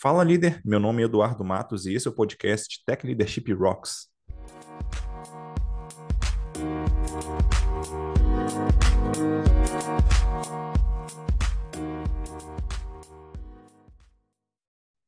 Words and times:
Fala 0.00 0.22
líder, 0.22 0.60
meu 0.64 0.78
nome 0.78 1.02
é 1.02 1.06
Eduardo 1.06 1.44
Matos 1.44 1.84
e 1.84 1.92
esse 1.92 2.06
é 2.06 2.10
o 2.12 2.14
podcast 2.14 2.84
Tech 2.86 3.04
Leadership 3.04 3.52
Rocks. 3.52 4.06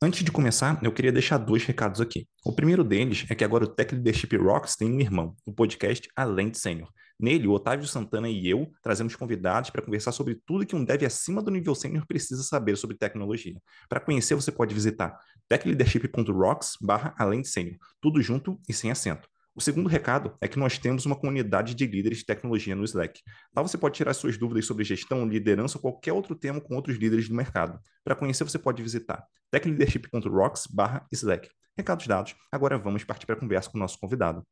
Antes 0.02 0.24
de 0.24 0.32
começar, 0.32 0.82
eu 0.82 0.92
queria 0.92 1.12
deixar 1.12 1.38
dois 1.38 1.64
recados 1.64 2.00
aqui. 2.00 2.26
O 2.44 2.52
primeiro 2.52 2.82
deles 2.82 3.24
é 3.30 3.34
que 3.36 3.44
agora 3.44 3.62
o 3.62 3.68
Tech 3.68 3.94
Leadership 3.94 4.36
Rocks 4.38 4.74
tem 4.74 4.90
um 4.90 4.98
irmão, 4.98 5.36
o 5.46 5.52
podcast 5.52 6.08
Além 6.16 6.50
de 6.50 6.58
Sênior. 6.58 6.90
Nele, 7.20 7.46
o 7.46 7.52
Otávio 7.52 7.86
Santana 7.86 8.28
e 8.28 8.48
eu 8.48 8.70
trazemos 8.82 9.14
convidados 9.14 9.70
para 9.70 9.82
conversar 9.82 10.12
sobre 10.12 10.40
tudo 10.46 10.64
que 10.64 10.74
um 10.74 10.84
dev 10.84 11.04
acima 11.04 11.42
do 11.42 11.50
nível 11.50 11.74
sênior 11.74 12.06
precisa 12.06 12.42
saber 12.42 12.76
sobre 12.76 12.96
tecnologia. 12.96 13.60
Para 13.88 14.00
conhecer, 14.00 14.34
você 14.34 14.50
pode 14.50 14.74
visitar 14.74 15.18
techleadership.rocks 15.48 16.78
além 17.18 17.42
de 17.42 17.48
sênior, 17.48 17.76
tudo 18.00 18.22
junto 18.22 18.58
e 18.68 18.72
sem 18.72 18.90
acento. 18.90 19.28
O 19.54 19.60
segundo 19.60 19.88
recado 19.88 20.34
é 20.40 20.48
que 20.48 20.58
nós 20.58 20.78
temos 20.78 21.04
uma 21.04 21.16
comunidade 21.16 21.74
de 21.74 21.86
líderes 21.86 22.18
de 22.18 22.24
tecnologia 22.24 22.74
no 22.74 22.84
Slack. 22.84 23.20
Lá 23.54 23.62
você 23.62 23.76
pode 23.76 23.96
tirar 23.96 24.14
suas 24.14 24.38
dúvidas 24.38 24.64
sobre 24.64 24.84
gestão, 24.84 25.26
liderança 25.28 25.76
ou 25.76 25.82
qualquer 25.82 26.12
outro 26.12 26.34
tema 26.34 26.60
com 26.60 26.74
outros 26.74 26.96
líderes 26.96 27.28
do 27.28 27.34
mercado. 27.34 27.78
Para 28.02 28.14
conhecer, 28.14 28.44
você 28.44 28.58
pode 28.58 28.82
visitar 28.82 29.22
techleadership.rocks/slack. 29.50 31.48
Recados 31.76 32.06
dados, 32.06 32.34
agora 32.50 32.78
vamos 32.78 33.04
partir 33.04 33.26
para 33.26 33.34
a 33.34 33.38
conversa 33.38 33.68
com 33.70 33.76
o 33.76 33.80
nosso 33.80 33.98
convidado. 33.98 34.42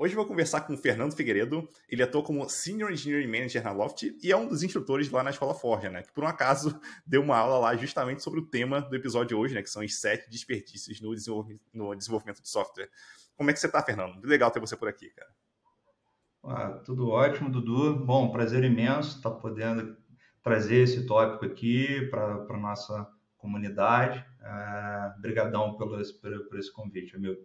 Hoje 0.00 0.14
vou 0.14 0.24
conversar 0.24 0.60
com 0.60 0.74
o 0.74 0.76
Fernando 0.76 1.12
Figueiredo. 1.12 1.68
Ele 1.88 2.04
atua 2.04 2.22
como 2.22 2.48
Senior 2.48 2.92
Engineering 2.92 3.26
Manager 3.26 3.64
na 3.64 3.72
Loft 3.72 4.04
e 4.22 4.30
é 4.30 4.36
um 4.36 4.46
dos 4.46 4.62
instrutores 4.62 5.10
lá 5.10 5.24
na 5.24 5.30
Escola 5.30 5.54
Forja, 5.54 5.90
né? 5.90 6.04
Que 6.04 6.12
por 6.12 6.22
um 6.22 6.28
acaso 6.28 6.80
deu 7.04 7.20
uma 7.20 7.36
aula 7.36 7.58
lá 7.58 7.74
justamente 7.74 8.22
sobre 8.22 8.38
o 8.38 8.46
tema 8.46 8.80
do 8.80 8.94
episódio 8.94 9.36
hoje, 9.36 9.56
né? 9.56 9.62
Que 9.62 9.68
são 9.68 9.84
os 9.84 10.00
sete 10.00 10.30
desperdícios 10.30 11.00
no 11.00 11.12
desenvolvimento, 11.12 11.64
no 11.74 11.92
desenvolvimento 11.96 12.40
de 12.40 12.48
software. 12.48 12.88
Como 13.36 13.50
é 13.50 13.52
que 13.52 13.58
você 13.58 13.66
está, 13.66 13.82
Fernando? 13.82 14.24
Legal 14.24 14.52
ter 14.52 14.60
você 14.60 14.76
por 14.76 14.86
aqui, 14.86 15.10
cara. 15.10 15.30
Ah, 16.44 16.80
tudo 16.84 17.08
ótimo, 17.08 17.50
Dudu. 17.50 17.96
Bom, 18.06 18.30
prazer 18.30 18.62
imenso 18.62 19.16
estar 19.16 19.32
podendo 19.32 19.96
trazer 20.44 20.76
esse 20.76 21.06
tópico 21.06 21.44
aqui 21.44 22.06
para 22.08 22.46
a 22.48 22.56
nossa 22.56 23.04
comunidade. 23.36 24.24
Obrigadão 25.18 25.74
é, 25.74 25.76
pelo, 25.76 25.90
por, 26.20 26.48
por 26.48 26.58
esse 26.60 26.72
convite, 26.72 27.16
amigo. 27.16 27.36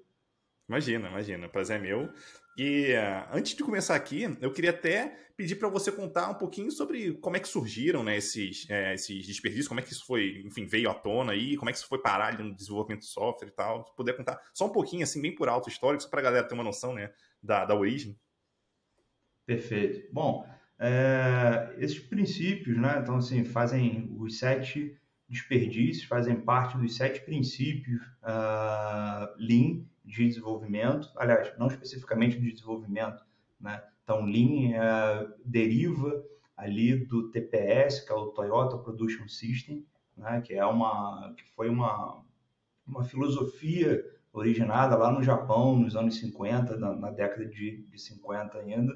Imagina, 0.67 1.09
imagina. 1.09 1.49
Prazer 1.49 1.77
é 1.77 1.81
meu. 1.81 2.09
E 2.57 2.93
uh, 2.93 3.35
antes 3.35 3.55
de 3.55 3.63
começar 3.63 3.95
aqui, 3.95 4.23
eu 4.39 4.51
queria 4.51 4.69
até 4.69 5.17
pedir 5.35 5.55
para 5.55 5.67
você 5.67 5.91
contar 5.91 6.29
um 6.29 6.35
pouquinho 6.35 6.71
sobre 6.71 7.13
como 7.15 7.35
é 7.35 7.39
que 7.39 7.47
surgiram 7.47 8.03
né, 8.03 8.17
esses, 8.17 8.69
é, 8.69 8.93
esses 8.93 9.25
desperdícios, 9.25 9.67
como 9.67 9.79
é 9.79 9.83
que 9.83 9.91
isso 9.91 10.05
foi, 10.05 10.43
enfim, 10.45 10.65
veio 10.65 10.89
à 10.89 10.93
tona 10.93 11.31
aí, 11.31 11.57
como 11.57 11.69
é 11.69 11.73
que 11.73 11.79
isso 11.79 11.87
foi 11.87 11.99
parar 11.99 12.27
ali 12.27 12.43
no 12.43 12.55
desenvolvimento 12.55 13.01
de 13.01 13.07
software 13.07 13.47
e 13.47 13.51
tal. 13.51 13.83
Se 13.87 13.95
puder 13.95 14.15
contar 14.15 14.39
só 14.53 14.67
um 14.67 14.71
pouquinho, 14.71 15.03
assim, 15.03 15.21
bem 15.21 15.33
por 15.33 15.49
alto 15.49 15.69
histórico, 15.69 16.03
só 16.03 16.09
para 16.09 16.19
a 16.19 16.23
galera 16.23 16.47
ter 16.47 16.53
uma 16.53 16.63
noção 16.63 16.93
né, 16.93 17.11
da, 17.41 17.65
da 17.65 17.75
origem. 17.75 18.15
Perfeito. 19.45 20.07
Bom, 20.13 20.47
é, 20.79 21.75
esses 21.79 21.99
princípios, 21.99 22.77
né, 22.77 22.99
então, 23.01 23.15
assim, 23.15 23.43
fazem 23.43 24.15
os 24.19 24.37
sete 24.37 24.95
desperdícios, 25.27 26.05
fazem 26.05 26.39
parte 26.39 26.77
dos 26.77 26.95
sete 26.95 27.21
princípios 27.21 27.99
uh, 28.21 29.33
Lean 29.37 29.83
de 30.03 30.27
desenvolvimento, 30.27 31.09
aliás, 31.15 31.53
não 31.57 31.67
especificamente 31.67 32.39
de 32.39 32.51
desenvolvimento, 32.51 33.23
né? 33.59 33.81
Então, 34.03 34.25
Lean 34.25 34.75
é, 34.75 35.27
deriva 35.45 36.23
ali 36.57 36.95
do 37.05 37.31
TPS, 37.31 38.01
que 38.01 38.11
é 38.11 38.15
o 38.15 38.27
Toyota 38.27 38.77
Production 38.77 39.27
System, 39.27 39.85
né? 40.15 40.41
que 40.41 40.53
é 40.53 40.65
uma, 40.65 41.33
que 41.37 41.43
foi 41.55 41.69
uma, 41.69 42.23
uma 42.85 43.03
filosofia 43.03 44.03
originada 44.31 44.95
lá 44.95 45.11
no 45.11 45.23
Japão 45.23 45.77
nos 45.77 45.95
anos 45.95 46.19
50, 46.19 46.77
na, 46.77 46.95
na 46.95 47.11
década 47.11 47.45
de, 47.45 47.83
de 47.83 47.99
50 47.99 48.57
ainda, 48.57 48.93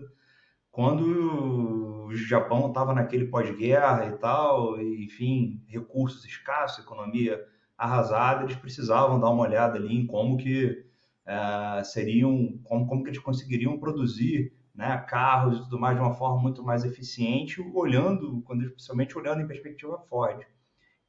quando 0.71 2.05
o 2.05 2.15
Japão 2.15 2.67
estava 2.67 2.93
naquele 2.93 3.25
pós-guerra 3.25 4.05
e 4.05 4.17
tal, 4.17 4.79
e, 4.79 5.05
enfim, 5.05 5.63
recursos 5.67 6.23
escassos, 6.25 6.83
economia 6.83 7.43
arrasada, 7.77 8.43
eles 8.43 8.55
precisavam 8.55 9.19
dar 9.19 9.29
uma 9.29 9.43
olhada 9.43 9.77
ali 9.77 9.95
em 9.95 10.05
como 10.05 10.37
que 10.37 10.86
uh, 11.27 11.83
seriam, 11.83 12.59
como, 12.63 12.87
como 12.87 13.03
que 13.03 13.09
eles 13.09 13.19
conseguiriam 13.19 13.77
produzir 13.77 14.53
né, 14.73 14.97
carros 15.09 15.57
e 15.57 15.61
tudo 15.63 15.79
mais 15.79 15.95
de 15.95 16.01
uma 16.01 16.13
forma 16.13 16.41
muito 16.41 16.63
mais 16.63 16.85
eficiente, 16.85 17.61
olhando, 17.73 18.41
quando 18.43 18.63
especialmente 18.63 19.17
olhando 19.17 19.41
em 19.41 19.47
perspectiva 19.47 19.97
Ford. 20.09 20.45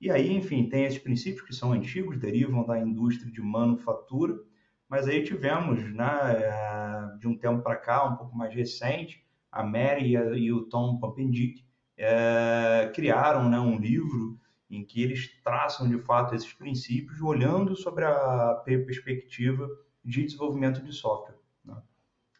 E 0.00 0.10
aí, 0.10 0.32
enfim, 0.32 0.68
tem 0.68 0.84
esses 0.84 0.98
princípios 0.98 1.42
que 1.42 1.54
são 1.54 1.72
antigos, 1.72 2.18
derivam 2.18 2.64
da 2.64 2.78
indústria 2.78 3.30
de 3.30 3.40
manufatura, 3.40 4.34
mas 4.88 5.06
aí 5.06 5.22
tivemos, 5.22 5.82
né, 5.92 6.08
eh, 6.32 7.18
de 7.18 7.28
um 7.28 7.36
tempo 7.36 7.62
para 7.62 7.76
cá, 7.76 8.04
um 8.04 8.16
pouco 8.16 8.36
mais 8.36 8.54
recente, 8.54 9.22
a 9.52 9.62
Mary 9.62 10.12
e 10.14 10.52
o 10.52 10.64
Tom 10.64 10.98
Pompendick 10.98 11.64
é, 11.96 12.90
criaram 12.94 13.48
né, 13.48 13.58
um 13.58 13.78
livro 13.78 14.38
em 14.70 14.84
que 14.84 15.02
eles 15.02 15.42
traçam 15.42 15.88
de 15.88 15.98
fato 15.98 16.34
esses 16.34 16.52
princípios, 16.52 17.20
olhando 17.20 17.74
sobre 17.74 18.04
a 18.04 18.62
perspectiva 18.64 19.68
de 20.08 20.24
desenvolvimento 20.24 20.82
de 20.82 20.92
software. 20.92 21.36
Né? 21.64 21.80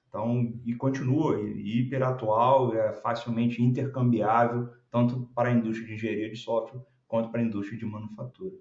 Então, 0.09 0.59
e 0.65 0.75
continua 0.75 1.39
hiper 1.41 2.03
atual, 2.03 2.75
é 2.75 2.93
facilmente 2.95 3.63
intercambiável, 3.63 4.73
tanto 4.91 5.27
para 5.35 5.51
a 5.51 5.53
indústria 5.53 5.87
de 5.87 5.95
engenharia 5.95 6.31
de 6.31 6.37
software 6.37 6.81
quanto 7.07 7.31
para 7.31 7.41
a 7.41 7.45
indústria 7.45 7.79
de 7.79 7.85
manufatura. 7.85 8.57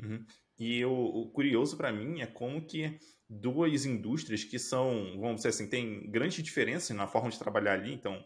Uhum. 0.00 0.24
E 0.58 0.84
o, 0.84 0.92
o 0.92 1.30
curioso 1.30 1.76
para 1.76 1.92
mim 1.92 2.20
é 2.20 2.26
como 2.26 2.64
que 2.64 2.98
duas 3.28 3.84
indústrias 3.84 4.44
que 4.44 4.58
são, 4.58 5.18
vamos 5.20 5.36
dizer 5.36 5.48
assim, 5.48 5.68
tem 5.68 6.08
grande 6.08 6.40
diferença 6.40 6.94
na 6.94 7.06
forma 7.06 7.30
de 7.30 7.38
trabalhar 7.38 7.74
ali. 7.74 7.92
Então, 7.92 8.24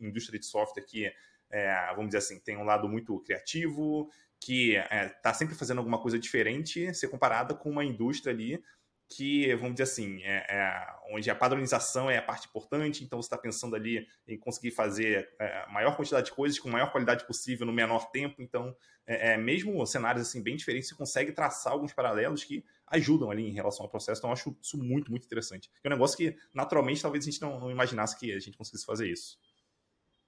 indústria 0.00 0.38
de 0.38 0.46
software 0.46 0.84
que 0.84 1.10
é, 1.50 1.90
vamos 1.94 2.06
dizer 2.06 2.18
assim, 2.18 2.40
tem 2.40 2.56
um 2.56 2.64
lado 2.64 2.88
muito 2.88 3.18
criativo, 3.20 4.10
que 4.44 4.72
está 4.76 4.94
é, 4.94 5.08
tá 5.08 5.32
sempre 5.32 5.54
fazendo 5.54 5.78
alguma 5.78 6.00
coisa 6.00 6.18
diferente, 6.18 6.92
ser 6.94 7.08
comparada 7.08 7.54
com 7.54 7.70
uma 7.70 7.84
indústria 7.84 8.32
ali 8.32 8.62
que, 9.08 9.54
vamos 9.56 9.74
dizer 9.74 9.84
assim, 9.84 10.22
é, 10.22 10.46
é, 10.48 10.86
onde 11.10 11.30
a 11.30 11.34
padronização 11.34 12.10
é 12.10 12.16
a 12.16 12.22
parte 12.22 12.48
importante, 12.48 13.04
então 13.04 13.20
você 13.20 13.26
está 13.26 13.36
pensando 13.36 13.76
ali 13.76 14.06
em 14.26 14.38
conseguir 14.38 14.70
fazer 14.70 15.28
é, 15.38 15.66
maior 15.70 15.94
quantidade 15.94 16.26
de 16.26 16.32
coisas 16.32 16.58
com 16.58 16.70
maior 16.70 16.90
qualidade 16.90 17.26
possível 17.26 17.66
no 17.66 17.72
menor 17.72 18.10
tempo, 18.10 18.40
então, 18.40 18.74
é, 19.06 19.32
é, 19.32 19.36
mesmo 19.36 19.86
cenários 19.86 20.26
assim 20.26 20.42
bem 20.42 20.56
diferentes, 20.56 20.88
você 20.88 20.94
consegue 20.94 21.32
traçar 21.32 21.74
alguns 21.74 21.92
paralelos 21.92 22.42
que 22.42 22.64
ajudam 22.86 23.30
ali 23.30 23.46
em 23.46 23.52
relação 23.52 23.84
ao 23.84 23.90
processo, 23.90 24.18
então 24.20 24.30
eu 24.30 24.34
acho 24.34 24.56
isso 24.62 24.78
muito, 24.78 25.10
muito 25.10 25.26
interessante. 25.26 25.70
É 25.84 25.88
um 25.88 25.92
negócio 25.92 26.16
que, 26.16 26.36
naturalmente, 26.54 27.02
talvez 27.02 27.24
a 27.26 27.30
gente 27.30 27.40
não, 27.42 27.60
não 27.60 27.70
imaginasse 27.70 28.18
que 28.18 28.32
a 28.32 28.40
gente 28.40 28.56
conseguisse 28.56 28.86
fazer 28.86 29.08
isso. 29.08 29.38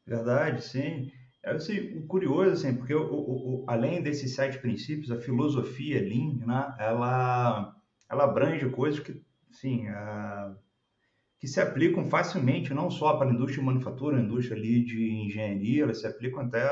Verdade, 0.06 0.62
sim. 0.62 1.10
É 1.44 1.50
assim, 1.52 2.06
curioso, 2.06 2.52
assim, 2.52 2.74
porque 2.74 2.94
o, 2.94 3.02
o, 3.02 3.64
o, 3.64 3.64
além 3.68 4.02
desses 4.02 4.34
sete 4.34 4.58
princípios, 4.58 5.10
a 5.10 5.20
filosofia 5.20 6.00
Lean, 6.00 6.38
né, 6.46 6.74
ela, 6.78 7.76
ela 8.10 8.24
abrange 8.24 8.68
coisas 8.70 8.98
que, 8.98 9.20
sim, 9.50 9.86
uh, 9.90 10.56
que 11.38 11.46
se 11.46 11.60
aplicam 11.60 12.06
facilmente, 12.06 12.72
não 12.72 12.90
só 12.90 13.18
para 13.18 13.28
a 13.28 13.32
indústria 13.32 13.58
de 13.60 13.66
manufatura, 13.66 14.16
a 14.16 14.22
indústria 14.22 14.56
ali 14.56 14.82
de 14.82 15.10
engenharia, 15.10 15.82
elas 15.82 16.00
se 16.00 16.06
aplicam 16.06 16.40
até 16.40 16.66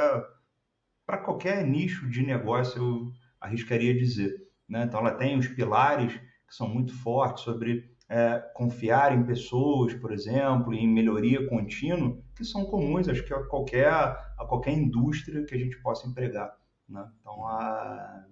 para 1.05 1.19
qualquer 1.19 1.67
nicho 1.67 2.09
de 2.09 2.25
negócio, 2.25 2.81
eu 2.81 3.13
arriscaria 3.39 3.95
dizer. 3.95 4.35
Né? 4.67 4.85
Então, 4.85 5.01
ela 5.01 5.15
tem 5.15 5.37
os 5.37 5.49
pilares 5.49 6.15
que 6.15 6.55
são 6.55 6.67
muito 6.67 6.95
fortes 6.95 7.45
sobre 7.45 7.92
é, 8.13 8.39
confiar 8.53 9.17
em 9.17 9.25
pessoas, 9.25 9.95
por 9.95 10.13
exemplo, 10.13 10.75
em 10.75 10.87
melhoria 10.87 11.49
contínua, 11.49 12.23
que 12.37 12.45
são 12.45 12.67
comuns, 12.67 13.09
acho 13.09 13.25
que 13.25 13.33
a 13.33 13.43
qualquer, 13.45 13.89
a 13.89 14.45
qualquer 14.47 14.73
indústria 14.73 15.47
que 15.47 15.55
a 15.55 15.59
gente 15.59 15.81
possa 15.81 16.07
empregar. 16.07 16.55
Né? 16.87 17.11
Então, 17.19 17.47
a, 17.47 18.27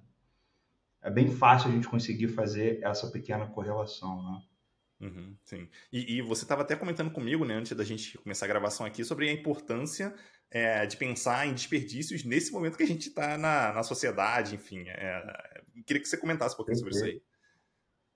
é 1.01 1.11
bem 1.11 1.31
fácil 1.31 1.71
a 1.71 1.73
gente 1.73 1.89
conseguir 1.89 2.29
fazer 2.29 2.79
essa 2.83 3.11
pequena 3.11 3.47
correlação. 3.47 4.23
Né? 4.23 4.43
Uhum, 5.09 5.35
sim. 5.43 5.67
E, 5.91 6.19
e 6.19 6.21
você 6.21 6.45
estava 6.45 6.61
até 6.61 6.77
comentando 6.77 7.11
comigo, 7.11 7.47
né, 7.47 7.55
antes 7.55 7.73
da 7.73 7.83
gente 7.83 8.19
começar 8.19 8.45
a 8.45 8.49
gravação 8.49 8.85
aqui, 8.85 9.03
sobre 9.03 9.31
a 9.31 9.33
importância 9.33 10.15
é, 10.51 10.85
de 10.85 10.99
pensar 10.99 11.47
em 11.47 11.55
desperdícios 11.55 12.23
nesse 12.23 12.53
momento 12.53 12.77
que 12.77 12.83
a 12.83 12.87
gente 12.87 13.09
está 13.09 13.39
na, 13.39 13.73
na 13.73 13.83
sociedade, 13.83 14.57
enfim. 14.57 14.85
É, 14.89 15.63
queria 15.87 16.03
que 16.03 16.07
você 16.09 16.19
comentasse 16.19 16.53
um 16.53 16.59
pouquinho 16.59 16.77
sobre 16.77 16.95
isso 16.95 17.05
aí. 17.07 17.23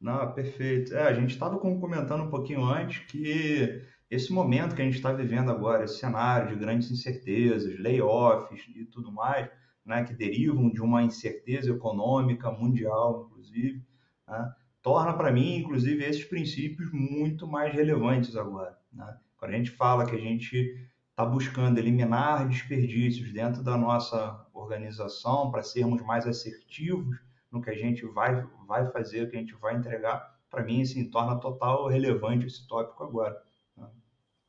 Não, 0.05 0.31
perfeito. 0.35 0.95
É, 0.95 1.09
a 1.09 1.15
gente 1.15 1.31
estava 1.31 1.59
comentando 1.59 2.25
um 2.25 2.29
pouquinho 2.29 2.63
antes 2.63 2.99
que 3.07 3.83
esse 4.11 4.31
momento 4.35 4.77
que 4.77 4.83
a 4.83 4.85
gente 4.85 4.97
está 4.97 5.11
vivendo 5.11 5.51
agora, 5.51 5.85
esse 5.85 5.97
cenário 5.99 6.51
de 6.51 6.57
grandes 6.57 6.91
incertezas, 6.91 7.81
layoffs 7.81 8.69
e 8.77 8.85
tudo 8.85 9.11
mais, 9.11 9.49
né, 9.83 10.05
que 10.05 10.13
derivam 10.13 10.69
de 10.69 10.83
uma 10.83 11.03
incerteza 11.03 11.71
econômica 11.71 12.51
mundial, 12.51 13.31
inclusive, 13.31 13.83
né, 14.29 14.53
torna 14.83 15.15
para 15.15 15.33
mim, 15.33 15.57
inclusive, 15.57 16.05
esses 16.05 16.25
princípios 16.27 16.93
muito 16.93 17.47
mais 17.49 17.73
relevantes 17.73 18.37
agora. 18.37 18.79
Né? 18.93 19.17
Quando 19.39 19.55
a 19.55 19.57
gente 19.57 19.71
fala 19.71 20.05
que 20.05 20.15
a 20.15 20.21
gente 20.21 20.87
está 21.09 21.25
buscando 21.25 21.79
eliminar 21.79 22.47
desperdícios 22.47 23.33
dentro 23.33 23.63
da 23.63 23.79
nossa 23.79 24.47
organização 24.53 25.51
para 25.51 25.63
sermos 25.63 26.03
mais 26.03 26.27
assertivos 26.27 27.17
no 27.55 27.63
que 27.63 27.71
a 27.71 27.75
gente 27.75 28.05
vai, 28.07 28.45
vai 28.67 28.91
fazer, 28.91 29.23
o 29.23 29.31
que 29.31 29.37
a 29.37 29.39
gente 29.39 29.55
vai 29.55 29.77
entregar, 29.77 30.37
para 30.51 30.65
mim, 30.65 30.83
assim, 30.83 31.09
torna 31.09 31.39
total 31.39 31.87
relevante 31.87 32.47
esse 32.47 32.67
tópico 32.67 33.05
agora. 33.05 33.41
Né? 33.77 33.89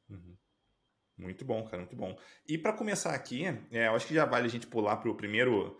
Uhum. 0.10 0.36
Muito 1.16 1.46
bom, 1.46 1.63
cara, 1.66 1.84
muito 1.84 1.96
bom. 1.96 2.18
E 2.48 2.57
para 2.57 2.74
começar 2.74 3.13
aqui, 3.13 3.46
é, 3.72 3.88
eu 3.88 3.96
acho 3.96 4.07
que 4.07 4.13
já 4.16 4.25
vale 4.25 4.48
a 4.48 4.50
gente 4.50 4.66
pular 4.66 4.98
para 4.98 5.10
o 5.10 5.16
primeiro, 5.16 5.78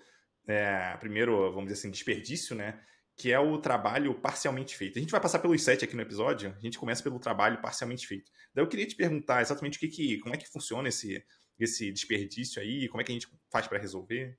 é, 0.48 0.96
primeiro, 0.98 1.52
vamos 1.52 1.68
dizer 1.68 1.80
assim, 1.80 1.90
desperdício, 1.90 2.56
né? 2.56 2.80
Que 3.18 3.32
é 3.32 3.40
o 3.40 3.58
trabalho 3.58 4.14
parcialmente 4.14 4.78
feito. 4.78 5.00
A 5.00 5.02
gente 5.02 5.12
vai 5.12 5.22
passar 5.22 5.40
pelos 5.40 5.64
sete 5.64 5.84
aqui 5.84 5.96
no 5.96 6.04
episódio, 6.04 6.54
a 6.56 6.62
gente 6.62 6.78
começa 6.78 7.02
pelo 7.02 7.18
trabalho 7.18 7.60
parcialmente 7.60 8.06
feito. 8.06 8.32
Daí 8.54 8.64
eu 8.64 8.70
queria 8.70 8.86
te 8.86 8.96
perguntar 8.96 9.42
exatamente 9.42 9.78
o 9.78 9.80
que, 9.80 9.88
que 9.88 10.20
como 10.20 10.36
é 10.36 10.38
que 10.38 10.48
funciona 10.48 10.90
esse, 10.90 11.26
esse 11.58 11.92
desperdício 11.92 12.62
aí, 12.62 12.88
como 12.88 13.02
é 13.02 13.04
que 13.04 13.12
a 13.12 13.16
gente 13.16 13.28
faz 13.50 13.68
para 13.68 13.80
resolver? 13.80 14.38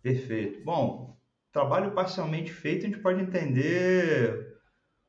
Perfeito. 0.00 0.62
Bom, 0.62 1.18
trabalho 1.54 1.92
parcialmente 1.92 2.52
feito, 2.52 2.84
a 2.84 2.88
gente 2.88 2.98
pode 2.98 3.22
entender 3.22 4.58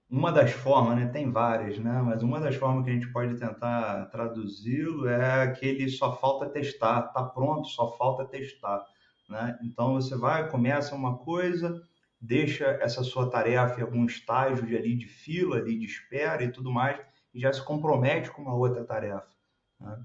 uma 0.08 0.32
das 0.32 0.52
formas, 0.52 0.96
né? 0.96 1.08
Tem 1.08 1.32
várias, 1.32 1.80
né? 1.80 2.00
Mas 2.04 2.22
uma 2.22 2.40
das 2.40 2.56
formas 2.56 2.86
que 2.86 2.92
a 2.92 2.94
gente 2.94 3.12
pode 3.12 3.36
tentar 3.40 4.06
traduzi-lo 4.12 5.08
é 5.08 5.42
aquele 5.42 5.90
só 5.90 6.16
falta 6.16 6.48
testar, 6.48 7.02
tá 7.02 7.24
pronto, 7.24 7.68
só 7.70 7.98
falta 7.98 8.26
testar, 8.26 8.86
né? 9.28 9.58
Então 9.64 9.96
você 9.96 10.16
vai, 10.16 10.48
começa 10.48 10.94
uma 10.94 11.18
coisa, 11.18 11.82
deixa 12.22 12.66
essa 12.80 13.04
sua 13.04 13.28
tarefa 13.28 13.80
em 13.80 13.84
algum 13.84 14.06
estágio 14.06 14.68
de, 14.68 14.78
ali 14.78 14.96
de 14.96 15.08
fila, 15.08 15.58
ali 15.58 15.76
de 15.80 15.86
espera 15.88 16.44
e 16.44 16.52
tudo 16.52 16.72
mais, 16.72 17.00
e 17.34 17.40
já 17.40 17.52
se 17.52 17.66
compromete 17.66 18.30
com 18.30 18.44
uma 18.44 18.54
outra 18.54 18.86
tarefa. 18.86 19.28
Né? 19.80 19.98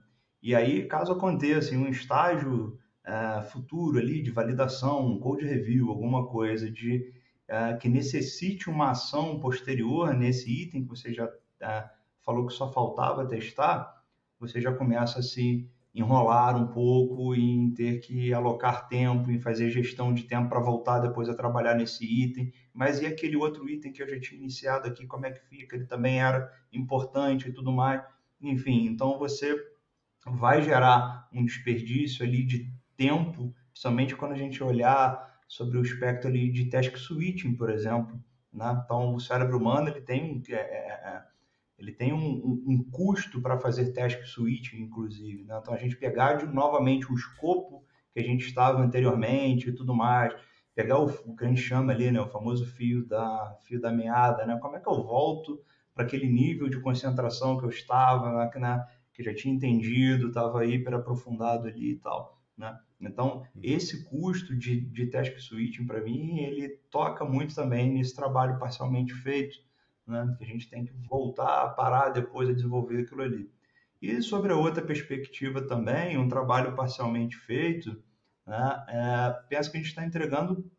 E 0.42 0.54
aí, 0.54 0.88
caso 0.88 1.12
aconteça 1.12 1.74
em 1.74 1.78
um 1.78 1.90
estágio 1.90 2.79
uh, 3.06 3.42
futuro 3.50 3.98
ali 3.98 4.22
de 4.22 4.30
validação, 4.30 5.06
um 5.06 5.18
code 5.18 5.44
review, 5.44 5.88
alguma 5.88 6.26
coisa 6.26 6.70
de 6.70 7.12
uh, 7.48 7.78
que 7.78 7.88
necessite 7.88 8.68
uma 8.68 8.90
ação 8.90 9.38
posterior 9.40 10.14
nesse 10.14 10.50
item 10.50 10.82
que 10.82 10.88
você 10.88 11.12
já 11.12 11.26
uh, 11.26 11.90
falou 12.22 12.46
que 12.46 12.52
só 12.52 12.70
faltava 12.72 13.26
testar, 13.26 14.02
você 14.38 14.60
já 14.60 14.72
começa 14.72 15.20
a 15.20 15.22
se 15.22 15.68
enrolar 15.94 16.56
um 16.56 16.68
pouco 16.68 17.34
em 17.34 17.72
ter 17.72 17.98
que 17.98 18.32
alocar 18.32 18.88
tempo, 18.88 19.30
em 19.30 19.40
fazer 19.40 19.70
gestão 19.70 20.14
de 20.14 20.22
tempo 20.22 20.48
para 20.48 20.60
voltar 20.60 21.00
depois 21.00 21.28
a 21.28 21.34
trabalhar 21.34 21.74
nesse 21.74 22.04
item. 22.04 22.52
Mas 22.72 23.00
e 23.00 23.06
aquele 23.06 23.36
outro 23.36 23.68
item 23.68 23.92
que 23.92 24.02
eu 24.02 24.08
já 24.08 24.18
tinha 24.20 24.40
iniciado 24.40 24.86
aqui, 24.86 25.06
como 25.06 25.26
é 25.26 25.32
que 25.32 25.44
fica? 25.46 25.76
Ele 25.76 25.86
também 25.86 26.20
era 26.20 26.50
importante 26.72 27.48
e 27.48 27.52
tudo 27.52 27.72
mais. 27.72 28.02
Enfim, 28.40 28.86
então 28.86 29.18
você 29.18 29.56
vai 30.24 30.62
gerar 30.62 31.28
um 31.32 31.44
desperdício 31.44 32.24
ali 32.24 32.44
de 32.44 32.72
tempo, 33.00 33.54
principalmente 33.70 34.14
quando 34.14 34.32
a 34.32 34.36
gente 34.36 34.62
olhar 34.62 35.40
sobre 35.48 35.78
o 35.78 35.82
espectro 35.82 36.28
ali 36.28 36.52
de 36.52 36.66
task 36.66 36.98
switching, 36.98 37.54
por 37.54 37.70
exemplo. 37.70 38.22
Né? 38.52 38.82
Então, 38.84 39.14
o 39.14 39.20
cérebro 39.20 39.56
humano 39.56 39.88
ele 39.88 40.02
tem, 40.02 40.42
é, 40.50 40.54
é, 40.54 40.58
é 40.58 41.22
ele 41.78 41.92
tem 41.92 42.12
um, 42.12 42.18
um, 42.18 42.64
um 42.66 42.90
custo 42.90 43.40
para 43.40 43.58
fazer 43.58 43.94
task 43.94 44.22
switching, 44.26 44.82
inclusive. 44.82 45.44
Né? 45.44 45.58
Então, 45.58 45.72
a 45.72 45.78
gente 45.78 45.96
pegar 45.96 46.34
de, 46.34 46.46
novamente 46.46 47.10
o 47.10 47.14
escopo 47.14 47.82
que 48.12 48.20
a 48.20 48.22
gente 48.22 48.46
estava 48.46 48.82
anteriormente 48.82 49.70
e 49.70 49.72
tudo 49.72 49.94
mais, 49.94 50.34
pegar 50.74 50.98
o, 50.98 51.06
o, 51.06 51.34
que 51.34 51.44
a 51.46 51.48
gente 51.48 51.62
chama 51.62 51.94
ali, 51.94 52.10
né, 52.10 52.20
o 52.20 52.28
famoso 52.28 52.66
fio 52.66 53.06
da, 53.06 53.56
fio 53.62 53.80
da 53.80 53.90
meada, 53.90 54.44
né? 54.44 54.58
como 54.60 54.76
é 54.76 54.80
que 54.80 54.88
eu 54.88 55.02
volto 55.02 55.58
para 55.94 56.04
aquele 56.04 56.28
nível 56.28 56.68
de 56.68 56.80
concentração 56.80 57.56
que 57.56 57.64
eu 57.64 57.70
estava, 57.70 58.30
né, 58.30 58.50
né 58.56 58.86
que 59.14 59.22
já 59.22 59.34
tinha 59.34 59.54
entendido, 59.54 60.28
estava 60.28 60.66
hiper 60.66 60.94
aprofundado 60.94 61.66
ali 61.66 61.92
e 61.92 61.96
tal. 61.96 62.39
Né? 62.60 62.78
Então, 63.00 63.38
uhum. 63.38 63.60
esse 63.62 64.04
custo 64.04 64.54
de, 64.54 64.82
de 64.82 65.06
task 65.06 65.38
switching, 65.38 65.86
para 65.86 66.02
mim, 66.02 66.40
ele 66.40 66.68
toca 66.90 67.24
muito 67.24 67.54
também 67.54 67.90
nesse 67.90 68.14
trabalho 68.14 68.58
parcialmente 68.58 69.14
feito, 69.14 69.56
né? 70.06 70.34
que 70.36 70.44
a 70.44 70.46
gente 70.46 70.68
tem 70.68 70.84
que 70.84 70.92
voltar 71.08 71.64
a 71.64 71.68
parar 71.70 72.10
depois 72.10 72.50
a 72.50 72.52
desenvolver 72.52 73.00
aquilo 73.00 73.22
ali. 73.22 73.50
E 74.02 74.20
sobre 74.20 74.52
a 74.52 74.56
outra 74.56 74.84
perspectiva 74.84 75.66
também, 75.66 76.18
um 76.18 76.28
trabalho 76.28 76.76
parcialmente 76.76 77.34
feito, 77.34 78.02
né? 78.46 78.84
é, 78.88 79.30
penso 79.48 79.70
que 79.70 79.78
a 79.78 79.80
gente 79.80 79.88
está 79.88 80.04
entregando, 80.04 80.70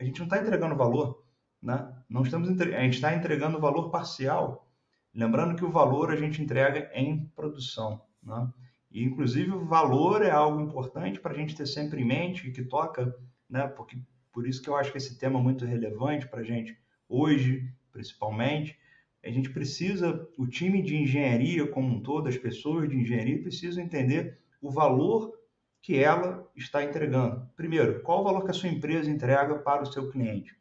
a 0.00 0.04
gente 0.04 0.18
não 0.18 0.26
está 0.26 0.38
entregando 0.38 0.74
valor, 0.74 1.24
né? 1.62 1.88
não 2.10 2.22
estamos 2.22 2.48
entre... 2.48 2.74
a 2.74 2.80
gente 2.80 2.94
está 2.94 3.14
entregando 3.14 3.60
valor 3.60 3.90
parcial, 3.90 4.68
lembrando 5.14 5.54
que 5.54 5.64
o 5.64 5.70
valor 5.70 6.10
a 6.10 6.16
gente 6.16 6.42
entrega 6.42 6.90
em 6.92 7.26
produção. 7.28 8.02
Né? 8.20 8.52
E, 8.96 9.04
inclusive, 9.04 9.50
o 9.50 9.66
valor 9.66 10.22
é 10.22 10.30
algo 10.30 10.58
importante 10.58 11.20
para 11.20 11.34
a 11.34 11.36
gente 11.36 11.54
ter 11.54 11.66
sempre 11.66 12.00
em 12.00 12.04
mente, 12.06 12.50
que 12.50 12.64
toca, 12.64 13.14
né? 13.46 13.68
Porque, 13.68 13.98
por 14.32 14.48
isso 14.48 14.62
que 14.62 14.70
eu 14.70 14.74
acho 14.74 14.90
que 14.90 14.96
esse 14.96 15.18
tema 15.18 15.38
é 15.38 15.42
muito 15.42 15.66
relevante 15.66 16.26
para 16.26 16.40
a 16.40 16.42
gente 16.42 16.74
hoje, 17.06 17.70
principalmente. 17.92 18.74
A 19.22 19.28
gente 19.28 19.50
precisa, 19.50 20.26
o 20.38 20.46
time 20.46 20.80
de 20.80 20.96
engenharia 20.96 21.66
como 21.66 21.94
um 21.94 22.00
todo, 22.00 22.26
as 22.26 22.38
pessoas 22.38 22.88
de 22.88 22.96
engenharia 22.96 23.42
precisam 23.42 23.84
entender 23.84 24.38
o 24.62 24.70
valor 24.70 25.38
que 25.82 25.98
ela 25.98 26.50
está 26.56 26.82
entregando. 26.82 27.46
Primeiro, 27.54 28.00
qual 28.00 28.22
o 28.22 28.24
valor 28.24 28.44
que 28.46 28.50
a 28.50 28.54
sua 28.54 28.70
empresa 28.70 29.10
entrega 29.10 29.58
para 29.58 29.82
o 29.82 29.92
seu 29.92 30.10
cliente? 30.10 30.56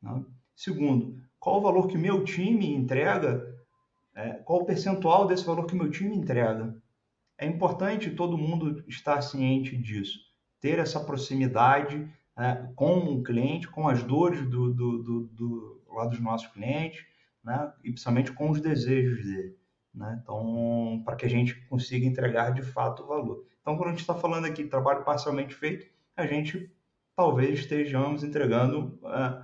Né? 0.00 0.24
Segundo, 0.54 1.20
qual 1.40 1.58
o 1.58 1.62
valor 1.62 1.88
que 1.88 1.98
meu 1.98 2.22
time 2.22 2.72
entrega? 2.72 3.60
É, 4.14 4.34
qual 4.34 4.60
o 4.60 4.66
percentual 4.66 5.26
desse 5.26 5.44
valor 5.44 5.66
que 5.66 5.74
meu 5.74 5.90
time 5.90 6.14
entrega? 6.14 6.80
É 7.40 7.46
importante 7.46 8.10
todo 8.10 8.36
mundo 8.36 8.84
estar 8.86 9.22
ciente 9.22 9.74
disso, 9.74 10.18
ter 10.60 10.78
essa 10.78 11.00
proximidade 11.00 12.06
né, 12.36 12.70
com 12.76 12.98
o 12.98 13.22
cliente, 13.22 13.66
com 13.66 13.88
as 13.88 14.02
dores 14.02 14.42
do, 14.46 14.74
do, 14.74 15.02
do, 15.02 15.20
do 15.28 15.82
lado 15.88 16.10
dos 16.10 16.20
nossos 16.20 16.48
clientes, 16.48 17.02
né, 17.42 17.72
e 17.82 17.90
principalmente 17.90 18.30
com 18.32 18.50
os 18.50 18.60
desejos 18.60 19.24
dele. 19.24 19.56
Né? 19.94 20.20
Então, 20.22 21.02
para 21.02 21.16
que 21.16 21.24
a 21.24 21.30
gente 21.30 21.54
consiga 21.66 22.06
entregar 22.06 22.50
de 22.50 22.60
fato 22.60 23.04
o 23.04 23.06
valor. 23.06 23.46
Então, 23.62 23.74
quando 23.76 23.88
a 23.88 23.92
gente 23.92 24.00
está 24.00 24.14
falando 24.14 24.44
aqui 24.44 24.62
de 24.62 24.68
trabalho 24.68 25.02
parcialmente 25.02 25.54
feito, 25.54 25.90
a 26.14 26.26
gente 26.26 26.70
talvez 27.16 27.60
estejamos 27.60 28.22
entregando 28.22 28.98
uh, 29.02 29.42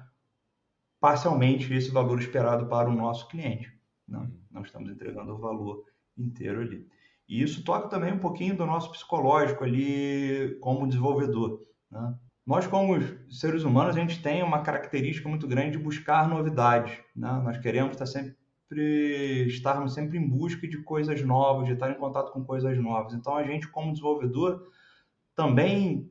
parcialmente 1.00 1.72
esse 1.72 1.90
valor 1.90 2.20
esperado 2.20 2.66
para 2.66 2.90
o 2.90 2.94
nosso 2.94 3.26
cliente. 3.28 3.74
Não, 4.06 4.24
né? 4.24 4.30
não 4.50 4.62
estamos 4.62 4.90
entregando 4.90 5.34
o 5.34 5.38
valor 5.38 5.82
inteiro 6.16 6.60
ali. 6.60 6.86
E 7.28 7.42
isso 7.42 7.64
toca 7.64 7.88
também 7.88 8.12
um 8.12 8.18
pouquinho 8.18 8.56
do 8.56 8.66
nosso 8.66 8.90
psicológico 8.92 9.64
ali 9.64 10.56
como 10.60 10.86
desenvolvedor. 10.86 11.60
Né? 11.90 12.14
Nós, 12.46 12.66
como 12.66 12.96
seres 13.28 13.64
humanos, 13.64 13.96
a 13.96 14.00
gente 14.00 14.22
tem 14.22 14.42
uma 14.42 14.62
característica 14.62 15.28
muito 15.28 15.48
grande 15.48 15.72
de 15.72 15.82
buscar 15.82 16.28
novidades. 16.28 16.96
Né? 17.14 17.28
Nós 17.44 17.58
queremos 17.58 17.92
estar 17.92 18.06
sempre 18.06 18.36
estarmos 19.46 19.94
sempre 19.94 20.18
em 20.18 20.28
busca 20.28 20.66
de 20.66 20.78
coisas 20.82 21.22
novas, 21.22 21.66
de 21.66 21.72
estar 21.72 21.90
em 21.90 21.98
contato 21.98 22.32
com 22.32 22.44
coisas 22.44 22.76
novas. 22.78 23.14
Então, 23.14 23.36
a 23.36 23.42
gente, 23.42 23.68
como 23.68 23.92
desenvolvedor, 23.92 24.62
também 25.34 26.10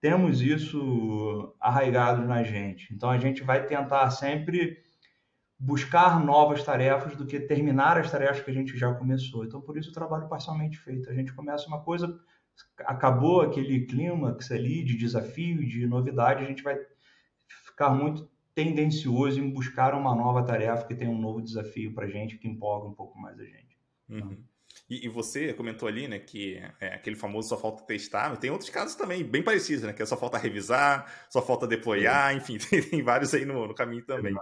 temos 0.00 0.40
isso 0.42 1.54
arraigado 1.60 2.26
na 2.26 2.42
gente. 2.42 2.92
Então, 2.92 3.10
a 3.10 3.18
gente 3.18 3.42
vai 3.42 3.66
tentar 3.66 4.10
sempre 4.10 4.83
buscar 5.64 6.22
novas 6.22 6.62
tarefas 6.62 7.16
do 7.16 7.24
que 7.24 7.40
terminar 7.40 7.96
as 7.96 8.10
tarefas 8.10 8.42
que 8.42 8.50
a 8.50 8.54
gente 8.54 8.76
já 8.76 8.92
começou. 8.92 9.44
Então, 9.44 9.62
por 9.62 9.78
isso, 9.78 9.90
o 9.90 9.94
trabalho 9.94 10.28
parcialmente 10.28 10.78
feito. 10.78 11.08
A 11.08 11.14
gente 11.14 11.32
começa 11.32 11.66
uma 11.66 11.80
coisa, 11.80 12.20
acabou 12.80 13.40
aquele 13.40 13.86
clímax 13.86 14.50
ali 14.50 14.84
de 14.84 14.94
desafio, 14.94 15.66
de 15.66 15.86
novidade, 15.86 16.44
a 16.44 16.46
gente 16.46 16.62
vai 16.62 16.76
ficar 17.64 17.90
muito 17.90 18.30
tendencioso 18.54 19.40
em 19.40 19.50
buscar 19.50 19.94
uma 19.94 20.14
nova 20.14 20.44
tarefa 20.44 20.86
que 20.86 20.94
tem 20.94 21.08
um 21.08 21.18
novo 21.18 21.40
desafio 21.40 21.94
para 21.94 22.04
a 22.04 22.10
gente, 22.10 22.36
que 22.36 22.46
empolga 22.46 22.86
um 22.86 22.94
pouco 22.94 23.18
mais 23.18 23.40
a 23.40 23.44
gente. 23.44 23.78
Uhum. 24.10 24.36
E, 24.88 25.06
e, 25.06 25.08
você 25.08 25.54
comentou 25.54 25.88
ali, 25.88 26.06
né, 26.06 26.18
que 26.18 26.62
é 26.78 26.88
aquele 26.88 27.16
famoso 27.16 27.48
só 27.48 27.56
falta 27.56 27.84
testar, 27.84 28.36
tem 28.36 28.50
outros 28.50 28.68
casos 28.68 28.94
também 28.94 29.24
bem 29.24 29.42
parecidos, 29.42 29.82
né, 29.82 29.94
que 29.94 30.02
é 30.02 30.06
só 30.06 30.14
falta 30.14 30.36
revisar, 30.36 31.26
só 31.30 31.40
falta 31.40 31.66
deployar, 31.66 32.36
enfim, 32.36 32.58
tem, 32.68 32.82
tem, 32.82 33.02
vários 33.02 33.32
aí 33.32 33.46
no, 33.46 33.66
no 33.66 33.74
caminho 33.74 34.04
também. 34.04 34.34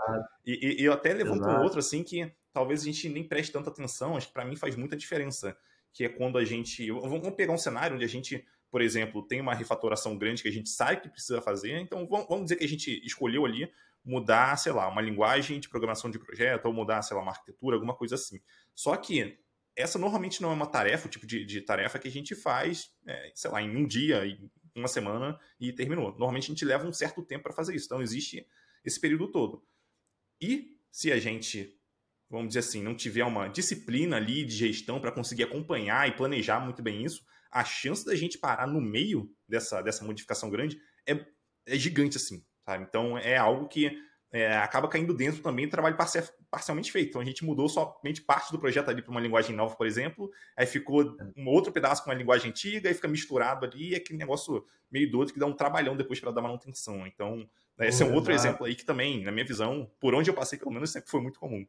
E, 0.45 0.83
e, 0.83 0.85
eu 0.85 0.93
até 0.93 1.13
levanto 1.13 1.47
um 1.47 1.63
outro, 1.63 1.79
assim, 1.79 2.03
que 2.03 2.29
talvez 2.53 2.83
a 2.83 2.85
gente 2.85 3.09
nem 3.09 3.23
preste 3.23 3.53
tanta 3.53 3.71
atenção, 3.71 4.17
acho 4.17 4.29
que 4.29 4.33
para 4.33 4.45
mim 4.45 4.57
faz 4.57 4.75
muita 4.75 4.97
diferença, 4.97 5.57
que 5.93 6.05
é 6.05 6.09
quando 6.09 6.37
a 6.37 6.45
gente, 6.45 6.91
vamos 6.91 7.31
pegar 7.37 7.53
um 7.53 7.59
cenário 7.59 7.95
onde 7.95 8.05
a 8.05 8.09
gente, 8.09 8.45
por 8.69 8.83
exemplo, 8.83 9.23
tem 9.23 9.41
uma 9.41 9.55
refatoração 9.55 10.19
grande 10.19 10.43
que 10.43 10.49
a 10.49 10.53
gente 10.53 10.71
sabe 10.71 11.03
que 11.03 11.09
precisa 11.09 11.41
fazer, 11.41 11.79
então 11.79 12.09
vamos 12.09 12.45
dizer 12.45 12.57
que 12.57 12.65
a 12.65 12.69
gente 12.69 13.01
escolheu 13.07 13.47
ali 13.47 13.71
mudar, 14.05 14.57
sei 14.57 14.73
lá, 14.73 14.89
uma 14.89 15.01
linguagem 15.01 15.61
de 15.61 15.69
programação 15.69 16.11
de 16.11 16.19
projeto, 16.19 16.67
ou 16.67 16.73
mudar, 16.73 17.03
sei 17.03 17.17
lá, 17.17 17.23
uma 17.23 17.31
arquitetura, 17.31 17.77
alguma 17.77 17.95
coisa 17.95 18.17
assim. 18.17 18.41
Só 18.75 18.97
que 18.97 19.39
essa 19.77 19.99
normalmente 19.99 20.43
não 20.43 20.51
é 20.51 20.55
uma 20.55 20.67
tarefa, 20.67 21.07
o 21.07 21.11
tipo 21.11 21.27
de, 21.27 21.45
de 21.45 21.61
tarefa 21.61 21.99
que 21.99 22.09
a 22.09 22.11
gente 22.11 22.35
faz, 22.35 22.91
é, 23.07 23.33
sei 23.35 23.51
lá, 23.51 23.63
em 23.63 23.77
um 23.77 23.87
dia, 23.87 24.27
em 24.27 24.51
uma 24.75 24.89
semana 24.89 25.39
e 25.59 25.73
terminou. 25.73 26.11
Normalmente 26.11 26.45
a 26.45 26.55
gente 26.55 26.65
leva 26.65 26.87
um 26.87 26.93
certo 26.93 27.23
tempo 27.23 27.45
para 27.45 27.53
fazer 27.53 27.75
isso. 27.75 27.87
Então 27.87 28.03
existe 28.03 28.47
esse 28.85 29.01
período 29.01 29.31
todo. 29.31 29.65
E 30.41 30.77
se 30.91 31.11
a 31.13 31.19
gente, 31.19 31.79
vamos 32.29 32.49
dizer 32.49 32.61
assim, 32.61 32.83
não 32.83 32.95
tiver 32.95 33.25
uma 33.25 33.49
disciplina 33.49 34.17
ali 34.17 34.45
de 34.45 34.55
gestão 34.55 35.01
para 35.01 35.13
conseguir 35.13 35.45
acompanhar 35.45 36.09
e 36.09 36.17
planejar 36.17 36.61
muito 36.61 36.83
bem 36.83 37.05
isso, 37.05 37.25
a 37.51 37.65
chance 37.65 38.05
da 38.05 38.15
gente 38.15 38.39
parar 38.39 38.67
no 38.67 38.81
meio 38.81 39.31
dessa, 39.47 39.83
dessa 39.83 40.05
modificação 40.05 40.51
grande 40.51 40.81
é, 41.07 41.25
é 41.67 41.79
gigante, 41.79 42.17
assim, 42.17 42.45
sabe? 42.65 42.85
Então, 42.85 43.17
é 43.19 43.37
algo 43.37 43.69
que 43.69 43.93
é, 44.33 44.57
acaba 44.57 44.89
caindo 44.89 45.13
dentro 45.13 45.43
também 45.43 45.67
do 45.67 45.71
trabalho 45.71 45.97
parcialmente 46.51 46.91
feito. 46.91 47.11
Então, 47.11 47.21
a 47.21 47.25
gente 47.25 47.45
mudou 47.45 47.69
somente 47.69 48.23
parte 48.23 48.51
do 48.51 48.59
projeto 48.59 48.89
ali 48.89 49.03
para 49.03 49.11
uma 49.11 49.21
linguagem 49.21 49.55
nova, 49.55 49.77
por 49.77 49.87
exemplo, 49.87 50.31
aí 50.57 50.65
ficou 50.65 51.17
um 51.37 51.47
outro 51.47 51.71
pedaço 51.71 52.03
com 52.03 52.11
uma 52.11 52.17
linguagem 52.17 52.51
antiga, 52.51 52.89
aí 52.89 52.95
fica 52.95 53.09
misturado 53.09 53.67
ali, 53.67 53.91
e 53.91 53.95
é 53.95 53.99
aquele 53.99 54.19
negócio 54.19 54.65
meio 54.91 55.11
doido 55.11 55.35
que 55.35 55.39
dá 55.39 55.47
um 55.47 55.53
trabalhão 55.53 55.97
depois 55.97 56.19
para 56.19 56.31
dar 56.31 56.41
manutenção. 56.41 57.07
Então, 57.07 57.47
esse 57.81 58.03
é 58.03 58.07
um 58.07 58.15
outro 58.15 58.33
exemplo 58.33 58.65
aí 58.65 58.75
que 58.75 58.85
também, 58.85 59.23
na 59.23 59.31
minha 59.31 59.45
visão, 59.45 59.91
por 60.01 60.15
onde 60.15 60.31
eu 60.31 60.35
passei, 60.35 60.59
pelo 60.59 60.71
menos, 60.71 60.91
sempre 60.91 61.11
foi 61.11 61.21
muito 61.21 61.39
comum. 61.39 61.67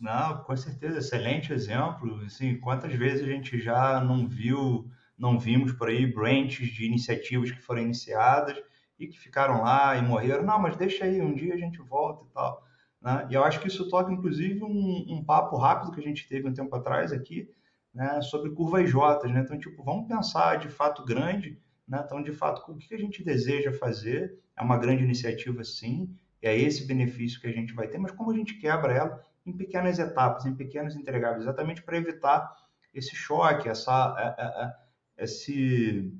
Não, 0.00 0.42
com 0.44 0.56
certeza, 0.56 0.98
excelente 0.98 1.52
exemplo. 1.52 2.22
Assim, 2.24 2.58
quantas 2.58 2.92
vezes 2.94 3.22
a 3.22 3.30
gente 3.30 3.60
já 3.60 4.00
não 4.00 4.26
viu, 4.26 4.90
não 5.16 5.38
vimos 5.38 5.72
por 5.72 5.88
aí 5.88 6.06
branches 6.06 6.70
de 6.70 6.86
iniciativas 6.86 7.50
que 7.50 7.60
foram 7.60 7.82
iniciadas 7.82 8.56
e 9.04 9.08
que 9.08 9.18
ficaram 9.18 9.62
lá 9.62 9.96
e 9.96 10.02
morreram. 10.02 10.44
Não, 10.44 10.58
mas 10.58 10.76
deixa 10.76 11.04
aí, 11.04 11.20
um 11.20 11.34
dia 11.34 11.54
a 11.54 11.58
gente 11.58 11.80
volta 11.80 12.24
e 12.24 12.32
tal. 12.32 12.62
Né? 13.00 13.26
E 13.30 13.34
eu 13.34 13.44
acho 13.44 13.60
que 13.60 13.68
isso 13.68 13.88
toca, 13.88 14.12
inclusive, 14.12 14.62
um, 14.62 15.06
um 15.08 15.24
papo 15.24 15.56
rápido 15.56 15.92
que 15.92 16.00
a 16.00 16.04
gente 16.04 16.28
teve 16.28 16.48
um 16.48 16.54
tempo 16.54 16.74
atrás 16.76 17.12
aqui, 17.12 17.50
né, 17.92 18.22
sobre 18.22 18.50
curvas 18.50 18.88
J. 18.88 19.28
Né? 19.28 19.40
Então, 19.40 19.58
tipo, 19.58 19.82
vamos 19.82 20.06
pensar 20.06 20.56
de 20.58 20.68
fato 20.68 21.04
grande. 21.04 21.60
Né? 21.86 22.00
Então, 22.04 22.22
de 22.22 22.32
fato, 22.32 22.70
o 22.70 22.76
que 22.76 22.94
a 22.94 22.98
gente 22.98 23.24
deseja 23.24 23.72
fazer? 23.72 24.38
É 24.56 24.62
uma 24.62 24.78
grande 24.78 25.02
iniciativa, 25.02 25.64
sim. 25.64 26.14
É 26.40 26.56
esse 26.56 26.86
benefício 26.86 27.40
que 27.40 27.46
a 27.46 27.52
gente 27.52 27.72
vai 27.72 27.86
ter, 27.86 27.98
mas 27.98 28.12
como 28.12 28.30
a 28.30 28.36
gente 28.36 28.54
quebra 28.54 28.92
ela 28.92 29.24
em 29.44 29.52
pequenas 29.52 29.98
etapas, 29.98 30.46
em 30.46 30.54
pequenos 30.54 30.96
entregáveis, 30.96 31.42
exatamente 31.42 31.82
para 31.82 31.96
evitar 31.96 32.56
esse 32.94 33.14
choque, 33.14 33.68
essa, 33.68 34.14
é, 34.18 34.42
é, 34.42 34.64
é, 34.64 35.24
esse, 35.24 36.12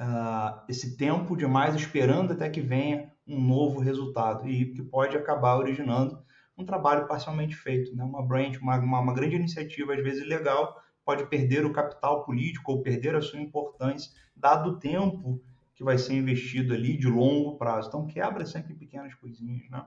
uh, 0.00 0.60
esse 0.68 0.96
tempo 0.96 1.36
demais 1.36 1.74
esperando 1.74 2.32
até 2.32 2.48
que 2.48 2.60
venha 2.60 3.12
um 3.26 3.40
novo 3.40 3.80
resultado 3.80 4.48
e 4.48 4.72
que 4.72 4.82
pode 4.82 5.16
acabar 5.16 5.56
originando 5.56 6.22
um 6.56 6.64
trabalho 6.64 7.06
parcialmente 7.06 7.54
feito, 7.54 7.94
né? 7.94 8.02
uma 8.02 8.26
branch, 8.26 8.58
uma, 8.58 8.76
uma, 8.78 9.00
uma 9.00 9.14
grande 9.14 9.36
iniciativa, 9.36 9.94
às 9.94 10.02
vezes 10.02 10.26
legal, 10.26 10.76
pode 11.04 11.26
perder 11.26 11.64
o 11.64 11.72
capital 11.72 12.24
político 12.24 12.72
ou 12.72 12.82
perder 12.82 13.14
a 13.14 13.22
sua 13.22 13.40
importância, 13.40 14.10
dado 14.34 14.70
o 14.70 14.78
tempo 14.78 15.40
que 15.74 15.84
vai 15.84 15.96
ser 15.96 16.14
investido 16.14 16.74
ali 16.74 16.96
de 16.96 17.06
longo 17.06 17.56
prazo. 17.56 17.88
Então, 17.88 18.06
quebra 18.06 18.44
sempre 18.44 18.74
pequenas 18.74 19.14
coisinhas, 19.14 19.70
né? 19.70 19.86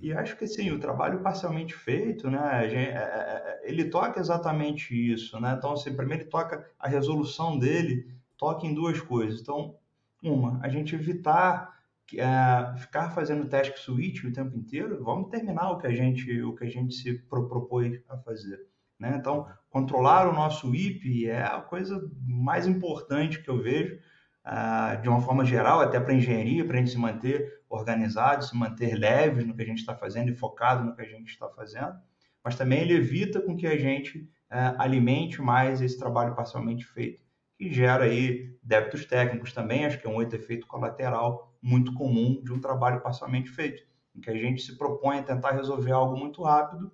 E 0.00 0.12
acho 0.12 0.36
que 0.36 0.44
assim, 0.44 0.70
o 0.70 0.78
trabalho 0.78 1.22
parcialmente 1.22 1.74
feito, 1.74 2.30
né, 2.30 2.66
é, 2.66 2.74
é, 2.74 2.92
é, 2.92 3.60
ele 3.64 3.86
toca 3.86 4.20
exatamente 4.20 4.94
isso, 4.94 5.40
né? 5.40 5.54
Então, 5.56 5.72
assim, 5.72 5.96
primeiro 5.96 6.22
ele 6.22 6.30
toca 6.30 6.64
a 6.78 6.86
resolução 6.86 7.58
dele, 7.58 8.06
toca 8.40 8.66
em 8.66 8.74
duas 8.74 9.00
coisas. 9.00 9.40
Então, 9.40 9.76
uma, 10.22 10.58
a 10.62 10.68
gente 10.68 10.94
evitar 10.94 11.78
é, 12.18 12.78
ficar 12.78 13.10
fazendo 13.10 13.48
task 13.48 13.76
switch 13.76 14.24
o 14.24 14.32
tempo 14.32 14.56
inteiro, 14.56 15.04
vamos 15.04 15.28
terminar 15.30 15.70
o 15.70 15.78
que 15.78 15.86
a 15.86 15.94
gente, 15.94 16.42
o 16.42 16.54
que 16.56 16.64
a 16.64 16.70
gente 16.70 16.94
se 16.94 17.18
propôs 17.28 18.00
a 18.08 18.16
fazer. 18.16 18.58
Né? 18.98 19.14
Então, 19.16 19.46
controlar 19.68 20.28
o 20.28 20.32
nosso 20.32 20.74
IP 20.74 21.28
é 21.28 21.42
a 21.42 21.60
coisa 21.60 22.10
mais 22.26 22.66
importante 22.66 23.42
que 23.42 23.48
eu 23.48 23.62
vejo, 23.62 23.96
uh, 24.44 25.00
de 25.00 25.08
uma 25.08 25.20
forma 25.20 25.44
geral, 25.44 25.80
até 25.80 26.00
para 26.00 26.12
a 26.12 26.16
engenharia, 26.16 26.64
para 26.64 26.76
a 26.76 26.78
gente 26.78 26.90
se 26.90 26.98
manter 26.98 27.60
organizado, 27.68 28.44
se 28.44 28.56
manter 28.56 28.94
leves 28.94 29.46
no 29.46 29.54
que 29.54 29.62
a 29.62 29.66
gente 29.66 29.78
está 29.78 29.94
fazendo 29.94 30.30
e 30.30 30.34
focado 30.34 30.84
no 30.84 30.94
que 30.94 31.02
a 31.02 31.06
gente 31.06 31.28
está 31.28 31.48
fazendo, 31.48 31.94
mas 32.42 32.56
também 32.56 32.80
ele 32.80 32.94
evita 32.94 33.40
com 33.40 33.56
que 33.56 33.66
a 33.66 33.78
gente 33.78 34.28
é, 34.50 34.74
alimente 34.78 35.40
mais 35.40 35.80
esse 35.80 35.96
trabalho 35.96 36.34
parcialmente 36.34 36.84
feito, 36.84 37.22
que 37.60 37.70
gera 37.70 38.04
aí 38.04 38.56
débitos 38.62 39.04
técnicos 39.04 39.52
também, 39.52 39.84
acho 39.84 40.00
que 40.00 40.06
é 40.06 40.10
um 40.10 40.14
outro 40.14 40.34
efeito 40.34 40.66
colateral 40.66 41.54
muito 41.60 41.92
comum 41.92 42.42
de 42.42 42.50
um 42.54 42.58
trabalho 42.58 43.02
parcialmente 43.02 43.50
feito, 43.50 43.82
em 44.16 44.20
que 44.22 44.30
a 44.30 44.34
gente 44.34 44.62
se 44.62 44.78
propõe 44.78 45.18
a 45.18 45.22
tentar 45.22 45.50
resolver 45.50 45.92
algo 45.92 46.16
muito 46.16 46.42
rápido, 46.42 46.90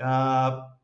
ah, 0.00 0.74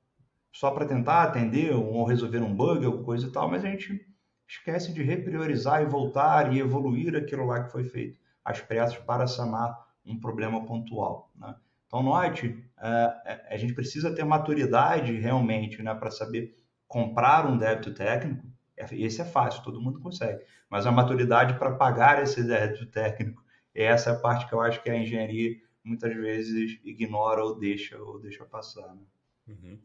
só 0.53 0.71
para 0.71 0.85
tentar 0.85 1.23
atender 1.23 1.75
ou 1.75 2.05
resolver 2.05 2.41
um 2.41 2.55
bug, 2.55 2.85
alguma 2.85 3.03
coisa 3.03 3.27
e 3.27 3.33
tal, 3.33 3.51
mas 3.51 3.65
a 3.65 3.69
gente 3.71 4.07
esquece 4.47 4.93
de 4.93 5.03
repriorizar 5.03 5.81
e 5.81 5.87
voltar 5.87 6.53
e 6.53 6.59
evoluir 6.59 7.17
aquilo 7.17 7.47
lá 7.47 7.65
que 7.65 7.73
foi 7.73 7.85
feito 7.85 8.21
às 8.45 8.61
pressas 8.61 8.99
para 8.99 9.27
sanar 9.27 9.75
um 10.05 10.21
problema 10.21 10.67
pontual. 10.67 11.33
Né? 11.35 11.55
Então, 11.87 12.03
note, 12.03 12.63
é, 12.79 12.89
é, 13.25 13.55
a 13.55 13.57
gente 13.57 13.73
precisa 13.73 14.15
ter 14.15 14.23
maturidade 14.23 15.15
realmente 15.15 15.83
né, 15.83 15.95
para 15.95 16.11
saber 16.11 16.63
comprar 16.87 17.47
um 17.47 17.57
débito 17.57 17.95
técnico. 17.95 18.54
Esse 18.77 19.23
é 19.23 19.25
fácil, 19.25 19.63
todo 19.63 19.81
mundo 19.81 20.01
consegue. 20.01 20.45
Mas 20.69 20.87
a 20.87 20.93
maturidade 20.93 21.59
para 21.59 21.75
pagar 21.75 22.23
esse 22.23 22.43
débito 22.43 22.87
técnico, 22.87 23.45
essa 23.75 24.11
é 24.11 24.13
a 24.15 24.19
parte 24.19 24.47
que 24.49 24.55
eu 24.55 24.61
acho 24.61 24.83
que 24.83 24.91
a 24.91 24.97
engenharia 24.97 25.57
muitas 25.83 26.15
vezes 26.15 26.81
ignora 26.85 27.45
ou 27.45 27.59
deixa 27.59 27.99
ou 27.99 28.19
deixa 28.19 28.45
passar. 28.45 28.95
Né? 28.95 29.03
Uhum. 29.49 29.79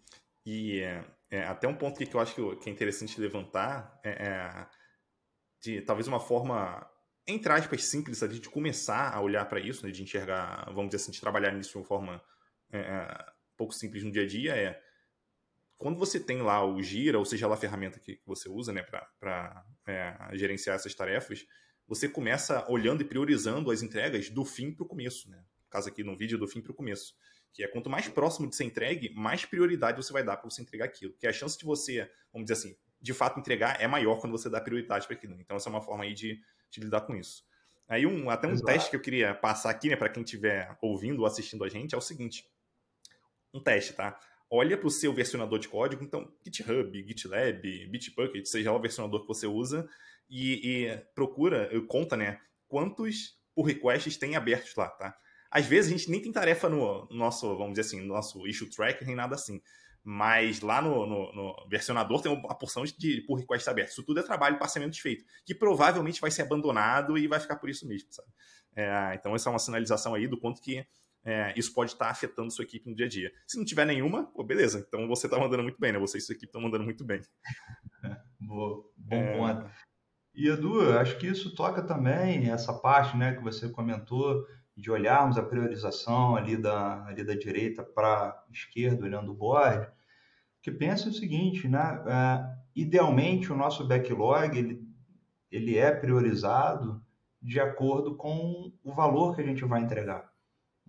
E 0.45 0.79
é, 0.79 1.03
é, 1.29 1.43
até 1.43 1.67
um 1.67 1.75
ponto 1.75 1.99
que 1.99 2.15
eu 2.15 2.19
acho 2.19 2.55
que 2.57 2.69
é 2.69 2.71
interessante 2.71 3.19
levantar 3.19 3.99
é, 4.03 4.09
é 4.09 4.67
de 5.61 5.81
talvez 5.81 6.07
uma 6.07 6.19
forma 6.19 6.89
entre 7.27 7.51
aspas, 7.51 7.83
simples 7.85 8.23
ali 8.23 8.39
de 8.39 8.49
começar 8.49 9.13
a 9.13 9.21
olhar 9.21 9.45
para 9.45 9.59
isso, 9.59 9.85
né, 9.85 9.91
de 9.91 10.01
enxergar, 10.01 10.65
vamos 10.73 10.89
dizer 10.89 11.03
assim, 11.03 11.11
de 11.11 11.21
trabalhar 11.21 11.51
nisso 11.51 11.71
de 11.71 11.77
uma 11.77 11.85
forma 11.85 12.21
é, 12.71 12.79
é, 12.79 13.25
pouco 13.55 13.73
simples 13.73 14.03
no 14.03 14.11
dia 14.11 14.23
a 14.23 14.27
dia, 14.27 14.55
é 14.55 14.81
quando 15.79 15.97
você 15.97 16.19
tem 16.19 16.41
lá 16.41 16.63
o 16.63 16.83
Gira, 16.83 17.17
ou 17.17 17.23
seja 17.23 17.47
lá 17.47 17.55
a 17.55 17.57
ferramenta 17.57 17.99
que 17.99 18.19
você 18.25 18.49
usa 18.49 18.73
né, 18.73 18.83
para 18.83 19.65
é, 19.87 20.13
gerenciar 20.33 20.75
essas 20.75 20.93
tarefas, 20.93 21.47
você 21.87 22.09
começa 22.09 22.69
olhando 22.69 23.01
e 23.01 23.05
priorizando 23.05 23.71
as 23.71 23.81
entregas 23.81 24.29
do 24.29 24.43
fim 24.43 24.73
para 24.73 24.83
o 24.83 24.85
começo. 24.85 25.29
Né? 25.31 25.37
No 25.37 25.69
caso 25.69 25.87
aqui 25.87 26.03
no 26.03 26.17
vídeo, 26.17 26.37
do 26.37 26.49
fim 26.49 26.59
para 26.61 26.73
o 26.73 26.75
começo. 26.75 27.15
Que 27.53 27.63
é 27.63 27.67
quanto 27.67 27.89
mais 27.89 28.09
próximo 28.09 28.49
de 28.49 28.57
ser 28.57 28.65
entregue, 28.65 29.13
mais 29.15 29.45
prioridade 29.45 29.95
você 29.95 30.11
vai 30.11 30.21
dar 30.21 30.35
para 30.35 30.49
você 30.49 30.61
entregar 30.61 30.83
aquilo. 30.83 31.13
Que 31.13 31.25
a 31.25 31.31
chance 31.31 31.57
de 31.57 31.63
você, 31.63 32.11
vamos 32.33 32.49
dizer 32.49 32.59
assim, 32.59 32.77
de 33.01 33.13
fato 33.13 33.39
entregar 33.39 33.81
é 33.81 33.87
maior 33.87 34.19
quando 34.19 34.33
você 34.33 34.49
dá 34.49 34.59
prioridade 34.59 35.07
para 35.07 35.15
aquilo. 35.15 35.39
Então, 35.39 35.55
essa 35.55 35.69
é 35.69 35.71
uma 35.71 35.81
forma 35.81 36.03
aí 36.03 36.13
de, 36.13 36.41
de 36.69 36.81
lidar 36.81 37.01
com 37.01 37.15
isso. 37.15 37.47
Aí, 37.87 38.05
um, 38.05 38.29
até 38.29 38.47
um 38.47 38.51
Exato. 38.51 38.65
teste 38.65 38.89
que 38.89 38.97
eu 38.97 39.01
queria 39.01 39.33
passar 39.33 39.69
aqui, 39.69 39.87
né, 39.87 39.95
para 39.95 40.09
quem 40.09 40.23
estiver 40.23 40.77
ouvindo 40.81 41.19
ou 41.21 41.25
assistindo 41.25 41.63
a 41.63 41.69
gente, 41.69 41.95
é 41.95 41.97
o 41.97 42.01
seguinte: 42.01 42.45
um 43.53 43.63
teste, 43.63 43.93
tá? 43.93 44.19
Olha 44.51 44.77
para 44.77 44.87
o 44.87 44.91
seu 44.91 45.13
versionador 45.13 45.59
de 45.59 45.67
código, 45.67 46.03
então 46.03 46.31
GitHub, 46.43 47.05
GitLab, 47.07 47.87
Bitbucket, 47.87 48.45
seja 48.45 48.71
lá 48.71 48.77
o 48.77 48.81
versionador 48.81 49.21
que 49.21 49.27
você 49.27 49.45
usa, 49.45 49.87
e, 50.29 50.85
e 50.85 50.97
procura, 51.13 51.69
conta, 51.87 52.17
né, 52.17 52.39
quantos 52.67 53.37
pull 53.53 53.65
requests 53.65 54.17
tem 54.17 54.35
abertos 54.35 54.75
lá, 54.75 54.89
tá? 54.89 55.15
Às 55.51 55.65
vezes 55.65 55.91
a 55.91 55.97
gente 55.97 56.09
nem 56.09 56.21
tem 56.21 56.31
tarefa 56.31 56.69
no 56.69 57.07
nosso, 57.09 57.57
vamos 57.57 57.73
dizer 57.73 57.81
assim, 57.81 58.01
no 58.01 58.13
nosso 58.13 58.47
issue 58.47 58.69
tracker, 58.69 59.05
nem 59.05 59.15
nada 59.15 59.35
assim. 59.35 59.61
Mas 60.03 60.61
lá 60.61 60.81
no, 60.81 61.05
no, 61.05 61.33
no, 61.33 61.67
versionador 61.69 62.21
tem 62.21 62.31
uma 62.31 62.55
porção 62.57 62.83
de 62.83 63.21
pull 63.21 63.35
requests 63.35 63.67
abertos. 63.67 63.93
Isso 63.93 64.03
tudo 64.03 64.19
é 64.19 64.23
trabalho 64.23 64.57
parcialmente 64.57 65.01
feito, 65.01 65.25
que 65.45 65.53
provavelmente 65.53 66.21
vai 66.21 66.31
ser 66.31 66.43
abandonado 66.43 67.17
e 67.17 67.27
vai 67.27 67.39
ficar 67.39 67.57
por 67.57 67.69
isso 67.69 67.87
mesmo, 67.87 68.07
sabe? 68.11 68.29
É, 68.75 69.15
então, 69.15 69.35
essa 69.35 69.49
é 69.49 69.51
uma 69.51 69.59
sinalização 69.59 70.13
aí 70.13 70.27
do 70.27 70.39
quanto 70.39 70.61
que 70.61 70.85
é, 71.23 71.53
isso 71.57 71.73
pode 71.73 71.91
estar 71.91 72.09
afetando 72.09 72.51
sua 72.51 72.63
equipe 72.63 72.89
no 72.89 72.95
dia 72.95 73.05
a 73.05 73.09
dia. 73.09 73.31
Se 73.47 73.57
não 73.57 73.65
tiver 73.65 73.85
nenhuma, 73.85 74.25
pô, 74.25 74.43
beleza. 74.43 74.83
Então 74.87 75.07
você 75.07 75.27
está 75.27 75.37
mandando 75.37 75.63
muito 75.63 75.79
bem, 75.79 75.91
né? 75.91 75.99
Você 75.99 76.17
e 76.17 76.21
sua 76.21 76.33
equipe 76.33 76.47
estão 76.47 76.61
mandando 76.61 76.83
muito 76.83 77.03
bem. 77.03 77.21
Boa, 78.39 78.83
bom 78.95 79.15
é... 79.15 79.37
ponto. 79.37 79.69
E 80.33 80.47
Edu, 80.47 80.97
acho 80.97 81.17
que 81.17 81.27
isso 81.27 81.53
toca 81.53 81.81
também 81.81 82.49
essa 82.49 82.73
parte, 82.73 83.17
né, 83.17 83.35
que 83.35 83.43
você 83.43 83.67
comentou 83.67 84.45
de 84.75 84.89
olharmos 84.89 85.37
a 85.37 85.43
priorização 85.43 86.37
ali 86.37 86.55
da, 86.55 87.05
ali 87.05 87.25
da 87.25 87.35
direita 87.35 87.83
para 87.83 88.29
a 88.29 88.43
esquerda, 88.49 89.03
olhando 89.03 89.31
o 89.31 89.35
board, 89.35 89.89
que 90.61 90.71
pensa 90.71 91.09
o 91.09 91.13
seguinte, 91.13 91.67
né? 91.67 92.01
É, 92.07 92.57
idealmente, 92.73 93.51
o 93.51 93.57
nosso 93.57 93.85
backlog 93.85 94.57
ele, 94.57 94.81
ele 95.51 95.77
é 95.77 95.91
priorizado 95.91 97.03
de 97.41 97.59
acordo 97.59 98.15
com 98.15 98.71
o 98.81 98.93
valor 98.93 99.35
que 99.35 99.41
a 99.41 99.45
gente 99.45 99.65
vai 99.65 99.81
entregar. 99.81 100.28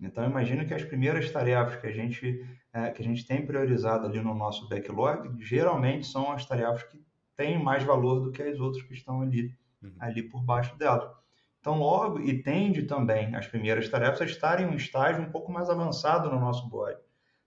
Então, 0.01 0.25
imagina 0.25 0.65
que 0.65 0.73
as 0.73 0.83
primeiras 0.83 1.29
tarefas 1.31 1.79
que 1.79 1.85
a 1.85 1.91
gente, 1.91 2.43
é, 2.73 2.89
que 2.89 3.01
a 3.01 3.05
gente 3.05 3.25
tem 3.25 3.45
priorizado 3.45 4.07
ali 4.07 4.19
no 4.19 4.33
nosso 4.33 4.67
backlog, 4.67 5.29
geralmente 5.43 6.07
são 6.07 6.31
as 6.31 6.45
tarefas 6.45 6.83
que 6.83 6.99
têm 7.37 7.61
mais 7.61 7.83
valor 7.83 8.19
do 8.19 8.31
que 8.31 8.41
as 8.41 8.59
outras 8.59 8.83
que 8.83 8.93
estão 8.93 9.21
ali, 9.21 9.55
uhum. 9.81 9.93
ali 9.99 10.23
por 10.23 10.43
baixo 10.43 10.75
dela. 10.75 11.15
Então, 11.59 11.77
logo, 11.77 12.19
e 12.19 12.41
tende 12.41 12.83
também 12.83 13.35
as 13.35 13.45
primeiras 13.45 13.87
tarefas 13.87 14.21
a 14.21 14.25
estarem 14.25 14.65
em 14.65 14.69
um 14.69 14.75
estágio 14.75 15.21
um 15.21 15.31
pouco 15.31 15.51
mais 15.51 15.69
avançado 15.69 16.31
no 16.31 16.39
nosso 16.39 16.67
board. 16.67 16.99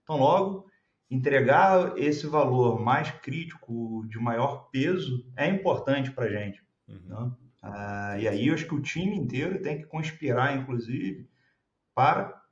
Então, 0.03 0.17
logo, 0.17 0.65
entregar 1.11 1.97
esse 1.97 2.25
valor 2.25 2.79
mais 2.79 3.11
crítico, 3.11 4.05
de 4.07 4.17
maior 4.17 4.69
peso, 4.71 5.29
é 5.35 5.47
importante 5.47 6.11
para 6.11 6.25
a 6.25 6.29
gente. 6.29 6.63
Uhum. 6.87 7.01
Né? 7.05 7.31
Ah, 7.61 8.17
e 8.17 8.27
aí, 8.27 8.47
eu 8.47 8.53
acho 8.53 8.65
que 8.65 8.75
o 8.75 8.81
time 8.81 9.17
inteiro 9.17 9.61
tem 9.61 9.79
que 9.79 9.87
conspirar, 9.87 10.55
inclusive, 10.55 11.27
para 11.93 12.44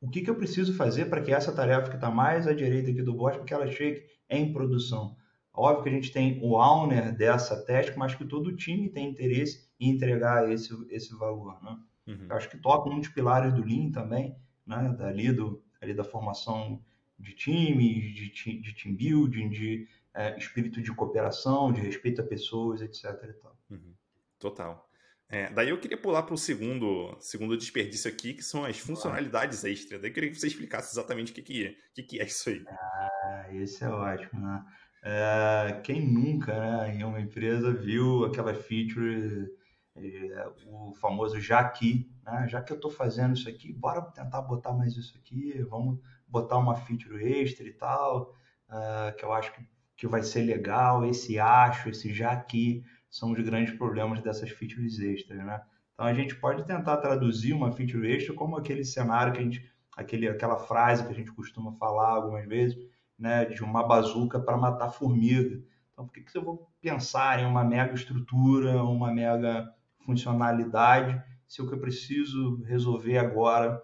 o 0.00 0.08
que, 0.08 0.22
que 0.22 0.30
eu 0.30 0.36
preciso 0.36 0.74
fazer 0.74 1.06
para 1.06 1.20
que 1.22 1.32
essa 1.32 1.52
tarefa 1.52 1.88
que 1.88 1.96
está 1.96 2.10
mais 2.10 2.46
à 2.46 2.52
direita 2.52 2.90
aqui 2.90 3.02
do 3.02 3.14
board, 3.14 3.44
que 3.44 3.54
ela 3.54 3.66
chegue 3.66 4.04
em 4.30 4.52
produção. 4.52 5.16
Óbvio 5.52 5.82
que 5.82 5.88
a 5.88 5.92
gente 5.92 6.12
tem 6.12 6.38
o 6.42 6.54
owner 6.54 7.16
dessa 7.16 7.64
task, 7.64 7.96
mas 7.96 8.14
que 8.14 8.24
todo 8.24 8.54
time 8.54 8.88
tem 8.88 9.10
interesse 9.10 9.68
em 9.80 9.90
entregar 9.90 10.50
esse, 10.52 10.72
esse 10.90 11.14
valor. 11.16 11.60
Né? 11.62 11.78
Uhum. 12.06 12.26
Eu 12.30 12.36
acho 12.36 12.48
que 12.48 12.58
toca 12.58 12.88
um 12.88 13.00
dos 13.00 13.08
pilares 13.08 13.52
do 13.52 13.64
Lean 13.64 13.90
também, 13.90 14.36
né? 14.64 14.94
Dali 14.96 15.32
do, 15.32 15.62
ali 15.80 15.92
da 15.92 16.04
formação 16.04 16.80
de 17.18 17.34
times, 17.34 18.14
de, 18.14 18.60
de 18.60 18.74
team 18.74 18.94
building, 18.94 19.48
de 19.48 19.88
é, 20.14 20.36
espírito 20.38 20.80
de 20.80 20.94
cooperação, 20.94 21.72
de 21.72 21.80
respeito 21.80 22.20
a 22.20 22.24
pessoas, 22.24 22.80
etc. 22.80 23.34
Uhum. 23.68 23.94
Total. 24.38 24.87
É, 25.30 25.50
daí 25.52 25.68
eu 25.68 25.78
queria 25.78 25.98
pular 25.98 26.22
para 26.22 26.34
o 26.34 26.38
segundo, 26.38 27.14
segundo 27.20 27.56
desperdício 27.56 28.10
aqui, 28.10 28.32
que 28.32 28.42
são 28.42 28.64
as 28.64 28.78
funcionalidades 28.78 29.64
ah. 29.64 29.68
extras. 29.68 30.00
Daí 30.00 30.10
eu 30.10 30.14
queria 30.14 30.30
que 30.30 30.38
você 30.38 30.46
explicasse 30.46 30.92
exatamente 30.92 31.32
o 31.32 31.34
que, 31.34 31.42
que, 31.42 31.76
que, 31.94 32.02
que 32.02 32.20
é 32.20 32.24
isso 32.24 32.48
aí. 32.48 32.64
Ah, 32.66 33.46
esse 33.52 33.84
é 33.84 33.88
ótimo, 33.88 34.40
né? 34.40 34.64
É, 35.02 35.80
quem 35.84 36.06
nunca, 36.06 36.58
né, 36.58 36.96
em 36.96 37.04
uma 37.04 37.20
empresa 37.20 37.72
viu 37.72 38.24
aquela 38.24 38.52
feature, 38.52 39.48
é, 39.96 40.48
o 40.66 40.92
famoso 40.94 41.40
já 41.40 41.68
que, 41.68 42.10
né? 42.24 42.48
já 42.48 42.60
que 42.60 42.72
eu 42.72 42.76
estou 42.76 42.90
fazendo 42.90 43.36
isso 43.36 43.48
aqui, 43.48 43.72
bora 43.72 44.02
tentar 44.02 44.42
botar 44.42 44.72
mais 44.72 44.96
isso 44.96 45.16
aqui, 45.16 45.62
vamos 45.68 46.00
botar 46.26 46.58
uma 46.58 46.74
feature 46.74 47.22
extra 47.40 47.66
e 47.66 47.72
tal, 47.72 48.34
uh, 48.68 49.16
que 49.16 49.24
eu 49.24 49.32
acho 49.32 49.52
que, 49.52 49.66
que 49.96 50.06
vai 50.06 50.22
ser 50.22 50.42
legal, 50.42 51.04
esse 51.04 51.38
acho, 51.38 51.90
esse 51.90 52.12
já 52.12 52.36
que 52.36 52.84
são 53.10 53.32
os 53.32 53.40
grandes 53.40 53.74
problemas 53.76 54.20
dessas 54.20 54.50
features 54.50 54.98
extras, 54.98 55.38
né? 55.44 55.62
Então 55.94 56.06
a 56.06 56.14
gente 56.14 56.34
pode 56.36 56.64
tentar 56.64 56.98
traduzir 56.98 57.52
uma 57.52 57.72
feature 57.72 58.08
extra 58.08 58.34
como 58.34 58.56
aquele 58.56 58.84
cenário 58.84 59.32
que 59.32 59.40
a 59.40 59.42
gente, 59.42 59.68
aquele, 59.96 60.28
aquela 60.28 60.56
frase 60.56 61.04
que 61.04 61.10
a 61.10 61.14
gente 61.14 61.32
costuma 61.32 61.72
falar 61.72 62.10
algumas 62.10 62.46
vezes, 62.46 62.78
né, 63.18 63.44
de 63.46 63.64
uma 63.64 63.82
bazuca 63.82 64.38
para 64.38 64.56
matar 64.56 64.90
formiga. 64.90 65.60
Então 65.92 66.06
por 66.06 66.12
que, 66.12 66.20
que 66.20 66.38
eu 66.38 66.44
vou 66.44 66.70
pensar 66.80 67.40
em 67.40 67.46
uma 67.46 67.64
mega 67.64 67.94
estrutura, 67.94 68.80
uma 68.84 69.12
mega 69.12 69.68
funcionalidade, 70.04 71.20
se 71.48 71.60
o 71.60 71.66
que 71.66 71.74
eu 71.74 71.80
preciso 71.80 72.62
resolver 72.62 73.18
agora 73.18 73.82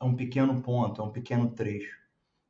é 0.00 0.04
um 0.04 0.14
pequeno 0.14 0.62
ponto, 0.62 1.00
é 1.00 1.04
um 1.04 1.10
pequeno 1.10 1.50
trecho, 1.50 1.98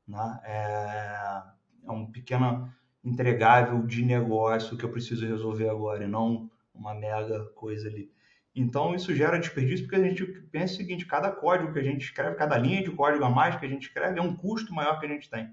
né? 0.06 0.40
é, 0.44 1.42
é 1.86 1.90
um 1.90 2.04
pequeno 2.10 2.70
entregável 3.04 3.82
de 3.86 4.04
negócio 4.04 4.76
que 4.76 4.84
eu 4.84 4.90
preciso 4.90 5.26
resolver 5.26 5.68
agora 5.68 6.04
e 6.04 6.08
não 6.08 6.50
uma 6.74 6.94
mega 6.94 7.44
coisa 7.54 7.88
ali. 7.88 8.10
Então 8.54 8.94
isso 8.94 9.14
gera 9.14 9.38
desperdício 9.38 9.86
porque 9.86 9.96
a 9.96 10.08
gente 10.08 10.24
pensa 10.50 10.74
o 10.74 10.76
seguinte: 10.76 11.06
cada 11.06 11.30
código 11.30 11.72
que 11.72 11.78
a 11.78 11.82
gente 11.82 12.02
escreve, 12.04 12.36
cada 12.36 12.56
linha 12.56 12.82
de 12.82 12.90
código 12.90 13.24
a 13.24 13.30
mais 13.30 13.56
que 13.56 13.64
a 13.64 13.68
gente 13.68 13.88
escreve 13.88 14.18
é 14.18 14.22
um 14.22 14.36
custo 14.36 14.74
maior 14.74 15.00
que 15.00 15.06
a 15.06 15.08
gente 15.08 15.28
tem. 15.28 15.50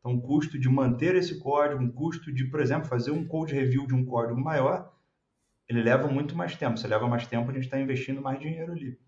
Então, 0.00 0.12
um 0.12 0.20
custo 0.20 0.58
de 0.58 0.68
manter 0.68 1.14
esse 1.14 1.38
código, 1.40 1.82
um 1.82 1.90
custo 1.90 2.32
de, 2.32 2.44
por 2.44 2.60
exemplo, 2.60 2.88
fazer 2.88 3.10
um 3.10 3.26
code 3.26 3.54
review 3.54 3.86
de 3.86 3.94
um 3.94 4.04
código 4.04 4.40
maior, 4.40 4.92
ele 5.68 5.82
leva 5.82 6.08
muito 6.08 6.36
mais 6.36 6.54
tempo. 6.54 6.78
Se 6.78 6.86
leva 6.86 7.08
mais 7.08 7.26
tempo, 7.26 7.50
a 7.50 7.54
gente 7.54 7.64
está 7.64 7.78
investindo 7.78 8.20
mais 8.20 8.38
dinheiro 8.38 8.72
ali. 8.72 8.98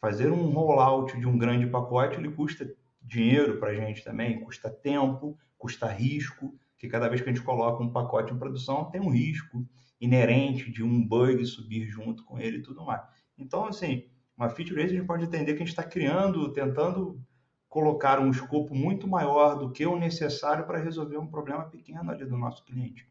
Fazer 0.00 0.30
um 0.30 0.48
rollout 0.50 1.18
de 1.18 1.26
um 1.26 1.36
grande 1.36 1.66
pacote, 1.66 2.18
ele 2.18 2.30
custa 2.30 2.70
dinheiro 3.02 3.58
para 3.58 3.70
a 3.70 3.74
gente 3.74 4.02
também, 4.04 4.40
custa 4.40 4.70
tempo, 4.70 5.38
custa 5.58 5.86
risco 5.86 6.58
que 6.80 6.88
cada 6.88 7.08
vez 7.08 7.20
que 7.20 7.28
a 7.28 7.32
gente 7.32 7.44
coloca 7.44 7.82
um 7.82 7.92
pacote 7.92 8.32
em 8.32 8.38
produção, 8.38 8.86
tem 8.86 9.02
um 9.02 9.10
risco 9.10 9.68
inerente 10.00 10.72
de 10.72 10.82
um 10.82 11.06
bug 11.06 11.44
subir 11.44 11.86
junto 11.86 12.24
com 12.24 12.40
ele 12.40 12.56
e 12.56 12.62
tudo 12.62 12.82
mais. 12.82 13.02
Então, 13.36 13.66
assim, 13.66 14.06
uma 14.34 14.48
feature 14.48 14.82
a 14.82 14.86
gente 14.86 15.04
pode 15.06 15.24
entender 15.24 15.52
que 15.52 15.62
a 15.62 15.66
gente 15.66 15.68
está 15.68 15.82
criando, 15.82 16.50
tentando 16.54 17.20
colocar 17.68 18.18
um 18.18 18.30
escopo 18.30 18.74
muito 18.74 19.06
maior 19.06 19.58
do 19.58 19.70
que 19.70 19.84
o 19.84 19.98
necessário 19.98 20.66
para 20.66 20.82
resolver 20.82 21.18
um 21.18 21.26
problema 21.26 21.64
pequeno 21.64 22.10
ali 22.10 22.24
do 22.24 22.38
nosso 22.38 22.64
cliente. 22.64 23.06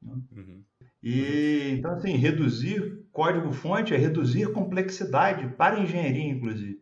Né? 0.00 0.16
Uhum. 0.30 0.62
E 1.02 1.74
então 1.76 1.90
assim, 1.94 2.12
reduzir 2.12 3.04
código-fonte 3.10 3.94
é 3.94 3.96
reduzir 3.96 4.52
complexidade 4.52 5.48
para 5.56 5.76
a 5.76 5.80
engenharia, 5.80 6.30
inclusive. 6.30 6.80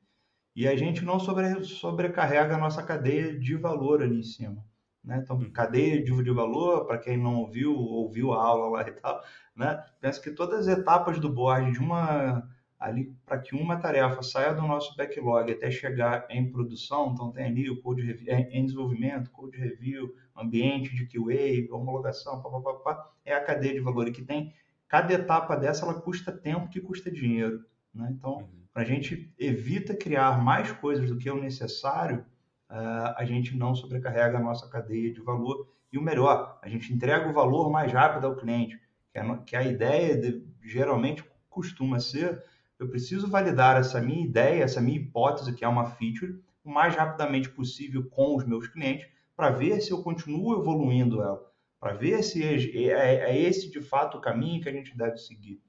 E 0.55 0.69
a 0.69 0.77
gente 0.77 1.03
não 1.03 1.19
sobre, 1.19 1.65
sobrecarrega 1.65 2.57
a 2.57 2.59
nossa 2.59 2.83
cadeia 2.83 3.39
de 3.39 3.57
valor 3.57 4.03
ali 4.03 4.21
em 4.21 4.23
cima. 4.23 4.63
Né? 5.07 5.21
Então, 5.23 5.37
uhum. 5.37 5.51
cadeia 5.51 6.03
de, 6.03 6.23
de 6.23 6.31
valor, 6.33 6.85
para 6.85 6.99
quem 6.99 7.17
não 7.17 7.37
ouviu, 7.37 7.73
ouviu 7.73 8.33
a 8.33 8.45
aula 8.45 8.79
lá 8.79 8.89
e 8.89 8.93
tal, 8.93 9.23
né? 9.55 9.83
penso 10.01 10.21
que 10.21 10.33
todas 10.33 10.67
as 10.67 10.79
etapas 10.79 11.21
do 11.21 11.33
board 11.33 11.71
de 11.71 11.79
uma 11.79 12.47
ali 12.79 13.17
para 13.25 13.39
que 13.39 13.55
uma 13.55 13.79
tarefa 13.79 14.23
saia 14.23 14.53
do 14.53 14.61
nosso 14.61 14.95
backlog 14.97 15.51
até 15.51 15.71
chegar 15.71 16.27
em 16.29 16.51
produção, 16.51 17.13
então 17.13 17.33
tem 17.33 17.47
ali 17.47 17.71
o 17.71 17.81
code 17.81 18.03
review, 18.03 18.35
em 18.51 18.67
desenvolvimento, 18.67 19.31
code 19.31 19.57
review, 19.57 20.15
ambiente 20.37 20.95
de 20.95 21.07
QA, 21.07 21.75
homologação, 21.75 22.43
papapá, 22.43 23.11
é 23.25 23.35
a 23.35 23.43
cadeia 23.43 23.73
de 23.73 23.81
valor 23.81 24.09
e 24.09 24.13
que 24.13 24.23
tem 24.23 24.53
cada 24.87 25.15
etapa 25.15 25.57
dessa 25.57 25.87
ela 25.87 26.01
custa 26.01 26.31
tempo 26.31 26.69
que 26.69 26.81
custa 26.81 27.11
dinheiro, 27.11 27.65
né? 27.95 28.09
Então, 28.11 28.39
uhum. 28.39 28.49
para 28.75 28.83
a 28.83 28.87
gente 28.87 29.33
evita 29.39 29.97
criar 29.97 30.43
mais 30.43 30.71
coisas 30.73 31.09
do 31.09 31.17
que 31.17 31.31
é 31.31 31.33
o 31.33 31.41
necessário, 31.41 32.27
a 32.69 33.25
gente 33.25 33.57
não 33.57 33.75
sobrecarrega 33.75 34.39
a 34.39 34.43
nossa 34.43 34.69
cadeia 34.69 35.13
de 35.13 35.21
valor. 35.21 35.69
E 35.93 35.99
o 35.99 36.03
melhor, 36.03 36.59
a 36.63 36.69
gente 36.69 36.93
entrega 36.93 37.29
o 37.29 37.33
valor 37.33 37.71
mais 37.71 37.93
rápido 37.93 38.27
ao 38.27 38.37
cliente, 38.37 38.81
que, 39.13 39.19
é, 39.19 39.37
que 39.47 39.57
a 39.57 39.63
ideia 39.63 40.17
de, 40.17 40.45
geralmente 40.63 41.25
costuma 41.49 42.01
ser, 42.01 42.43
eu 42.79 42.89
preciso 42.89 43.31
validar 43.31 43.79
essa 43.79 44.01
minha 44.01 44.25
ideia, 44.25 44.65
essa 44.65 44.81
minha 44.81 44.99
hipótese, 44.99 45.55
que 45.55 45.65
é 45.65 45.69
uma 45.69 45.87
feature, 45.87 46.39
o 46.65 46.71
mais 46.71 46.95
rapidamente 46.95 47.49
possível 47.49 48.05
com 48.11 48.37
os 48.37 48.45
meus 48.45 48.67
clientes, 48.67 49.09
para 49.37 49.51
ver 49.51 49.81
se 49.81 49.91
eu 49.91 50.03
continuo 50.03 50.61
evoluindo 50.61 51.23
ela, 51.23 51.41
para 51.79 51.95
ver 51.95 52.23
se 52.23 52.43
é, 52.43 52.57
é, 52.89 53.31
é, 53.31 53.39
esse 53.39 53.71
de 53.71 53.81
fato 53.81 54.19
o 54.19 54.21
caminho 54.21 54.61
que 54.61 54.69
a 54.69 54.73
gente 54.73 54.97
deve 54.97 55.17
seguir. 55.19 55.63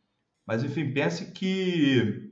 Mas, 0.45 0.63
enfim, 0.63 0.93
pense 0.93 1.31
que 1.31 2.26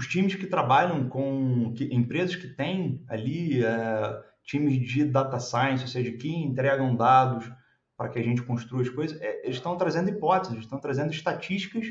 os 0.00 0.06
times 0.06 0.34
que 0.34 0.46
trabalham 0.46 1.10
com 1.10 1.74
que, 1.74 1.84
empresas 1.94 2.34
que 2.34 2.48
têm 2.48 3.04
ali 3.06 3.62
é, 3.62 4.22
times 4.42 4.80
de 4.88 5.04
data 5.04 5.38
science, 5.38 5.82
ou 5.82 5.88
seja, 5.88 6.10
que 6.12 6.34
entregam 6.34 6.96
dados 6.96 7.52
para 7.98 8.08
que 8.08 8.18
a 8.18 8.22
gente 8.22 8.40
construa 8.40 8.80
as 8.80 8.88
coisas, 8.88 9.20
é, 9.20 9.42
eles 9.44 9.56
estão 9.56 9.76
trazendo 9.76 10.08
hipóteses, 10.08 10.60
estão 10.60 10.80
trazendo 10.80 11.12
estatísticas 11.12 11.84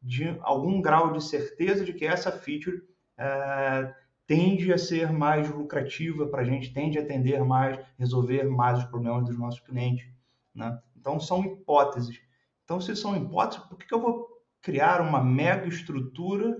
de 0.00 0.38
algum 0.42 0.80
grau 0.80 1.12
de 1.12 1.24
certeza 1.24 1.84
de 1.84 1.92
que 1.92 2.06
essa 2.06 2.30
feature 2.30 2.82
é, 3.18 3.92
tende 4.28 4.72
a 4.72 4.78
ser 4.78 5.12
mais 5.12 5.50
lucrativa 5.50 6.28
para 6.28 6.42
a 6.42 6.44
gente, 6.44 6.72
tende 6.72 7.00
a 7.00 7.02
atender 7.02 7.44
mais, 7.44 7.84
resolver 7.98 8.44
mais 8.44 8.78
os 8.78 8.84
problemas 8.84 9.24
dos 9.24 9.36
nossos 9.36 9.58
clientes. 9.58 10.08
Né? 10.54 10.78
Então, 10.96 11.18
são 11.18 11.44
hipóteses. 11.44 12.16
Então, 12.62 12.80
se 12.80 12.94
são 12.94 13.16
hipóteses, 13.16 13.64
por 13.64 13.76
que, 13.76 13.88
que 13.88 13.94
eu 13.94 14.00
vou 14.00 14.24
criar 14.62 15.00
uma 15.00 15.20
mega 15.20 15.66
estrutura 15.66 16.56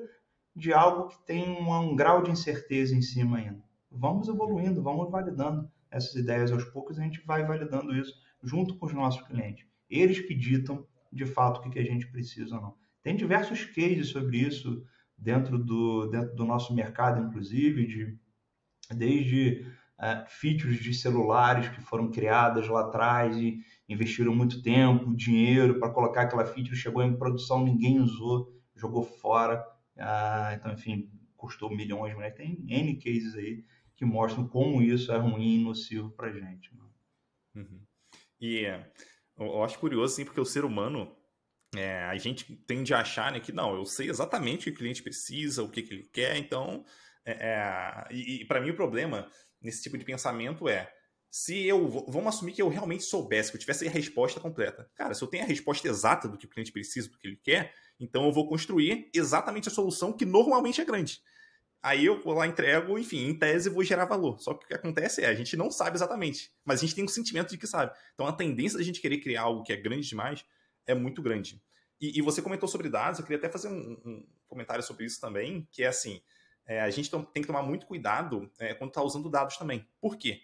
de 0.57 0.73
algo 0.73 1.09
que 1.09 1.27
tem 1.27 1.47
um, 1.47 1.71
um 1.71 1.95
grau 1.95 2.23
de 2.23 2.31
incerteza 2.31 2.97
em 2.97 3.03
cima 3.03 3.37
ainda. 3.37 3.63
Vamos 3.91 4.27
evoluindo, 4.27 4.83
vamos 4.83 5.11
validando 5.11 5.71
essas 5.91 6.15
ideias 6.15 6.51
aos 6.51 6.65
poucos, 6.65 6.99
a 6.99 7.03
gente 7.03 7.23
vai 7.25 7.45
validando 7.45 7.95
isso 7.95 8.15
junto 8.43 8.77
com 8.77 8.87
os 8.87 8.93
nossos 8.93 9.27
clientes. 9.27 9.67
Eles 9.89 10.21
que 10.21 10.35
ditam 10.35 10.87
de 11.13 11.27
fato 11.27 11.59
o 11.59 11.71
que 11.71 11.79
a 11.79 11.85
gente 11.85 12.07
precisa 12.07 12.57
ou 12.57 12.63
não. 12.63 12.75
Tem 13.03 13.15
diversos 13.15 13.65
cases 13.65 14.09
sobre 14.09 14.39
isso 14.39 14.85
dentro 15.17 15.59
do, 15.59 16.07
dentro 16.07 16.35
do 16.35 16.45
nosso 16.45 16.75
mercado, 16.75 17.23
inclusive, 17.23 17.87
de, 17.87 18.19
desde 18.95 19.67
uh, 19.99 20.29
features 20.29 20.79
de 20.79 20.93
celulares 20.93 21.69
que 21.69 21.81
foram 21.81 22.11
criadas 22.11 22.67
lá 22.69 22.81
atrás 22.81 23.37
e 23.37 23.61
investiram 23.89 24.35
muito 24.35 24.63
tempo, 24.63 25.15
dinheiro 25.15 25.79
para 25.79 25.91
colocar 25.91 26.23
aquela 26.23 26.45
feature, 26.45 26.77
chegou 26.77 27.03
em 27.03 27.17
produção, 27.17 27.65
ninguém 27.65 28.01
usou, 28.01 28.53
jogou 28.75 29.03
fora. 29.03 29.65
Ah, 29.99 30.53
então, 30.55 30.73
enfim, 30.73 31.11
custou 31.37 31.75
milhões, 31.75 32.15
mas 32.17 32.35
tem 32.35 32.65
N 32.69 32.97
cases 32.97 33.35
aí 33.35 33.65
que 33.95 34.05
mostram 34.05 34.47
como 34.47 34.83
isso 34.83 35.11
é 35.11 35.17
ruim 35.17 35.61
e 35.61 35.65
nocivo 35.65 36.11
para 36.11 36.33
gente. 36.33 36.75
Né? 36.75 36.85
Uhum. 37.57 37.81
E 38.41 38.67
é, 38.67 38.93
eu 39.39 39.63
acho 39.63 39.79
curioso, 39.79 40.13
assim, 40.13 40.25
porque 40.25 40.41
o 40.41 40.45
ser 40.45 40.65
humano, 40.65 41.17
é, 41.75 42.05
a 42.05 42.17
gente 42.19 42.55
tende 42.67 42.93
a 42.93 43.01
achar 43.01 43.33
né, 43.33 43.41
que 43.41 43.53
não, 43.53 43.75
eu 43.75 43.87
sei 43.87 44.11
exatamente 44.11 44.69
o 44.69 44.73
que 44.73 44.77
o 44.77 44.79
cliente 44.79 45.03
precisa, 45.03 45.63
o 45.63 45.71
que, 45.71 45.83
que 45.83 45.95
ele 45.95 46.05
quer, 46.13 46.37
então. 46.37 46.85
É, 47.25 47.33
é 47.33 48.09
e, 48.11 48.43
e 48.43 48.45
para 48.45 48.61
mim 48.61 48.71
o 48.71 48.77
problema 48.77 49.31
nesse 49.61 49.83
tipo 49.83 49.97
de 49.97 50.05
pensamento 50.05 50.69
é 50.69 50.93
se 51.31 51.67
eu 51.67 51.89
vamos 52.09 52.35
assumir 52.35 52.53
que 52.53 52.63
eu 52.63 52.69
realmente 52.69 53.05
soubesse, 53.05 53.51
que 53.51 53.57
eu 53.57 53.61
tivesse 53.61 53.87
a 53.87 53.91
resposta 53.91 54.41
completa. 54.41 54.91
Cara, 54.95 55.15
se 55.15 55.23
eu 55.23 55.29
tenho 55.29 55.45
a 55.45 55.47
resposta 55.47 55.87
exata 55.87 56.29
do 56.29 56.39
que 56.39 56.47
o 56.47 56.49
cliente 56.49 56.73
precisa, 56.73 57.09
do 57.09 57.19
que 57.19 57.27
ele 57.27 57.37
quer, 57.37 57.75
então 58.01 58.25
eu 58.25 58.33
vou 58.33 58.49
construir 58.49 59.11
exatamente 59.15 59.69
a 59.69 59.73
solução 59.73 60.13
que 60.13 60.25
normalmente 60.25 60.81
é 60.81 60.85
grande. 60.85 61.21
Aí 61.83 62.05
eu 62.05 62.21
vou 62.23 62.35
lá, 62.35 62.47
entrego, 62.47 62.99
enfim, 62.99 63.29
em 63.29 63.39
tese 63.39 63.71
vou 63.71 63.85
gerar 63.85 64.07
valor. 64.07 64.41
Só 64.41 64.55
que 64.55 64.65
o 64.65 64.69
que 64.69 64.75
acontece 64.75 65.23
é, 65.23 65.27
a 65.27 65.35
gente 65.35 65.57
não 65.57 65.71
sabe 65.71 65.97
exatamente, 65.97 66.51
mas 66.65 66.81
a 66.81 66.83
gente 66.83 66.95
tem 66.95 67.05
um 67.05 67.09
sentimento 67.09 67.51
de 67.51 67.59
que 67.59 67.67
sabe. 67.67 67.97
Então 68.15 68.27
a 68.27 68.33
tendência 68.33 68.79
da 68.79 68.85
gente 68.85 69.01
querer 69.01 69.19
criar 69.19 69.43
algo 69.43 69.63
que 69.63 69.73
é 69.73 69.77
grande 69.77 70.09
demais 70.09 70.45
é 70.87 70.95
muito 70.95 71.23
grande. 71.23 71.63
E, 72.01 72.19
e 72.19 72.23
você 72.23 72.43
comentou 72.43 72.69
sobre 72.69 72.89
dados, 72.89 73.19
eu 73.19 73.25
queria 73.25 73.39
até 73.39 73.49
fazer 73.49 73.69
um, 73.69 73.93
um 74.05 74.27
comentário 74.49 74.83
sobre 74.83 75.05
isso 75.07 75.21
também, 75.21 75.67
que 75.71 75.83
é 75.83 75.87
assim, 75.87 76.21
é, 76.67 76.81
a 76.81 76.91
gente 76.91 77.11
tem 77.11 77.43
que 77.43 77.47
tomar 77.47 77.63
muito 77.63 77.87
cuidado 77.87 78.51
é, 78.59 78.75
quando 78.75 78.91
está 78.91 79.03
usando 79.03 79.31
dados 79.31 79.57
também. 79.57 79.89
Por 80.01 80.17
quê? 80.17 80.41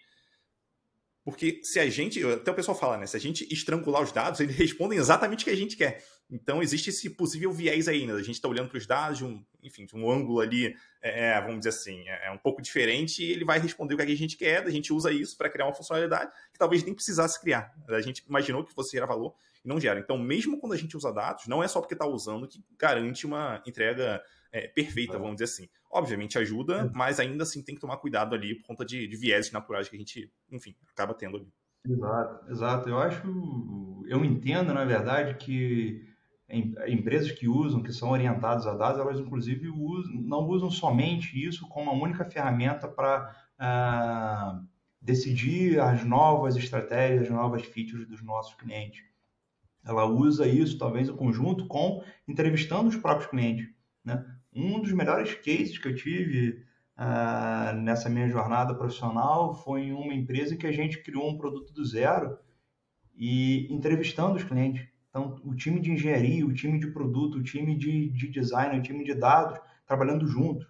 Se 1.63 1.79
a 1.79 1.89
gente, 1.89 2.23
até 2.25 2.51
o 2.51 2.55
pessoal 2.55 2.77
fala, 2.77 2.97
né? 2.97 3.05
Se 3.05 3.15
a 3.15 3.19
gente 3.19 3.47
estrangular 3.51 4.01
os 4.01 4.11
dados, 4.11 4.39
eles 4.41 4.55
respondem 4.55 4.99
exatamente 4.99 5.41
o 5.41 5.45
que 5.45 5.51
a 5.51 5.55
gente 5.55 5.77
quer. 5.77 6.03
Então 6.29 6.61
existe 6.61 6.89
esse 6.89 7.09
possível 7.11 7.51
viés 7.51 7.87
aí, 7.87 8.05
né? 8.05 8.13
A 8.13 8.21
gente 8.21 8.35
está 8.35 8.47
olhando 8.47 8.69
para 8.69 8.77
os 8.77 8.85
dados 8.85 9.19
de 9.19 9.25
um, 9.25 9.43
enfim, 9.61 9.85
de 9.85 9.95
um 9.95 10.09
ângulo 10.09 10.39
ali, 10.39 10.75
é, 11.01 11.29
é, 11.29 11.41
vamos 11.41 11.59
dizer 11.59 11.69
assim, 11.69 12.07
é, 12.07 12.27
é, 12.27 12.31
um 12.31 12.37
pouco 12.37 12.61
diferente 12.61 13.23
e 13.23 13.31
ele 13.31 13.45
vai 13.45 13.59
responder 13.59 13.93
o 13.93 13.97
que 13.97 14.03
a 14.03 14.15
gente 14.15 14.35
quer, 14.35 14.63
a 14.65 14.69
gente 14.69 14.91
usa 14.91 15.11
isso 15.11 15.37
para 15.37 15.49
criar 15.49 15.65
uma 15.65 15.73
funcionalidade 15.73 16.31
que 16.51 16.59
talvez 16.59 16.83
nem 16.83 16.93
precisasse 16.93 17.39
criar. 17.39 17.71
A 17.87 18.01
gente 18.01 18.23
imaginou 18.27 18.63
que 18.63 18.73
fosse 18.73 18.91
gerar 18.91 19.05
valor 19.05 19.33
e 19.63 19.67
não 19.67 19.79
gera. 19.79 19.99
Então, 19.99 20.17
mesmo 20.17 20.59
quando 20.59 20.73
a 20.73 20.77
gente 20.77 20.97
usa 20.97 21.11
dados, 21.11 21.47
não 21.47 21.63
é 21.63 21.67
só 21.67 21.79
porque 21.79 21.93
está 21.93 22.05
usando 22.05 22.47
que 22.47 22.63
garante 22.77 23.25
uma 23.25 23.61
entrega 23.65 24.21
é, 24.51 24.67
perfeita, 24.67 25.17
vamos 25.17 25.35
dizer 25.35 25.45
assim. 25.45 25.69
Obviamente 25.93 26.39
ajuda, 26.39 26.91
mas 26.95 27.19
ainda 27.19 27.43
assim 27.43 27.61
tem 27.61 27.75
que 27.75 27.81
tomar 27.81 27.97
cuidado 27.97 28.33
ali 28.33 28.55
por 28.55 28.65
conta 28.65 28.83
de, 28.83 29.07
de 29.07 29.15
vieses 29.15 29.51
naturais 29.51 29.87
que 29.87 29.95
a 29.95 29.99
gente, 29.99 30.31
enfim, 30.51 30.75
acaba 30.91 31.13
tendo 31.13 31.37
ali. 31.37 31.47
Exato, 31.87 32.51
exato. 32.51 32.89
Eu 32.89 32.97
acho, 32.97 34.03
eu 34.07 34.25
entendo, 34.25 34.73
na 34.73 34.85
verdade, 34.85 35.35
que 35.35 36.03
empresas 36.87 37.31
que 37.31 37.47
usam, 37.47 37.81
que 37.81 37.91
são 37.91 38.09
orientadas 38.09 38.65
a 38.67 38.75
dados, 38.75 38.99
elas 38.99 39.19
inclusive 39.19 39.69
usam, 39.69 40.13
não 40.13 40.47
usam 40.47 40.69
somente 40.69 41.41
isso 41.41 41.67
como 41.67 41.89
a 41.89 41.93
única 41.93 42.25
ferramenta 42.25 42.87
para 42.87 43.35
ah, 43.57 44.61
decidir 45.01 45.79
as 45.79 46.03
novas 46.03 46.55
estratégias, 46.55 47.23
as 47.23 47.29
novas 47.29 47.63
features 47.63 48.07
dos 48.07 48.23
nossos 48.23 48.53
clientes. 48.55 49.03
Ela 49.85 50.05
usa 50.05 50.47
isso, 50.47 50.77
talvez, 50.77 51.09
em 51.09 51.15
conjunto 51.15 51.67
com 51.67 52.03
entrevistando 52.27 52.87
os 52.87 52.95
próprios 52.95 53.29
clientes. 53.29 53.69
Né? 54.03 54.23
Um 54.55 54.79
dos 54.79 54.91
melhores 54.93 55.33
cases 55.35 55.77
que 55.77 55.87
eu 55.87 55.95
tive 55.95 56.63
uh, 56.97 57.75
nessa 57.77 58.09
minha 58.09 58.29
jornada 58.29 58.75
profissional 58.75 59.55
foi 59.55 59.83
em 59.83 59.93
uma 59.93 60.13
empresa 60.13 60.55
que 60.55 60.67
a 60.67 60.71
gente 60.71 61.01
criou 61.01 61.29
um 61.29 61.37
produto 61.37 61.73
do 61.73 61.83
zero 61.83 62.37
e 63.15 63.67
entrevistando 63.73 64.35
os 64.35 64.43
clientes. 64.43 64.87
Então, 65.09 65.39
o 65.43 65.55
time 65.55 65.79
de 65.79 65.91
engenharia, 65.91 66.45
o 66.45 66.53
time 66.53 66.79
de 66.79 66.87
produto, 66.87 67.37
o 67.37 67.43
time 67.43 67.75
de, 67.75 68.09
de 68.09 68.27
design, 68.29 68.77
o 68.77 68.81
time 68.81 69.03
de 69.03 69.13
dados, 69.13 69.59
trabalhando 69.85 70.25
junto. 70.27 70.67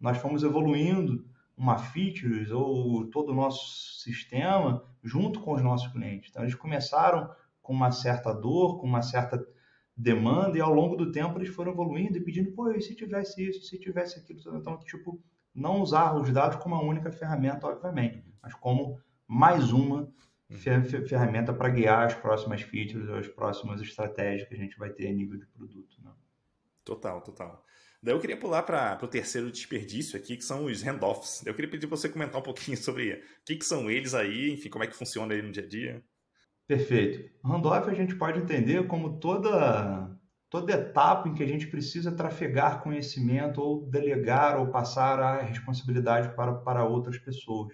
Nós 0.00 0.18
fomos 0.18 0.42
evoluindo 0.42 1.24
uma 1.56 1.78
features 1.78 2.50
ou 2.50 3.06
todo 3.06 3.30
o 3.30 3.34
nosso 3.34 4.00
sistema 4.00 4.84
junto 5.02 5.40
com 5.40 5.54
os 5.54 5.62
nossos 5.62 5.92
clientes. 5.92 6.30
Então, 6.30 6.42
eles 6.42 6.54
começaram 6.54 7.30
com 7.62 7.72
uma 7.72 7.90
certa 7.90 8.32
dor, 8.32 8.80
com 8.80 8.86
uma 8.86 9.02
certa 9.02 9.44
demanda, 9.98 10.56
e 10.56 10.60
ao 10.60 10.72
longo 10.72 10.94
do 10.94 11.10
tempo 11.10 11.36
eles 11.38 11.48
foram 11.48 11.72
evoluindo 11.72 12.16
e 12.16 12.20
pedindo, 12.20 12.52
pô, 12.52 12.70
e 12.70 12.80
se 12.80 12.94
tivesse 12.94 13.48
isso, 13.48 13.66
se 13.66 13.76
tivesse 13.80 14.20
aquilo? 14.20 14.40
Então, 14.56 14.78
tipo, 14.78 15.20
não 15.52 15.82
usar 15.82 16.14
os 16.14 16.30
dados 16.30 16.62
como 16.62 16.76
a 16.76 16.80
única 16.80 17.10
ferramenta, 17.10 17.66
obviamente, 17.66 18.24
mas 18.40 18.54
como 18.54 19.00
mais 19.26 19.72
uma 19.72 20.08
uhum. 20.48 20.84
ferramenta 21.06 21.52
para 21.52 21.68
guiar 21.68 22.06
as 22.06 22.14
próximas 22.14 22.62
features, 22.62 23.08
as 23.10 23.26
próximas 23.26 23.82
estratégias 23.82 24.48
que 24.48 24.54
a 24.54 24.58
gente 24.58 24.78
vai 24.78 24.90
ter 24.90 25.08
a 25.08 25.12
nível 25.12 25.36
de 25.36 25.46
produto. 25.46 25.96
Né? 26.00 26.12
Total, 26.84 27.20
total. 27.20 27.64
Daí 28.00 28.14
eu 28.14 28.20
queria 28.20 28.36
pular 28.36 28.62
para 28.62 28.96
o 29.02 29.08
terceiro 29.08 29.50
desperdício 29.50 30.16
aqui, 30.16 30.36
que 30.36 30.44
são 30.44 30.66
os 30.66 30.80
handoffs. 30.82 31.44
Eu 31.44 31.52
queria 31.52 31.68
pedir 31.68 31.88
para 31.88 31.96
você 31.96 32.08
comentar 32.08 32.40
um 32.40 32.44
pouquinho 32.44 32.76
sobre 32.78 33.14
o 33.14 33.44
que, 33.44 33.56
que 33.56 33.64
são 33.64 33.90
eles 33.90 34.14
aí, 34.14 34.52
enfim, 34.52 34.70
como 34.70 34.84
é 34.84 34.86
que 34.86 34.96
funciona 34.96 35.34
aí 35.34 35.42
no 35.42 35.50
dia 35.50 35.64
a 35.64 35.68
dia. 35.68 36.04
Perfeito. 36.68 37.30
Handoff 37.42 37.88
a 37.88 37.94
gente 37.94 38.14
pode 38.14 38.40
entender 38.40 38.86
como 38.86 39.18
toda, 39.18 40.14
toda 40.50 40.74
etapa 40.74 41.26
em 41.26 41.32
que 41.32 41.42
a 41.42 41.46
gente 41.46 41.66
precisa 41.66 42.12
trafegar 42.14 42.82
conhecimento 42.82 43.62
ou 43.62 43.86
delegar 43.86 44.60
ou 44.60 44.66
passar 44.66 45.18
a 45.18 45.40
responsabilidade 45.40 46.36
para, 46.36 46.52
para 46.56 46.84
outras 46.84 47.16
pessoas. 47.16 47.72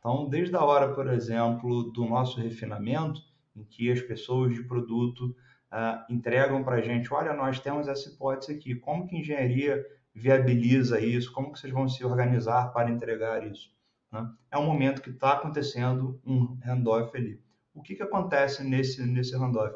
Então, 0.00 0.28
desde 0.28 0.56
a 0.56 0.64
hora, 0.64 0.92
por 0.92 1.06
exemplo, 1.06 1.92
do 1.92 2.04
nosso 2.04 2.40
refinamento, 2.40 3.20
em 3.54 3.62
que 3.62 3.92
as 3.92 4.02
pessoas 4.02 4.52
de 4.52 4.64
produto 4.64 5.36
uh, 5.70 6.12
entregam 6.12 6.64
para 6.64 6.78
a 6.78 6.82
gente, 6.82 7.14
olha, 7.14 7.32
nós 7.32 7.60
temos 7.60 7.86
essa 7.86 8.08
hipótese 8.08 8.50
aqui, 8.50 8.74
como 8.74 9.06
que 9.06 9.14
a 9.14 9.20
engenharia 9.20 9.86
viabiliza 10.12 11.00
isso, 11.00 11.32
como 11.32 11.52
que 11.52 11.60
vocês 11.60 11.72
vão 11.72 11.88
se 11.88 12.04
organizar 12.04 12.72
para 12.72 12.90
entregar 12.90 13.46
isso? 13.46 13.70
Né? 14.10 14.28
É 14.50 14.58
um 14.58 14.66
momento 14.66 15.00
que 15.00 15.10
está 15.10 15.34
acontecendo 15.34 16.20
um 16.26 16.58
handoff 16.64 17.16
ali 17.16 17.40
o 17.74 17.82
que, 17.82 17.94
que 17.94 18.02
acontece 18.02 18.62
nesse, 18.62 19.04
nesse 19.04 19.36
handoff? 19.36 19.74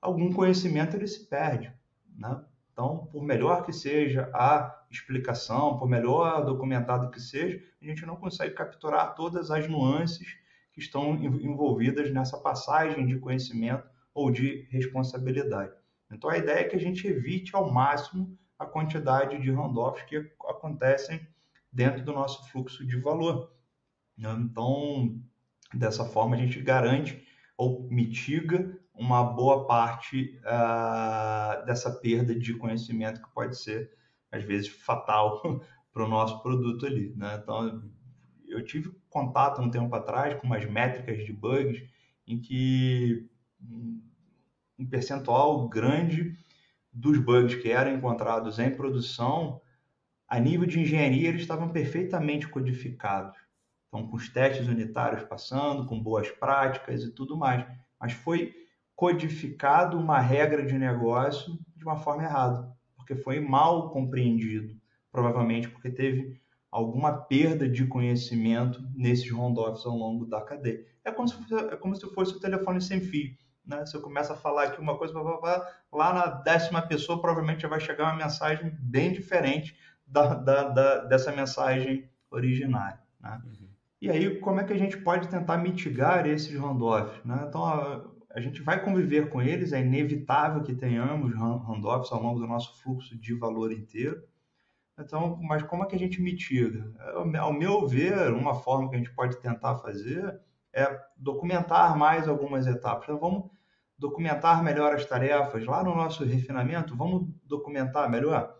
Algum 0.00 0.32
conhecimento 0.32 0.96
ele 0.96 1.06
se 1.06 1.26
perde. 1.26 1.72
Né? 2.16 2.44
Então, 2.72 3.06
por 3.06 3.22
melhor 3.22 3.64
que 3.64 3.72
seja 3.72 4.30
a 4.34 4.84
explicação, 4.90 5.78
por 5.78 5.88
melhor 5.88 6.44
documentado 6.44 7.10
que 7.10 7.20
seja, 7.20 7.62
a 7.80 7.84
gente 7.84 8.04
não 8.04 8.16
consegue 8.16 8.54
capturar 8.54 9.14
todas 9.14 9.50
as 9.50 9.68
nuances 9.68 10.26
que 10.72 10.80
estão 10.80 11.14
envolvidas 11.14 12.12
nessa 12.12 12.36
passagem 12.38 13.06
de 13.06 13.18
conhecimento 13.18 13.88
ou 14.12 14.30
de 14.30 14.66
responsabilidade. 14.70 15.72
Então, 16.10 16.30
a 16.30 16.38
ideia 16.38 16.60
é 16.60 16.64
que 16.64 16.76
a 16.76 16.80
gente 16.80 17.06
evite 17.06 17.54
ao 17.54 17.72
máximo 17.72 18.36
a 18.58 18.66
quantidade 18.66 19.40
de 19.40 19.50
handoffs 19.50 20.04
que 20.04 20.16
acontecem 20.48 21.26
dentro 21.72 22.04
do 22.04 22.12
nosso 22.12 22.48
fluxo 22.50 22.86
de 22.86 22.96
valor. 22.96 23.52
Então, 24.16 25.20
dessa 25.72 26.04
forma, 26.04 26.36
a 26.36 26.38
gente 26.38 26.60
garante 26.60 27.23
ou 27.56 27.88
mitiga 27.90 28.78
uma 28.94 29.24
boa 29.24 29.66
parte 29.66 30.38
uh, 30.44 31.64
dessa 31.66 31.90
perda 31.90 32.34
de 32.34 32.54
conhecimento 32.54 33.20
que 33.20 33.34
pode 33.34 33.58
ser, 33.58 33.90
às 34.30 34.44
vezes, 34.44 34.68
fatal 34.68 35.42
para 35.92 36.04
o 36.04 36.08
nosso 36.08 36.42
produto 36.42 36.86
ali. 36.86 37.12
Né? 37.16 37.40
Então, 37.42 37.82
eu 38.48 38.64
tive 38.64 38.92
contato 39.08 39.60
um 39.60 39.70
tempo 39.70 39.94
atrás 39.94 40.38
com 40.40 40.46
umas 40.46 40.64
métricas 40.64 41.24
de 41.24 41.32
bugs 41.32 41.82
em 42.26 42.40
que 42.40 43.28
um 44.78 44.86
percentual 44.88 45.68
grande 45.68 46.36
dos 46.92 47.18
bugs 47.18 47.56
que 47.56 47.70
eram 47.70 47.94
encontrados 47.94 48.58
em 48.58 48.70
produção, 48.70 49.60
a 50.28 50.38
nível 50.38 50.66
de 50.66 50.80
engenharia, 50.80 51.28
eles 51.28 51.42
estavam 51.42 51.70
perfeitamente 51.70 52.48
codificados. 52.48 53.36
Então, 53.94 54.08
com 54.08 54.16
os 54.16 54.28
testes 54.28 54.66
unitários 54.66 55.22
passando, 55.22 55.86
com 55.86 56.02
boas 56.02 56.28
práticas 56.28 57.04
e 57.04 57.12
tudo 57.12 57.36
mais. 57.36 57.64
Mas 58.00 58.12
foi 58.12 58.52
codificado 58.96 59.96
uma 59.96 60.18
regra 60.18 60.66
de 60.66 60.76
negócio 60.76 61.56
de 61.76 61.84
uma 61.84 61.96
forma 61.96 62.24
errada, 62.24 62.76
porque 62.96 63.14
foi 63.14 63.38
mal 63.38 63.90
compreendido, 63.90 64.74
provavelmente 65.12 65.68
porque 65.68 65.90
teve 65.90 66.40
alguma 66.72 67.12
perda 67.12 67.68
de 67.68 67.86
conhecimento 67.86 68.82
nesses 68.96 69.30
handoffs 69.30 69.86
ao 69.86 69.96
longo 69.96 70.26
da 70.26 70.40
cadeia. 70.40 70.84
É 71.04 71.12
como 71.12 71.28
se 71.28 71.36
fosse, 71.36 71.54
é 71.54 71.76
como 71.76 71.94
se 71.94 72.12
fosse 72.12 72.34
o 72.34 72.40
telefone 72.40 72.80
sem 72.80 73.00
fio. 73.00 73.32
Né? 73.64 73.86
Se 73.86 73.96
eu 73.96 74.02
começo 74.02 74.32
a 74.32 74.36
falar 74.36 74.64
aqui 74.64 74.80
uma 74.80 74.98
coisa, 74.98 75.14
lá 75.92 76.12
na 76.12 76.26
décima 76.26 76.82
pessoa 76.82 77.20
provavelmente 77.20 77.62
já 77.62 77.68
vai 77.68 77.78
chegar 77.78 78.06
uma 78.06 78.24
mensagem 78.24 78.76
bem 78.80 79.12
diferente 79.12 79.78
da, 80.04 80.34
da, 80.34 80.68
da 80.68 81.04
dessa 81.04 81.30
mensagem 81.30 82.10
originária. 82.28 82.98
Né? 83.20 83.40
Uhum. 83.44 83.73
E 84.04 84.10
aí, 84.10 84.38
como 84.38 84.60
é 84.60 84.64
que 84.64 84.72
a 84.74 84.76
gente 84.76 84.98
pode 84.98 85.28
tentar 85.28 85.56
mitigar 85.56 86.26
esses 86.26 86.54
handoffs? 86.60 87.24
Né? 87.24 87.42
Então, 87.48 87.64
a, 87.64 88.04
a, 88.34 88.38
gente 88.38 88.60
vai 88.60 88.84
conviver 88.84 89.30
com 89.30 89.40
eles, 89.40 89.72
é 89.72 89.80
inevitável 89.80 90.62
que 90.62 90.74
tenhamos 90.74 91.34
handoffs 91.34 92.12
ao 92.12 92.22
longo 92.22 92.38
do 92.38 92.46
nosso 92.46 92.82
fluxo 92.82 93.18
de 93.18 93.32
valor 93.32 93.72
inteiro. 93.72 94.22
Então, 95.00 95.38
mas 95.40 95.62
como 95.62 95.84
é 95.84 95.86
que 95.86 95.96
a 95.96 95.98
gente 95.98 96.20
mitiga? 96.20 96.92
Ao 97.38 97.50
meu 97.50 97.88
ver, 97.88 98.30
uma 98.34 98.54
forma 98.54 98.90
que 98.90 98.94
a 98.94 98.98
gente 98.98 99.14
pode 99.14 99.40
tentar 99.40 99.76
fazer 99.76 100.38
é 100.70 101.00
documentar 101.16 101.96
mais 101.96 102.28
algumas 102.28 102.66
etapas. 102.66 103.04
Então, 103.04 103.18
vamos 103.18 103.50
documentar 103.96 104.62
melhor 104.62 104.94
as 104.94 105.06
tarefas. 105.06 105.64
Lá 105.64 105.82
no 105.82 105.96
nosso 105.96 106.26
refinamento, 106.26 106.94
vamos 106.94 107.26
documentar 107.42 108.10
melhor. 108.10 108.54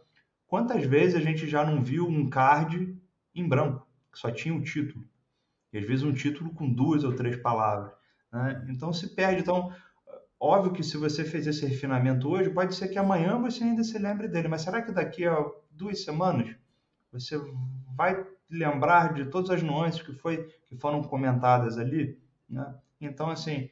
Quantas 0.47 0.87
vezes 0.87 1.17
a 1.17 1.21
gente 1.21 1.47
já 1.47 1.67
não 1.67 1.83
viu 1.83 2.09
um 2.09 2.31
card 2.31 2.99
em 3.35 3.47
branco, 3.47 3.87
que 4.11 4.19
só 4.19 4.31
tinha 4.31 4.55
o 4.55 4.63
título? 4.63 5.05
E 5.75 5.79
às 5.79 5.85
vezes 5.85 6.05
um 6.05 6.15
título 6.15 6.55
com 6.55 6.73
duas 6.73 7.03
ou 7.03 7.13
três 7.13 7.37
palavras. 7.37 7.93
Né? 8.33 8.65
Então 8.71 8.93
se 8.93 9.09
perde. 9.09 9.43
Então, 9.43 9.75
óbvio 10.39 10.73
que 10.73 10.85
se 10.85 10.97
você 10.97 11.25
fez 11.25 11.49
esse 11.49 11.67
refinamento 11.67 12.29
hoje, 12.29 12.49
pode 12.49 12.77
ser 12.77 12.89
que 12.89 12.99
amanhã 12.99 13.37
você 13.41 13.65
ainda 13.65 13.83
se 13.83 13.99
lembre 13.99 14.29
dele, 14.29 14.47
mas 14.47 14.63
será 14.63 14.81
que 14.81 14.93
daqui 14.93 15.27
a 15.27 15.37
duas 15.73 16.05
semanas 16.05 16.55
você 17.11 17.37
vai 17.97 18.25
lembrar 18.49 19.15
de 19.15 19.25
todas 19.25 19.51
as 19.51 19.63
nuances 19.65 20.01
que, 20.01 20.13
foi, 20.13 20.49
que 20.67 20.77
foram 20.77 21.03
comentadas 21.03 21.77
ali? 21.77 22.23
Né? 22.49 22.73
Então, 23.01 23.29
assim, 23.29 23.69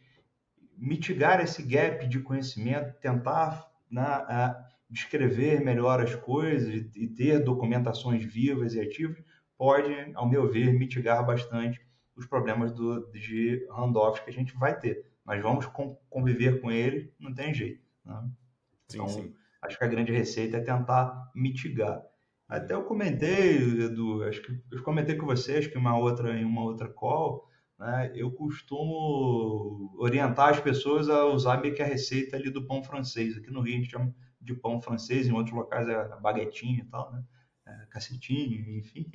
mitigar 0.76 1.40
esse 1.40 1.62
gap 1.62 2.08
de 2.08 2.18
conhecimento, 2.18 2.98
tentar 3.00 3.64
né, 3.88 4.56
descrever 4.90 5.60
melhor 5.60 6.00
as 6.00 6.16
coisas 6.16 6.84
e 6.96 7.06
ter 7.06 7.44
documentações 7.44 8.24
vivas 8.24 8.74
e 8.74 8.80
ativas, 8.80 9.22
pode, 9.56 9.94
ao 10.14 10.28
meu 10.28 10.50
ver, 10.50 10.72
mitigar 10.72 11.24
bastante 11.24 11.80
os 12.16 12.26
problemas 12.26 12.72
do, 12.72 13.10
de 13.12 13.66
handoffs 13.70 14.22
que 14.24 14.30
a 14.30 14.32
gente 14.32 14.56
vai 14.56 14.78
ter. 14.78 15.06
Nós 15.24 15.40
vamos 15.40 15.66
conviver 16.10 16.60
com 16.60 16.70
ele, 16.70 17.12
não 17.18 17.32
tem 17.32 17.54
jeito. 17.54 17.82
Né? 18.04 18.30
Sim, 18.88 18.98
então, 18.98 19.08
sim. 19.08 19.34
acho 19.62 19.78
que 19.78 19.84
a 19.84 19.88
grande 19.88 20.12
receita 20.12 20.56
é 20.56 20.60
tentar 20.60 21.30
mitigar. 21.34 22.02
Até 22.48 22.74
eu 22.74 22.84
comentei, 22.84 23.56
Edu, 23.84 24.24
acho 24.24 24.42
que 24.42 24.62
eu 24.70 24.82
comentei 24.82 25.16
com 25.16 25.24
vocês 25.24 25.66
que 25.66 25.78
uma 25.78 25.96
outra 25.96 26.38
em 26.38 26.44
uma 26.44 26.62
outra 26.62 26.88
call, 26.88 27.48
né, 27.78 28.12
eu 28.14 28.30
costumo 28.30 29.94
orientar 29.96 30.50
as 30.50 30.60
pessoas 30.60 31.08
a 31.08 31.24
usar 31.24 31.62
meio 31.62 31.74
que 31.74 31.82
a 31.82 31.86
receita 31.86 32.36
ali 32.36 32.50
do 32.50 32.66
pão 32.66 32.82
francês. 32.82 33.36
Aqui 33.36 33.50
no 33.50 33.62
Rio 33.62 33.74
a 33.74 33.78
gente 33.78 33.90
chama 33.90 34.14
de 34.40 34.54
pão 34.54 34.82
francês, 34.82 35.26
em 35.26 35.32
outros 35.32 35.54
locais 35.54 35.88
é 35.88 36.20
baguetinho 36.20 36.80
e 36.80 36.84
tal, 36.84 37.10
né? 37.12 37.24
É, 37.66 37.86
cacetinho, 37.86 38.78
enfim. 38.78 39.06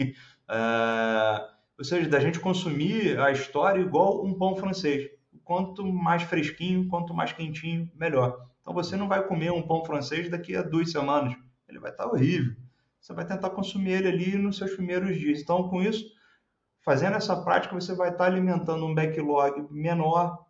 É, 0.49 1.47
ou 1.77 1.85
seja, 1.85 2.09
da 2.09 2.19
gente 2.19 2.39
consumir 2.39 3.19
a 3.19 3.31
história 3.31 3.79
igual 3.79 4.25
um 4.25 4.33
pão 4.33 4.55
francês. 4.55 5.09
Quanto 5.43 5.85
mais 5.85 6.23
fresquinho, 6.23 6.87
quanto 6.87 7.13
mais 7.13 7.31
quentinho, 7.31 7.89
melhor. 7.95 8.45
Então 8.61 8.73
você 8.73 8.95
não 8.97 9.07
vai 9.07 9.25
comer 9.25 9.51
um 9.51 9.61
pão 9.61 9.85
francês 9.85 10.29
daqui 10.29 10.55
a 10.55 10.61
duas 10.61 10.91
semanas. 10.91 11.35
Ele 11.69 11.79
vai 11.79 11.91
estar 11.91 12.07
horrível. 12.07 12.55
Você 12.99 13.13
vai 13.13 13.25
tentar 13.25 13.51
consumir 13.51 13.91
ele 13.91 14.07
ali 14.07 14.37
nos 14.37 14.57
seus 14.57 14.73
primeiros 14.73 15.17
dias. 15.17 15.39
Então, 15.39 15.69
com 15.69 15.81
isso, 15.81 16.05
fazendo 16.83 17.15
essa 17.15 17.41
prática, 17.43 17.75
você 17.75 17.93
vai 17.93 18.09
estar 18.09 18.25
alimentando 18.25 18.85
um 18.85 18.93
backlog 18.93 19.67
menor 19.71 20.45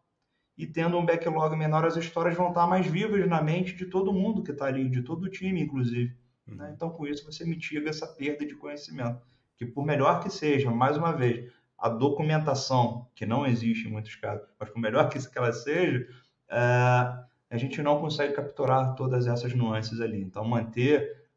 e 0.57 0.65
tendo 0.65 0.97
um 0.97 1.05
backlog 1.05 1.55
menor, 1.55 1.85
as 1.85 1.95
histórias 1.97 2.35
vão 2.35 2.49
estar 2.49 2.65
mais 2.65 2.87
vivas 2.87 3.27
na 3.27 3.41
mente 3.41 3.75
de 3.75 3.85
todo 3.85 4.13
mundo 4.13 4.41
que 4.41 4.51
está 4.51 4.65
ali, 4.65 4.89
de 4.89 5.03
todo 5.03 5.25
o 5.25 5.29
time, 5.29 5.61
inclusive. 5.61 6.17
Né? 6.47 6.65
Uhum. 6.65 6.73
Então, 6.73 6.89
com 6.89 7.05
isso, 7.05 7.25
você 7.25 7.45
mitiga 7.45 7.89
essa 7.89 8.07
perda 8.07 8.45
de 8.45 8.55
conhecimento 8.55 9.21
que 9.57 9.65
por 9.65 9.85
melhor 9.85 10.21
que 10.21 10.29
seja, 10.29 10.71
mais 10.71 10.95
uma 10.95 11.11
vez, 11.11 11.51
a 11.77 11.89
documentação, 11.89 13.07
que 13.13 13.25
não 13.25 13.45
existe 13.45 13.87
em 13.87 13.91
muitos 13.91 14.15
casos, 14.15 14.47
mas 14.59 14.69
por 14.69 14.79
melhor 14.79 15.09
que 15.09 15.17
ela 15.35 15.51
seja, 15.51 16.07
é, 16.49 16.57
a 17.49 17.57
gente 17.57 17.81
não 17.81 17.99
consegue 17.99 18.33
capturar 18.33 18.95
todas 18.95 19.27
essas 19.27 19.53
nuances 19.53 19.99
ali. 19.99 20.21
Então, 20.21 20.45
manter 20.45 21.27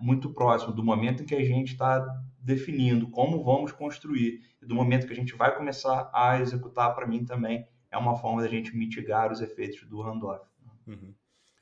muito 0.00 0.32
próximo 0.32 0.72
do 0.72 0.82
momento 0.82 1.22
em 1.22 1.26
que 1.26 1.34
a 1.34 1.44
gente 1.44 1.72
está 1.72 2.00
definindo 2.40 3.10
como 3.10 3.44
vamos 3.44 3.70
construir 3.70 4.40
e 4.62 4.66
do 4.66 4.74
momento 4.74 5.06
que 5.06 5.12
a 5.12 5.16
gente 5.16 5.34
vai 5.34 5.54
começar 5.54 6.10
a 6.12 6.40
executar, 6.40 6.94
para 6.94 7.06
mim 7.06 7.24
também 7.24 7.66
é 7.90 7.98
uma 7.98 8.16
forma 8.16 8.42
da 8.42 8.48
gente 8.48 8.76
mitigar 8.76 9.30
os 9.30 9.40
efeitos 9.40 9.86
do 9.86 10.00
handoff. 10.00 10.44
Uhum. 10.86 11.14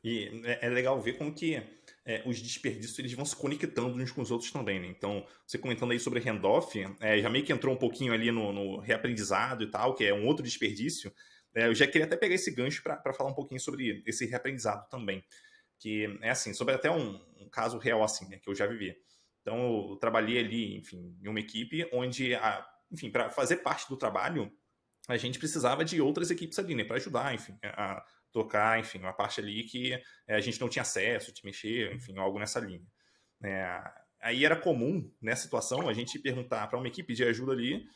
E 0.04 0.42
é, 0.44 0.66
é 0.66 0.68
legal 0.68 1.00
ver 1.00 1.14
como 1.14 1.34
que 1.34 1.62
é, 2.04 2.22
os 2.26 2.40
desperdícios 2.40 2.98
eles 2.98 3.14
vão 3.14 3.24
se 3.24 3.34
conectando 3.34 3.96
uns 3.96 4.12
com 4.12 4.20
os 4.20 4.30
outros 4.30 4.50
também, 4.52 4.78
né? 4.78 4.86
Então, 4.88 5.26
você 5.46 5.56
comentando 5.56 5.92
aí 5.92 5.98
sobre 5.98 6.20
handoff, 6.20 6.78
é, 7.00 7.18
já 7.18 7.30
meio 7.30 7.42
que 7.42 7.52
entrou 7.52 7.74
um 7.74 7.78
pouquinho 7.78 8.12
ali 8.12 8.30
no, 8.30 8.52
no 8.52 8.78
reaprendizado 8.78 9.64
e 9.64 9.70
tal, 9.70 9.94
que 9.94 10.04
é 10.04 10.12
um 10.12 10.26
outro 10.26 10.44
desperdício. 10.44 11.10
É, 11.54 11.66
eu 11.66 11.74
já 11.74 11.86
queria 11.86 12.04
até 12.04 12.16
pegar 12.16 12.34
esse 12.34 12.50
gancho 12.50 12.82
para 12.82 13.14
falar 13.14 13.30
um 13.30 13.34
pouquinho 13.34 13.58
sobre 13.58 14.02
esse 14.06 14.26
reaprendizado 14.26 14.86
também. 14.90 15.24
Que 15.78 16.18
é 16.20 16.30
assim, 16.30 16.52
sobre 16.52 16.74
até 16.74 16.90
um, 16.90 17.18
um 17.40 17.48
caso 17.48 17.78
real 17.78 18.04
assim, 18.04 18.28
né, 18.28 18.38
que 18.38 18.50
eu 18.50 18.54
já 18.54 18.66
vivi. 18.66 18.94
Então, 19.40 19.90
eu 19.90 19.96
trabalhei 19.96 20.38
ali, 20.38 20.76
enfim, 20.76 21.16
em 21.22 21.28
uma 21.28 21.40
equipe 21.40 21.88
onde, 21.92 22.34
a, 22.34 22.66
enfim, 22.90 23.10
para 23.10 23.30
fazer 23.30 23.58
parte 23.58 23.88
do 23.88 23.96
trabalho, 23.96 24.52
a 25.08 25.16
gente 25.16 25.38
precisava 25.38 25.84
de 25.84 26.00
outras 26.00 26.30
equipes 26.30 26.58
ali, 26.58 26.74
né, 26.74 26.84
para 26.84 26.96
ajudar, 26.96 27.34
enfim, 27.34 27.56
a, 27.62 28.04
tocar, 28.34 28.80
enfim, 28.80 28.98
uma 28.98 29.12
parte 29.12 29.40
ali 29.40 29.62
que 29.62 29.92
é, 30.26 30.34
a 30.34 30.40
gente 30.40 30.60
não 30.60 30.68
tinha 30.68 30.82
acesso, 30.82 31.32
de 31.32 31.40
mexer, 31.44 31.94
enfim, 31.94 32.18
algo 32.18 32.38
nessa 32.38 32.58
linha. 32.58 32.82
É, 33.42 33.80
aí 34.20 34.44
era 34.44 34.56
comum, 34.56 35.08
nessa 35.22 35.44
situação, 35.44 35.88
a 35.88 35.92
gente 35.94 36.18
perguntar 36.18 36.66
para 36.66 36.78
uma 36.78 36.88
equipe 36.88 37.14
de 37.14 37.24
ajuda 37.24 37.52
ali 37.52 37.86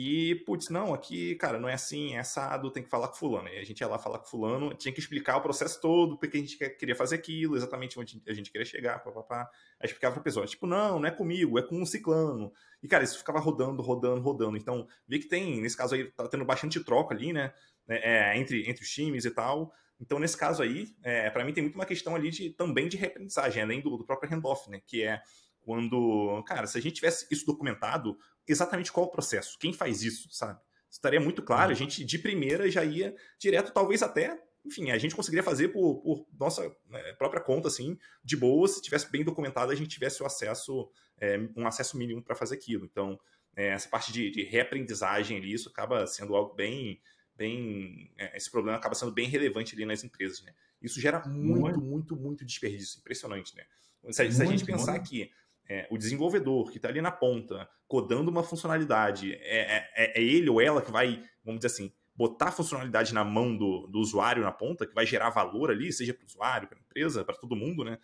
e, 0.00 0.36
putz, 0.46 0.68
não, 0.68 0.94
aqui, 0.94 1.34
cara, 1.34 1.58
não 1.58 1.68
é 1.68 1.74
assim, 1.74 2.14
é 2.14 2.20
assado, 2.20 2.70
tem 2.70 2.84
que 2.84 2.88
falar 2.88 3.08
com 3.08 3.16
fulano. 3.16 3.48
E 3.48 3.58
a 3.58 3.64
gente 3.64 3.80
ia 3.80 3.88
lá 3.88 3.98
falar 3.98 4.20
com 4.20 4.26
fulano, 4.26 4.72
tinha 4.72 4.94
que 4.94 5.00
explicar 5.00 5.36
o 5.36 5.40
processo 5.40 5.80
todo, 5.80 6.16
porque 6.16 6.36
a 6.36 6.40
gente 6.40 6.56
queria 6.56 6.94
fazer 6.94 7.16
aquilo, 7.16 7.56
exatamente 7.56 7.98
onde 7.98 8.22
a 8.28 8.32
gente 8.32 8.52
queria 8.52 8.64
chegar, 8.64 9.02
papapá. 9.02 9.50
Aí 9.80 9.86
explicava 9.86 10.14
pra 10.14 10.22
pessoa, 10.22 10.46
tipo, 10.46 10.68
não, 10.68 11.00
não 11.00 11.08
é 11.08 11.10
comigo, 11.10 11.58
é 11.58 11.62
com 11.62 11.82
um 11.82 11.84
ciclano. 11.84 12.52
E, 12.80 12.86
cara, 12.86 13.02
isso 13.02 13.18
ficava 13.18 13.40
rodando, 13.40 13.82
rodando, 13.82 14.20
rodando. 14.20 14.56
Então, 14.56 14.86
vi 15.08 15.18
que 15.18 15.26
tem, 15.26 15.60
nesse 15.60 15.76
caso 15.76 15.96
aí, 15.96 16.04
tá 16.12 16.28
tendo 16.28 16.44
bastante 16.44 16.78
troca 16.84 17.12
ali, 17.12 17.32
né, 17.32 17.52
é, 17.88 18.38
entre, 18.38 18.70
entre 18.70 18.84
os 18.84 18.90
times 18.90 19.24
e 19.24 19.30
tal. 19.32 19.72
Então, 20.00 20.18
nesse 20.18 20.36
caso 20.36 20.62
aí, 20.62 20.88
é, 21.02 21.28
para 21.30 21.44
mim 21.44 21.52
tem 21.52 21.62
muito 21.62 21.74
uma 21.74 21.86
questão 21.86 22.14
ali 22.14 22.30
de, 22.30 22.50
também 22.50 22.88
de 22.88 22.96
reaprendizagem, 22.96 23.62
além 23.62 23.80
do, 23.80 23.96
do 23.96 24.04
próprio 24.04 24.30
handoff, 24.30 24.70
né? 24.70 24.80
Que 24.86 25.02
é 25.02 25.20
quando, 25.60 26.42
cara, 26.46 26.66
se 26.66 26.78
a 26.78 26.80
gente 26.80 26.94
tivesse 26.94 27.26
isso 27.30 27.44
documentado, 27.44 28.18
exatamente 28.46 28.90
qual 28.90 29.06
o 29.06 29.10
processo, 29.10 29.58
quem 29.58 29.72
faz 29.72 30.02
isso, 30.02 30.28
sabe? 30.30 30.60
Estaria 30.90 31.20
muito 31.20 31.42
claro, 31.42 31.66
a 31.66 31.68
uhum. 31.68 31.74
gente 31.74 32.04
de 32.04 32.18
primeira 32.18 32.70
já 32.70 32.82
ia 32.84 33.14
direto, 33.38 33.72
talvez 33.72 34.02
até, 34.02 34.40
enfim, 34.64 34.90
a 34.90 34.98
gente 34.98 35.14
conseguiria 35.14 35.42
fazer 35.42 35.68
por, 35.68 36.00
por 36.00 36.26
nossa 36.38 36.74
né, 36.88 37.12
própria 37.14 37.42
conta, 37.42 37.68
assim, 37.68 37.98
de 38.24 38.36
boa, 38.36 38.66
se 38.66 38.80
tivesse 38.80 39.10
bem 39.10 39.22
documentado, 39.22 39.70
a 39.70 39.74
gente 39.74 39.90
tivesse 39.90 40.22
o 40.22 40.26
acesso, 40.26 40.90
é, 41.20 41.38
um 41.54 41.66
acesso 41.66 41.98
mínimo 41.98 42.22
para 42.22 42.34
fazer 42.34 42.54
aquilo. 42.54 42.86
Então, 42.86 43.20
é, 43.54 43.68
essa 43.68 43.88
parte 43.88 44.12
de, 44.12 44.30
de 44.30 44.42
reaprendizagem 44.44 45.36
ali, 45.36 45.52
isso 45.52 45.68
acaba 45.68 46.06
sendo 46.06 46.34
algo 46.34 46.54
bem 46.54 47.00
bem. 47.38 48.10
É, 48.18 48.36
esse 48.36 48.50
problema 48.50 48.76
acaba 48.76 48.94
sendo 48.94 49.12
bem 49.12 49.28
relevante 49.28 49.74
ali 49.74 49.86
nas 49.86 50.04
empresas, 50.04 50.42
né? 50.42 50.52
Isso 50.82 51.00
gera 51.00 51.26
muito, 51.26 51.60
muito, 51.60 51.80
muito, 51.80 52.16
muito 52.16 52.44
desperdício. 52.44 52.98
Impressionante, 52.98 53.56
né? 53.56 53.64
Se, 54.10 54.30
se 54.30 54.42
a 54.42 54.46
gente 54.46 54.64
pensar 54.64 54.92
muito. 54.92 55.08
que 55.08 55.30
é, 55.68 55.86
o 55.90 55.98
desenvolvedor 55.98 56.70
que 56.70 56.78
está 56.78 56.88
ali 56.88 57.00
na 57.00 57.10
ponta, 57.10 57.68
codando 57.86 58.30
uma 58.30 58.42
funcionalidade, 58.42 59.34
é, 59.34 59.88
é, 59.94 60.20
é, 60.20 60.22
ele 60.22 60.48
ou 60.48 60.60
ela 60.60 60.82
que 60.82 60.90
vai, 60.90 61.22
vamos 61.44 61.60
dizer 61.60 61.74
assim, 61.74 61.92
botar 62.16 62.48
a 62.48 62.52
funcionalidade 62.52 63.14
na 63.14 63.24
mão 63.24 63.56
do, 63.56 63.86
do 63.86 63.98
usuário 63.98 64.42
na 64.42 64.50
ponta, 64.50 64.86
que 64.86 64.94
vai 64.94 65.06
gerar 65.06 65.30
valor 65.30 65.70
ali, 65.70 65.92
seja 65.92 66.12
para 66.12 66.24
o 66.24 66.26
usuário, 66.26 66.68
para 66.68 66.78
a 66.78 66.80
empresa, 66.80 67.24
para 67.24 67.36
todo 67.36 67.54
mundo, 67.54 67.84
né? 67.84 67.98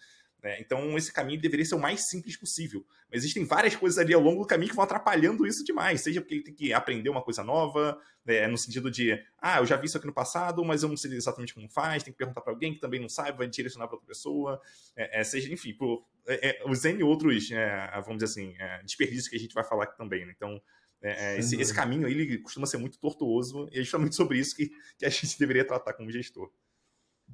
Né? 0.45 0.61
Então, 0.61 0.95
esse 0.99 1.11
caminho 1.11 1.41
deveria 1.41 1.65
ser 1.65 1.75
o 1.75 1.79
mais 1.79 2.07
simples 2.11 2.37
possível. 2.37 2.85
Mas 3.11 3.23
existem 3.23 3.47
várias 3.47 3.75
coisas 3.75 3.99
ali 3.99 4.13
ao 4.13 4.21
longo 4.21 4.43
do 4.43 4.47
caminho 4.47 4.69
que 4.69 4.77
vão 4.77 4.85
atrapalhando 4.85 5.47
isso 5.47 5.65
demais. 5.65 6.03
Seja 6.03 6.21
porque 6.21 6.35
ele 6.35 6.45
tem 6.45 6.53
que 6.53 6.71
aprender 6.71 7.09
uma 7.09 7.23
coisa 7.23 7.43
nova, 7.43 7.99
né? 8.27 8.47
no 8.47 8.59
sentido 8.59 8.91
de, 8.91 9.19
ah, 9.39 9.61
eu 9.61 9.67
já 9.67 9.75
vi 9.79 9.87
isso 9.87 9.97
aqui 9.97 10.07
no 10.07 10.13
passado, 10.13 10.63
mas 10.63 10.83
eu 10.83 10.91
não 10.91 10.99
sei 10.99 11.15
exatamente 11.15 11.55
como 11.55 11.67
faz, 11.71 12.03
tem 12.03 12.13
que 12.13 12.19
perguntar 12.19 12.43
para 12.43 12.53
alguém 12.53 12.75
que 12.75 12.81
também 12.81 13.01
não 13.01 13.09
sabe, 13.09 13.39
vai 13.39 13.49
direcionar 13.49 13.87
para 13.87 13.97
outra 13.97 14.07
pessoa. 14.07 14.61
É, 14.95 15.21
é, 15.21 15.25
seja, 15.25 15.51
enfim, 15.51 15.73
por, 15.73 16.05
é, 16.27 16.61
é 16.61 16.71
os 16.71 16.85
N 16.85 17.03
outros, 17.03 17.51
é, 17.51 17.91
vamos 18.05 18.23
dizer 18.23 18.27
assim, 18.27 18.55
é, 18.59 18.83
desperdícios 18.83 19.29
que 19.29 19.37
a 19.37 19.41
gente 19.41 19.55
vai 19.55 19.65
falar 19.65 19.85
aqui 19.85 19.97
também. 19.97 20.27
Né? 20.27 20.35
Então, 20.37 20.61
é, 21.01 21.39
esse, 21.39 21.59
esse, 21.59 21.73
caminho 21.73 22.07
ele 22.07 22.39
costuma 22.39 22.67
ser 22.67 22.77
muito 22.77 22.99
tortuoso 22.99 23.67
e 23.73 23.79
é 23.79 23.83
justamente 23.83 24.15
sobre 24.15 24.39
isso 24.39 24.55
que, 24.55 24.71
que 24.99 25.07
a 25.07 25.11
gente 25.11 25.39
deveria 25.39 25.67
tratar 25.67 25.95
como 25.95 26.11
gestor. 26.11 26.51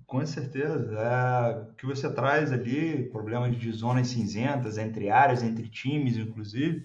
Com 0.06 0.24
certeza. 0.26 0.96
É, 0.98 1.70
o 1.70 1.74
que 1.74 1.86
você 1.86 2.12
traz 2.12 2.52
ali, 2.52 3.08
problemas 3.10 3.56
de 3.56 3.70
zonas 3.72 4.08
cinzentas 4.08 4.76
entre 4.78 5.08
áreas, 5.08 5.42
entre 5.42 5.68
times, 5.68 6.16
inclusive, 6.16 6.84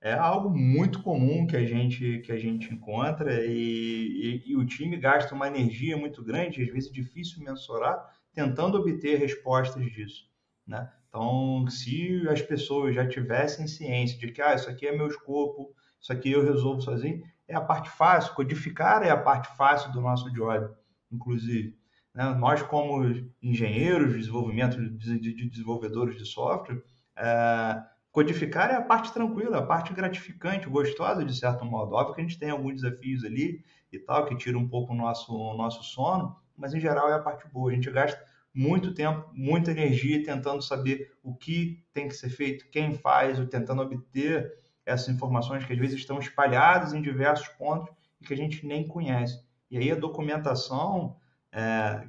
é 0.00 0.12
algo 0.12 0.50
muito 0.50 1.02
comum 1.02 1.46
que 1.46 1.56
a 1.56 1.64
gente, 1.64 2.20
que 2.20 2.30
a 2.30 2.38
gente 2.38 2.72
encontra 2.72 3.44
e, 3.44 4.42
e, 4.46 4.50
e 4.50 4.56
o 4.56 4.64
time 4.64 4.96
gasta 4.96 5.34
uma 5.34 5.48
energia 5.48 5.96
muito 5.96 6.22
grande, 6.22 6.62
às 6.62 6.68
vezes 6.68 6.92
difícil 6.92 7.42
mensurar, 7.42 8.14
tentando 8.32 8.78
obter 8.78 9.18
respostas 9.18 9.84
disso. 9.90 10.28
Né? 10.66 10.90
Então, 11.08 11.66
se 11.68 12.28
as 12.28 12.42
pessoas 12.42 12.94
já 12.94 13.08
tivessem 13.08 13.66
ciência 13.66 14.18
de 14.18 14.30
que 14.30 14.42
ah, 14.42 14.54
isso 14.54 14.68
aqui 14.68 14.86
é 14.86 14.96
meu 14.96 15.08
escopo, 15.08 15.74
isso 16.00 16.12
aqui 16.12 16.30
eu 16.30 16.44
resolvo 16.44 16.80
sozinho, 16.80 17.22
é 17.48 17.54
a 17.54 17.60
parte 17.60 17.88
fácil, 17.88 18.34
codificar 18.34 19.02
é 19.02 19.10
a 19.10 19.16
parte 19.16 19.56
fácil 19.56 19.90
do 19.92 20.00
nosso 20.00 20.30
job, 20.32 20.68
inclusive. 21.10 21.76
Né? 22.16 22.34
Nós, 22.34 22.62
como 22.62 23.04
engenheiros 23.42 24.12
de 24.12 24.20
desenvolvimento, 24.20 24.78
de 24.80 25.48
desenvolvedores 25.50 26.16
de 26.16 26.24
software, 26.24 26.82
é, 27.14 27.82
codificar 28.10 28.70
é 28.70 28.76
a 28.76 28.80
parte 28.80 29.12
tranquila, 29.12 29.58
a 29.58 29.66
parte 29.66 29.92
gratificante, 29.92 30.66
gostosa 30.66 31.22
de 31.22 31.38
certo 31.38 31.66
modo. 31.66 31.94
Óbvio 31.94 32.14
que 32.14 32.22
a 32.22 32.24
gente 32.24 32.38
tem 32.38 32.48
alguns 32.48 32.80
desafios 32.80 33.22
ali 33.22 33.62
e 33.92 33.98
tal, 33.98 34.24
que 34.24 34.34
tira 34.34 34.56
um 34.56 34.66
pouco 34.66 34.94
o 34.94 34.96
nosso, 34.96 35.36
o 35.36 35.54
nosso 35.58 35.84
sono, 35.84 36.34
mas 36.56 36.72
em 36.72 36.80
geral 36.80 37.10
é 37.10 37.14
a 37.14 37.18
parte 37.18 37.46
boa. 37.48 37.70
A 37.70 37.74
gente 37.74 37.90
gasta 37.90 38.18
muito 38.54 38.94
tempo, 38.94 39.28
muita 39.34 39.70
energia 39.70 40.24
tentando 40.24 40.62
saber 40.62 41.12
o 41.22 41.34
que 41.34 41.84
tem 41.92 42.08
que 42.08 42.14
ser 42.14 42.30
feito, 42.30 42.70
quem 42.70 42.94
faz, 42.94 43.38
ou 43.38 43.46
tentando 43.46 43.82
obter 43.82 44.50
essas 44.86 45.10
informações 45.10 45.66
que 45.66 45.72
às 45.74 45.78
vezes 45.78 46.00
estão 46.00 46.18
espalhadas 46.18 46.94
em 46.94 47.02
diversos 47.02 47.48
pontos 47.48 47.94
e 48.18 48.24
que 48.24 48.32
a 48.32 48.36
gente 48.36 48.66
nem 48.66 48.88
conhece. 48.88 49.44
E 49.70 49.76
aí 49.76 49.92
a 49.92 49.96
documentação 49.96 51.16
é, 51.56 52.06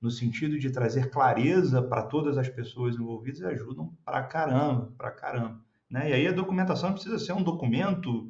no 0.00 0.10
sentido 0.10 0.58
de 0.58 0.72
trazer 0.72 1.10
clareza 1.10 1.80
para 1.80 2.02
todas 2.02 2.36
as 2.36 2.48
pessoas 2.48 2.96
envolvidas, 2.96 3.40
ajudam 3.42 3.96
para 4.04 4.24
caramba, 4.24 4.92
para 4.98 5.12
caramba. 5.12 5.60
Né? 5.88 6.10
E 6.10 6.12
aí 6.12 6.26
a 6.26 6.32
documentação 6.32 6.92
precisa 6.92 7.18
ser 7.18 7.32
um 7.32 7.42
documento, 7.42 8.28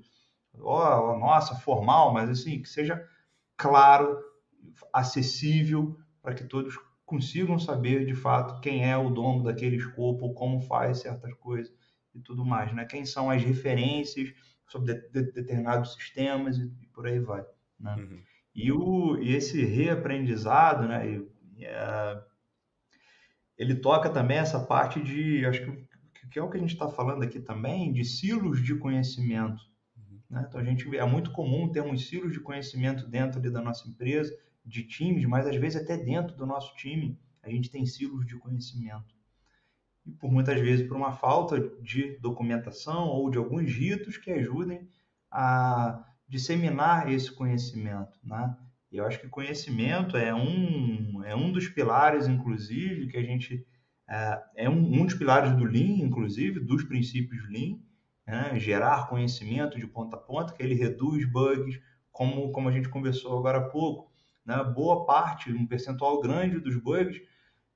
ó, 0.58 1.18
nossa, 1.18 1.54
formal, 1.54 2.12
mas 2.12 2.28
assim, 2.28 2.60
que 2.60 2.68
seja 2.68 3.02
claro, 3.56 4.18
acessível, 4.92 5.98
para 6.20 6.34
que 6.34 6.44
todos 6.44 6.78
consigam 7.06 7.58
saber 7.58 8.04
de 8.04 8.14
fato 8.14 8.60
quem 8.60 8.88
é 8.88 8.96
o 8.96 9.08
dono 9.08 9.44
daquele 9.44 9.76
escopo, 9.76 10.34
como 10.34 10.60
faz 10.60 10.98
certas 10.98 11.32
coisas 11.34 11.72
e 12.14 12.20
tudo 12.20 12.44
mais, 12.44 12.74
né? 12.74 12.84
Quem 12.84 13.06
são 13.06 13.30
as 13.30 13.42
referências 13.42 14.32
sobre 14.66 14.94
de, 14.94 15.08
de, 15.08 15.32
determinados 15.32 15.94
sistemas 15.94 16.58
e, 16.58 16.72
e, 16.82 16.86
por 16.88 17.06
aí 17.06 17.18
vai, 17.18 17.44
né? 17.78 17.94
Uhum. 17.96 18.29
E, 18.54 18.72
o, 18.72 19.16
e 19.18 19.34
esse 19.34 19.64
reaprendizado, 19.64 20.88
né, 20.88 21.22
é, 21.60 22.22
ele 23.56 23.74
toca 23.76 24.10
também 24.10 24.38
essa 24.38 24.58
parte 24.58 25.02
de, 25.02 25.44
acho 25.46 25.64
que, 25.64 25.88
que 26.30 26.38
é 26.38 26.42
o 26.42 26.50
que 26.50 26.56
a 26.56 26.60
gente 26.60 26.72
está 26.72 26.88
falando 26.88 27.22
aqui 27.22 27.40
também, 27.40 27.92
de 27.92 28.04
silos 28.04 28.62
de 28.62 28.74
conhecimento. 28.76 29.62
Uhum. 29.96 30.20
Né? 30.30 30.46
Então, 30.48 30.60
a 30.60 30.64
gente 30.64 30.96
é 30.96 31.04
muito 31.04 31.32
comum 31.32 31.70
termos 31.70 32.08
silos 32.08 32.32
de 32.32 32.40
conhecimento 32.40 33.06
dentro 33.06 33.40
da 33.40 33.60
nossa 33.60 33.88
empresa, 33.88 34.36
de 34.64 34.84
times, 34.84 35.24
mas 35.24 35.46
às 35.46 35.56
vezes 35.56 35.82
até 35.82 35.96
dentro 35.96 36.36
do 36.36 36.46
nosso 36.46 36.74
time 36.76 37.18
a 37.42 37.50
gente 37.50 37.70
tem 37.70 37.86
silos 37.86 38.26
de 38.26 38.36
conhecimento. 38.36 39.14
E 40.04 40.12
por 40.12 40.30
muitas 40.30 40.60
vezes 40.60 40.86
por 40.86 40.96
uma 40.96 41.12
falta 41.12 41.60
de 41.80 42.18
documentação 42.18 43.08
ou 43.08 43.30
de 43.30 43.38
alguns 43.38 43.70
ritos 43.70 44.16
que 44.16 44.30
ajudem 44.30 44.88
a 45.30 46.04
disseminar 46.30 47.12
esse 47.12 47.30
conhecimento, 47.32 48.18
né? 48.22 48.56
Eu 48.90 49.04
acho 49.04 49.20
que 49.20 49.28
conhecimento 49.28 50.16
é 50.16 50.34
um, 50.34 51.22
é 51.24 51.34
um 51.34 51.52
dos 51.52 51.68
pilares, 51.68 52.26
inclusive, 52.26 53.08
que 53.08 53.16
a 53.16 53.22
gente 53.22 53.64
é, 54.08 54.42
é 54.56 54.70
um, 54.70 55.00
um 55.00 55.04
dos 55.04 55.14
pilares 55.14 55.52
do 55.52 55.64
Lean, 55.64 56.04
inclusive, 56.04 56.58
dos 56.60 56.82
princípios 56.84 57.48
Lean, 57.48 57.78
né? 58.26 58.58
gerar 58.58 59.08
conhecimento 59.08 59.78
de 59.78 59.86
ponta 59.86 60.16
a 60.16 60.18
ponta, 60.18 60.52
que 60.52 60.62
ele 60.62 60.74
reduz 60.74 61.24
bugs, 61.30 61.80
como, 62.10 62.50
como 62.50 62.68
a 62.68 62.72
gente 62.72 62.88
conversou 62.88 63.38
agora 63.38 63.58
há 63.58 63.68
pouco. 63.68 64.10
Né? 64.44 64.56
Boa 64.74 65.06
parte, 65.06 65.52
um 65.52 65.66
percentual 65.66 66.20
grande 66.20 66.58
dos 66.58 66.76
bugs, 66.76 67.20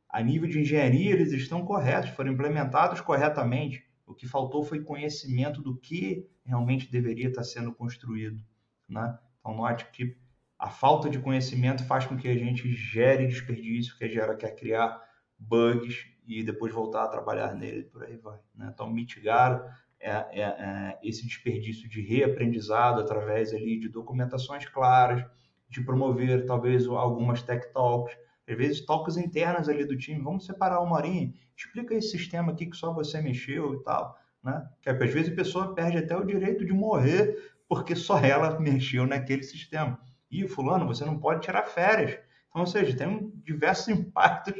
a 0.09 0.21
nível 0.21 0.49
de 0.49 0.61
engenharia, 0.61 1.13
eles 1.13 1.33
estão 1.33 1.65
corretos, 1.65 2.11
foram 2.11 2.33
implementados 2.33 3.01
corretamente. 3.01 3.85
O 4.07 4.15
que 4.15 4.27
faltou 4.27 4.63
foi 4.63 4.83
conhecimento 4.83 5.63
do 5.63 5.77
que 5.77 6.29
realmente 6.45 6.91
deveria 6.91 7.29
estar 7.29 7.45
sendo 7.45 7.73
construído. 7.73 8.41
Né? 8.89 9.19
Então, 9.41 9.57
note 9.57 9.87
que 9.91 10.17
a 10.59 10.69
falta 10.69 11.09
de 11.09 11.19
conhecimento 11.19 11.85
faz 11.85 12.07
com 12.07 12.17
que 12.17 12.29
a 12.29 12.37
gente 12.37 12.73
gere 12.73 13.27
desperdício, 13.27 13.97
que 13.97 14.09
gera 14.09 14.37
quer 14.37 14.55
criar 14.55 15.03
bugs 15.39 16.07
e 16.27 16.43
depois 16.43 16.73
voltar 16.73 17.05
a 17.05 17.09
trabalhar 17.09 17.55
nele, 17.55 17.85
por 17.85 18.05
aí 18.05 18.17
vai. 18.17 18.39
Né? 18.55 18.71
Então, 18.73 18.91
mitigar 18.91 19.85
é, 20.01 20.11
é, 20.11 20.43
é, 20.43 20.99
esse 21.03 21.27
desperdício 21.27 21.89
de 21.89 22.03
reaprendizado 22.03 23.01
através 23.01 23.53
ali 23.53 23.79
de 23.79 23.89
documentações 23.89 24.67
claras, 24.67 25.25
de 25.69 25.83
promover 25.83 26.45
talvez 26.45 26.87
algumas 26.87 27.43
tech 27.43 27.73
talks, 27.73 28.15
às 28.47 28.57
vezes 28.57 28.85
talks 28.85 29.17
internas 29.17 29.69
ali 29.69 29.85
do 29.85 29.97
time, 29.97 30.21
vamos 30.21 30.45
separar 30.45 30.81
uma 30.81 30.97
horinha, 30.97 31.33
explica 31.57 31.95
esse 31.95 32.11
sistema 32.11 32.53
aqui 32.53 32.67
que 32.67 32.77
só 32.77 32.93
você 32.93 33.21
mexeu 33.21 33.75
e 33.75 33.83
tal, 33.83 34.19
né? 34.43 34.69
Que 34.83 34.91
às 34.91 34.99
vezes 34.99 35.33
a 35.33 35.37
pessoa 35.37 35.75
perde 35.75 35.99
até 35.99 36.17
o 36.17 36.25
direito 36.25 36.65
de 36.65 36.73
morrer 36.73 37.55
porque 37.69 37.97
só 37.97 38.19
ela 38.19 38.59
mexeu 38.61 39.07
naquele 39.07 39.43
sistema. 39.43 39.99
E 40.31 40.47
fulano, 40.47 40.87
você 40.87 41.05
não 41.05 41.19
pode 41.19 41.43
tirar 41.43 41.65
férias. 41.65 42.19
Então, 42.49 42.63
ou 42.63 42.67
seja, 42.67 42.97
tem 42.97 43.33
diversos 43.45 43.89
impactos 43.89 44.55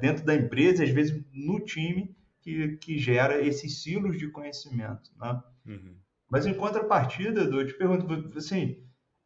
dentro 0.00 0.24
da 0.24 0.34
empresa, 0.34 0.84
às 0.84 0.90
vezes 0.90 1.22
no 1.32 1.60
time, 1.60 2.14
que, 2.40 2.76
que 2.76 2.98
gera 2.98 3.40
esses 3.40 3.82
silos 3.82 4.18
de 4.18 4.28
conhecimento. 4.28 5.10
Né? 5.18 5.42
Uhum. 5.66 5.96
Mas 6.28 6.46
em 6.46 6.54
contrapartida, 6.54 7.42
eu 7.42 7.66
te 7.66 7.74
pergunto, 7.74 8.38
assim, 8.38 8.81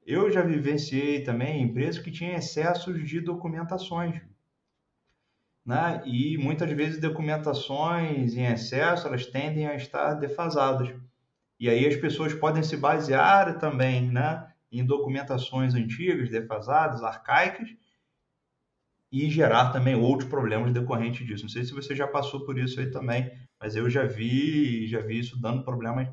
eu 0.06 0.30
já 0.30 0.40
vivenciei 0.40 1.24
também 1.24 1.62
empresas 1.62 2.00
que 2.00 2.12
tinham 2.12 2.36
excessos 2.36 3.06
de 3.06 3.20
documentações. 3.20 4.22
Né? 5.64 6.00
E 6.06 6.38
muitas 6.38 6.70
vezes 6.70 7.00
documentações 7.00 8.34
em 8.36 8.46
excesso, 8.46 9.08
elas 9.08 9.26
tendem 9.26 9.66
a 9.66 9.74
estar 9.74 10.14
defasadas. 10.14 10.94
E 11.58 11.68
aí 11.68 11.84
as 11.84 11.96
pessoas 11.96 12.32
podem 12.32 12.62
se 12.62 12.76
basear 12.76 13.58
também, 13.58 14.08
né? 14.08 14.48
em 14.70 14.84
documentações 14.84 15.74
antigas, 15.74 16.30
defasadas, 16.30 17.02
arcaicas, 17.02 17.68
e 19.10 19.30
gerar 19.30 19.72
também 19.72 19.94
outros 19.94 20.28
problemas 20.28 20.72
decorrentes 20.72 21.26
disso. 21.26 21.44
Não 21.44 21.50
sei 21.50 21.64
se 21.64 21.72
você 21.72 21.96
já 21.96 22.06
passou 22.06 22.44
por 22.44 22.58
isso 22.58 22.78
aí 22.78 22.90
também, 22.90 23.32
mas 23.58 23.74
eu 23.74 23.88
já 23.88 24.04
vi, 24.04 24.86
já 24.86 25.00
vi 25.00 25.18
isso 25.18 25.40
dando 25.40 25.64
problemas 25.64 26.08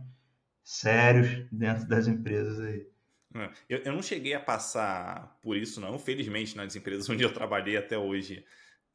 sérios 0.64 1.46
dentro 1.52 1.88
das 1.88 2.08
empresas 2.08 2.60
aí. 2.60 2.93
É, 3.36 3.50
eu, 3.68 3.80
eu 3.80 3.94
não 3.94 4.02
cheguei 4.02 4.34
a 4.34 4.40
passar 4.40 5.38
por 5.42 5.58
isso, 5.58 5.82
não. 5.82 5.98
Felizmente, 5.98 6.56
nas 6.56 6.76
empresas 6.76 7.08
onde 7.10 7.24
eu 7.24 7.34
trabalhei 7.34 7.78
até 7.78 7.98
hoje, 7.98 8.46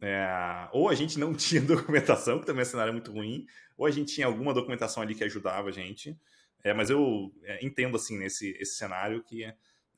é, 0.00 0.68
ou 0.72 0.88
a 0.88 0.94
gente 0.94 1.18
não 1.18 1.34
tinha 1.36 1.60
documentação, 1.60 2.40
que 2.40 2.46
também 2.46 2.62
é 2.62 2.66
um 2.66 2.70
cenário 2.70 2.92
muito 2.92 3.12
ruim, 3.12 3.46
ou 3.76 3.86
a 3.86 3.90
gente 3.90 4.14
tinha 4.14 4.26
alguma 4.26 4.54
documentação 4.54 5.02
ali 5.02 5.14
que 5.14 5.24
ajudava 5.24 5.68
a 5.68 5.72
gente. 5.72 6.18
É, 6.62 6.72
mas 6.72 6.90
eu 6.90 7.32
é, 7.44 7.64
entendo, 7.64 7.96
assim, 7.96 8.18
nesse 8.18 8.50
esse 8.60 8.76
cenário 8.76 9.22
que 9.22 9.44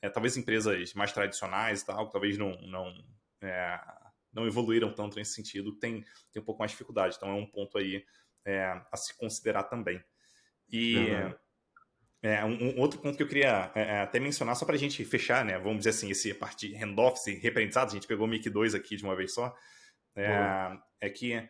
é, 0.03 0.09
talvez 0.09 0.37
empresas 0.37 0.95
mais 0.95 1.13
tradicionais 1.13 1.83
e 1.83 1.87
tal, 1.87 2.09
talvez 2.09 2.39
não, 2.39 2.53
não, 2.63 2.93
é, 3.41 3.81
não 4.33 4.47
evoluíram 4.47 4.93
tanto 4.93 5.17
nesse 5.17 5.35
sentido, 5.35 5.73
tem, 5.73 6.05
tem 6.33 6.43
um 6.43 6.45
pouco 6.45 6.59
mais 6.59 6.71
de 6.71 6.75
dificuldade. 6.77 7.17
Então 7.17 7.31
é 7.31 7.35
um 7.35 7.47
ponto 7.47 7.79
aí 7.79 8.05
é, 8.45 8.81
a 8.91 8.97
se 8.97 9.17
considerar 9.17 9.65
também. 9.65 10.03
E 10.71 10.97
uhum. 10.97 11.35
É, 12.23 12.45
um, 12.45 12.77
um, 12.77 12.81
outro 12.81 13.01
ponto 13.01 13.17
que 13.17 13.23
eu 13.23 13.29
queria 13.29 13.71
é, 13.75 14.01
até 14.01 14.21
mencionar, 14.21 14.55
só 14.55 14.67
para 14.67 14.75
a 14.75 14.79
gente 14.79 15.05
fechar, 15.05 15.45
né? 15.45 15.59
Vamos 15.59 15.79
dizer 15.79 15.91
assim, 15.91 16.11
esse 16.11 16.35
parte 16.35 16.69
de 16.69 16.75
handoff, 16.75 17.19
esse 17.19 17.41
reaprendizado, 17.41 17.91
a 17.91 17.95
gente 17.95 18.07
pegou 18.07 18.27
o 18.27 18.29
MIC 18.29 18.51
2 18.51 18.75
aqui 18.75 18.97
de 18.97 19.05
uma 19.05 19.17
vez 19.17 19.33
só, 19.33 19.55
é, 20.15 20.79
é 21.01 21.09
que 21.09 21.49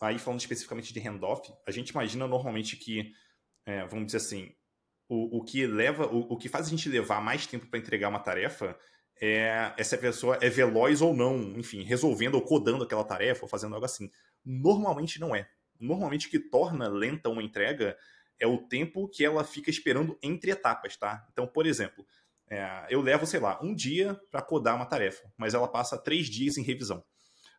aí 0.00 0.18
falando 0.18 0.40
especificamente 0.40 0.92
de 0.92 1.00
handoff, 1.00 1.50
a 1.66 1.70
gente 1.70 1.90
imagina 1.90 2.26
normalmente 2.26 2.76
que 2.76 3.12
é, 3.64 3.86
vamos 3.86 4.06
dizer 4.06 4.18
assim, 4.18 4.54
o, 5.08 5.38
o 5.38 5.44
que 5.44 5.66
leva, 5.66 6.06
o, 6.06 6.32
o 6.32 6.36
que 6.36 6.48
faz 6.48 6.66
a 6.66 6.70
gente 6.70 6.88
levar 6.88 7.20
mais 7.20 7.46
tempo 7.46 7.66
para 7.66 7.78
entregar 7.78 8.08
uma 8.08 8.20
tarefa 8.20 8.78
é, 9.20 9.72
é 9.76 9.84
se 9.84 9.94
a 9.94 9.98
pessoa 9.98 10.38
é 10.42 10.48
veloz 10.48 11.00
ou 11.00 11.14
não, 11.14 11.58
enfim, 11.58 11.82
resolvendo 11.82 12.34
ou 12.34 12.42
codando 12.42 12.84
aquela 12.84 13.04
tarefa 13.04 13.44
ou 13.44 13.48
fazendo 13.48 13.74
algo 13.74 13.86
assim. 13.86 14.10
Normalmente 14.44 15.18
não 15.18 15.34
é. 15.34 15.48
Normalmente 15.80 16.28
o 16.28 16.30
que 16.30 16.38
torna 16.38 16.88
lenta 16.88 17.28
uma 17.28 17.42
entrega 17.42 17.96
é 18.38 18.46
o 18.46 18.58
tempo 18.58 19.08
que 19.08 19.24
ela 19.24 19.44
fica 19.44 19.70
esperando 19.70 20.18
entre 20.22 20.50
etapas, 20.50 20.96
tá? 20.96 21.26
Então, 21.32 21.46
por 21.46 21.66
exemplo, 21.66 22.06
é, 22.48 22.86
eu 22.90 23.00
levo, 23.00 23.26
sei 23.26 23.40
lá, 23.40 23.58
um 23.62 23.74
dia 23.74 24.20
para 24.30 24.42
codar 24.42 24.76
uma 24.76 24.86
tarefa, 24.86 25.28
mas 25.36 25.54
ela 25.54 25.68
passa 25.68 25.98
três 25.98 26.26
dias 26.26 26.56
em 26.56 26.62
revisão. 26.62 27.04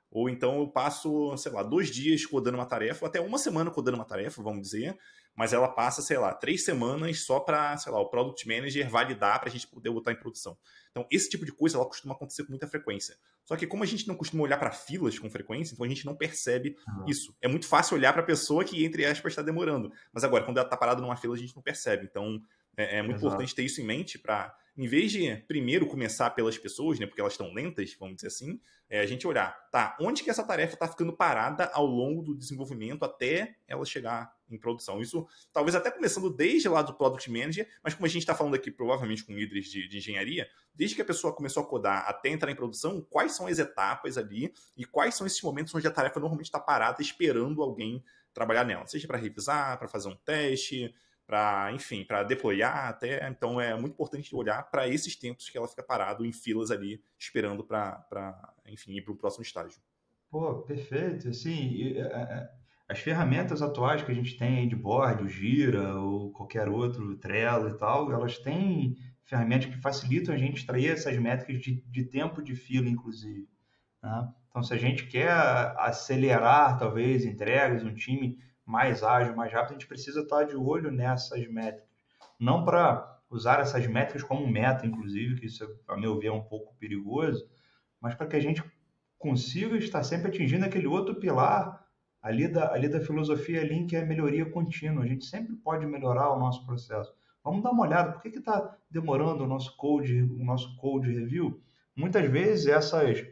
Ou 0.10 0.30
então 0.30 0.60
eu 0.60 0.68
passo, 0.68 1.36
sei 1.38 1.52
lá, 1.52 1.64
dois 1.64 1.90
dias 1.90 2.26
codando 2.26 2.58
uma 2.58 2.66
tarefa, 2.66 3.06
até 3.06 3.20
uma 3.20 3.38
semana 3.38 3.70
codando 3.70 3.98
uma 3.98 4.06
tarefa, 4.06 4.42
vamos 4.42 4.62
dizer, 4.62 4.98
mas 5.36 5.54
ela 5.54 5.68
passa, 5.68 6.02
sei 6.02 6.18
lá, 6.18 6.34
três 6.34 6.64
semanas 6.64 7.26
só 7.26 7.40
para, 7.40 7.76
sei 7.78 7.92
lá, 7.92 8.00
o 8.00 8.10
Product 8.10 8.48
Manager 8.48 8.90
validar 8.90 9.40
para 9.40 9.50
a 9.50 9.52
gente 9.52 9.68
poder 9.68 9.92
botar 9.92 10.12
em 10.14 10.20
produção. 10.20 10.58
Então, 10.98 11.08
esse 11.12 11.30
tipo 11.30 11.46
de 11.46 11.52
coisa 11.52 11.78
ela 11.78 11.86
costuma 11.86 12.16
acontecer 12.16 12.44
com 12.44 12.50
muita 12.50 12.68
frequência. 12.68 13.16
Só 13.46 13.56
que 13.56 13.68
como 13.68 13.84
a 13.84 13.86
gente 13.86 14.08
não 14.08 14.16
costuma 14.16 14.42
olhar 14.42 14.58
para 14.58 14.72
filas 14.72 15.20
com 15.20 15.30
frequência, 15.30 15.76
então 15.76 15.86
a 15.86 15.90
gente 15.90 16.04
não 16.08 16.16
percebe 16.16 16.76
uhum. 16.88 17.06
isso. 17.08 17.36
É 17.40 17.48
muito 17.48 17.68
fácil 17.68 17.96
olhar 17.96 18.12
para 18.14 18.24
a 18.24 18.26
pessoa 18.26 18.64
que, 18.64 18.84
entre 18.84 19.06
aspas, 19.06 19.34
está 19.34 19.44
demorando. 19.44 19.92
Mas 20.12 20.24
agora, 20.24 20.44
quando 20.44 20.58
ela 20.58 20.66
está 20.66 20.76
parada 20.76 21.00
numa 21.00 21.16
fila, 21.16 21.36
a 21.36 21.38
gente 21.38 21.56
não 21.56 21.62
percebe. 21.62 22.08
Então, 22.10 22.42
é, 22.76 22.98
é 22.98 23.02
muito 23.04 23.18
Exato. 23.18 23.28
importante 23.28 23.54
ter 23.54 23.64
isso 23.64 23.80
em 23.80 23.86
mente 23.86 24.18
para, 24.18 24.56
em 24.78 24.88
vez 24.88 25.12
de 25.12 25.36
primeiro 25.48 25.88
começar 25.88 26.30
pelas 26.30 26.58
pessoas, 26.58 27.00
né, 27.00 27.08
porque 27.08 27.20
elas 27.20 27.34
estão 27.34 27.52
lentas, 27.52 27.96
vamos 28.00 28.18
dizer 28.18 28.28
assim, 28.28 28.62
é 28.90 29.00
a 29.00 29.06
gente 29.06 29.28
olhar, 29.28 29.52
tá, 29.72 29.98
onde 30.00 30.24
que 30.24 30.30
essa 30.30 30.44
tarefa 30.44 30.76
está 30.76 30.88
ficando 30.88 31.12
parada 31.12 31.66
ao 31.74 31.86
longo 31.86 32.22
do 32.22 32.36
desenvolvimento 32.36 33.04
até 33.04 33.56
ela 33.68 33.84
chegar 33.86 34.32
em 34.50 34.58
produção. 34.58 35.02
Isso 35.02 35.28
talvez 35.52 35.76
até 35.76 35.92
começando 35.92 36.30
desde 36.30 36.70
lá 36.70 36.82
do 36.82 36.94
Product 36.94 37.30
Manager, 37.30 37.68
mas 37.84 37.94
como 37.94 38.06
a 38.06 38.10
gente 38.10 38.22
está 38.22 38.34
falando 38.34 38.56
aqui 38.56 38.72
provavelmente 38.72 39.26
com 39.26 39.34
líderes 39.34 39.66
de, 39.70 39.88
de, 39.88 39.98
engenharia, 39.98 40.48
desde 40.74 40.96
que 40.96 41.02
a 41.02 41.06
pessoa 41.06 41.34
começou 41.34 41.64
a 41.64 41.66
codar 41.66 42.08
até 42.08 42.30
entrar 42.30 42.52
em 42.52 42.56
produção, 42.56 43.06
quais 43.10 43.34
são 43.34 43.48
as 43.48 43.60
etapas 43.60 44.18
ali 44.18 44.54
e 44.78 44.86
quais 44.86 45.16
são 45.16 45.28
esses 45.28 45.42
momentos 45.42 45.74
onde 45.76 45.88
a 45.88 45.92
tarefa 45.92 46.20
normalmente 46.20 46.46
está 46.46 46.60
parada 46.60 47.02
esperando 47.02 47.62
alguém 47.62 48.04
trabalhar 48.34 48.64
nela, 48.64 48.86
seja 48.86 49.08
para 49.08 49.18
revisar, 49.18 49.78
para 49.80 49.88
fazer 49.88 50.08
um 50.10 50.16
teste, 50.16 50.94
para, 51.28 51.74
enfim, 51.74 52.06
para 52.06 52.24
deployar 52.24 52.88
até. 52.88 53.28
Então 53.30 53.60
é 53.60 53.76
muito 53.76 53.94
importante 53.94 54.34
olhar 54.34 54.64
para 54.72 54.88
esses 54.88 55.16
tempos 55.16 55.50
que 55.50 55.58
ela 55.58 55.68
fica 55.68 55.84
parado 55.84 56.26
em 56.26 56.32
filas 56.32 56.72
ali, 56.72 57.04
esperando 57.20 57.64
para, 57.64 58.54
enfim, 58.66 58.94
ir 58.94 59.02
para 59.02 59.14
o 59.14 59.18
próximo 59.18 59.44
estágio. 59.44 59.80
Pô, 60.32 60.62
perfeito. 60.62 61.28
Assim, 61.28 61.98
é, 61.98 62.00
é, 62.00 62.50
as 62.88 63.00
ferramentas 63.00 63.62
atuais 63.62 64.02
que 64.02 64.12
a 64.12 64.16
gente 64.16 64.38
tem 64.38 64.60
aí 64.60 64.68
de 64.68 64.76
board, 64.76 65.24
o 65.24 65.28
Gira 65.28 65.98
ou 65.98 66.32
qualquer 66.32 66.70
outro, 66.70 67.18
Trello 67.18 67.70
e 67.70 67.78
tal, 67.78 68.12
elas 68.12 68.38
têm 68.40 68.98
ferramentas 69.26 69.70
que 69.70 69.82
facilitam 69.82 70.34
a 70.34 70.38
gente 70.38 70.58
extrair 70.58 70.90
essas 70.90 71.18
métricas 71.18 71.60
de, 71.60 71.82
de 71.82 72.06
tempo 72.06 72.42
de 72.42 72.56
fila, 72.56 72.88
inclusive. 72.88 73.50
Né? 74.02 74.30
Então, 74.50 74.64
se 74.64 74.74
a 74.74 74.78
gente 74.78 75.06
quer 75.08 75.30
acelerar, 75.78 76.80
talvez, 76.80 77.26
entregas, 77.26 77.84
um 77.84 77.94
time 77.94 78.40
mais 78.68 79.02
ágil, 79.02 79.34
mais 79.34 79.52
rápido, 79.52 79.72
a 79.72 79.74
gente 79.74 79.88
precisa 79.88 80.22
estar 80.22 80.44
de 80.44 80.56
olho 80.56 80.92
nessas 80.92 81.48
métricas. 81.48 81.88
Não 82.38 82.66
para 82.66 83.18
usar 83.30 83.62
essas 83.62 83.88
métricas 83.88 84.24
como 84.24 84.46
meta, 84.46 84.86
inclusive, 84.86 85.40
que 85.40 85.46
isso, 85.46 85.66
a 85.88 85.96
meu 85.96 86.20
ver, 86.20 86.28
é 86.28 86.32
um 86.32 86.44
pouco 86.44 86.76
perigoso, 86.76 87.50
mas 88.02 88.14
para 88.14 88.28
que 88.28 88.36
a 88.36 88.40
gente 88.42 88.62
consiga 89.18 89.78
estar 89.78 90.04
sempre 90.04 90.28
atingindo 90.28 90.66
aquele 90.66 90.86
outro 90.86 91.16
pilar 91.16 91.82
ali 92.22 92.48
da, 92.48 92.74
ali 92.74 92.90
da 92.90 93.00
filosofia 93.00 93.64
Lean, 93.64 93.88
que 93.88 93.96
é 93.96 94.02
a 94.02 94.06
melhoria 94.06 94.46
contínua. 94.46 95.04
A 95.04 95.08
gente 95.08 95.26
sempre 95.26 95.56
pode 95.56 95.86
melhorar 95.86 96.34
o 96.34 96.40
nosso 96.40 96.66
processo. 96.66 97.14
Vamos 97.42 97.64
dar 97.64 97.72
uma 97.72 97.84
olhada, 97.84 98.12
por 98.12 98.22
que 98.22 98.38
está 98.38 98.78
demorando 98.92 99.46
o 99.46 99.48
nosso 99.48 99.78
code, 99.78 100.24
o 100.24 100.44
nosso 100.44 100.76
code 100.76 101.10
review? 101.10 101.62
Muitas 101.96 102.30
vezes 102.30 102.68
essas, 102.68 103.26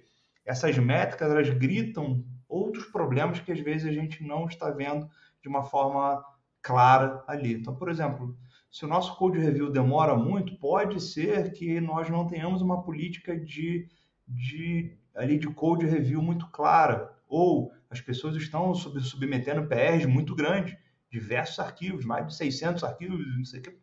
essas 0.45 0.77
métricas 0.77 1.29
elas 1.29 1.49
gritam 1.49 2.23
outros 2.47 2.85
problemas 2.85 3.39
que 3.39 3.51
às 3.51 3.59
vezes 3.59 3.87
a 3.87 3.91
gente 3.91 4.23
não 4.23 4.45
está 4.45 4.69
vendo 4.69 5.09
de 5.41 5.47
uma 5.47 5.63
forma 5.63 6.23
clara 6.61 7.23
ali. 7.27 7.53
Então, 7.53 7.75
por 7.75 7.89
exemplo, 7.89 8.35
se 8.71 8.83
o 8.83 8.87
nosso 8.87 9.15
code 9.15 9.39
review 9.39 9.71
demora 9.71 10.15
muito, 10.15 10.57
pode 10.57 10.99
ser 10.99 11.53
que 11.53 11.79
nós 11.79 12.09
não 12.09 12.27
tenhamos 12.27 12.61
uma 12.61 12.83
política 12.83 13.39
de, 13.39 13.87
de, 14.27 14.97
ali 15.13 15.37
de 15.37 15.47
code 15.47 15.85
review 15.85 16.21
muito 16.21 16.47
clara, 16.47 17.13
ou 17.27 17.71
as 17.89 18.01
pessoas 18.01 18.35
estão 18.35 18.73
sub, 18.73 18.99
submetendo 18.99 19.67
PRs 19.67 20.05
muito 20.05 20.35
grandes, 20.35 20.75
diversos 21.09 21.59
arquivos, 21.59 22.03
mais 22.03 22.27
de 22.27 22.35
600 22.35 22.83
arquivos, 22.83 23.37
não 23.37 23.45
sei 23.45 23.59
o 23.59 23.63
que. 23.63 23.77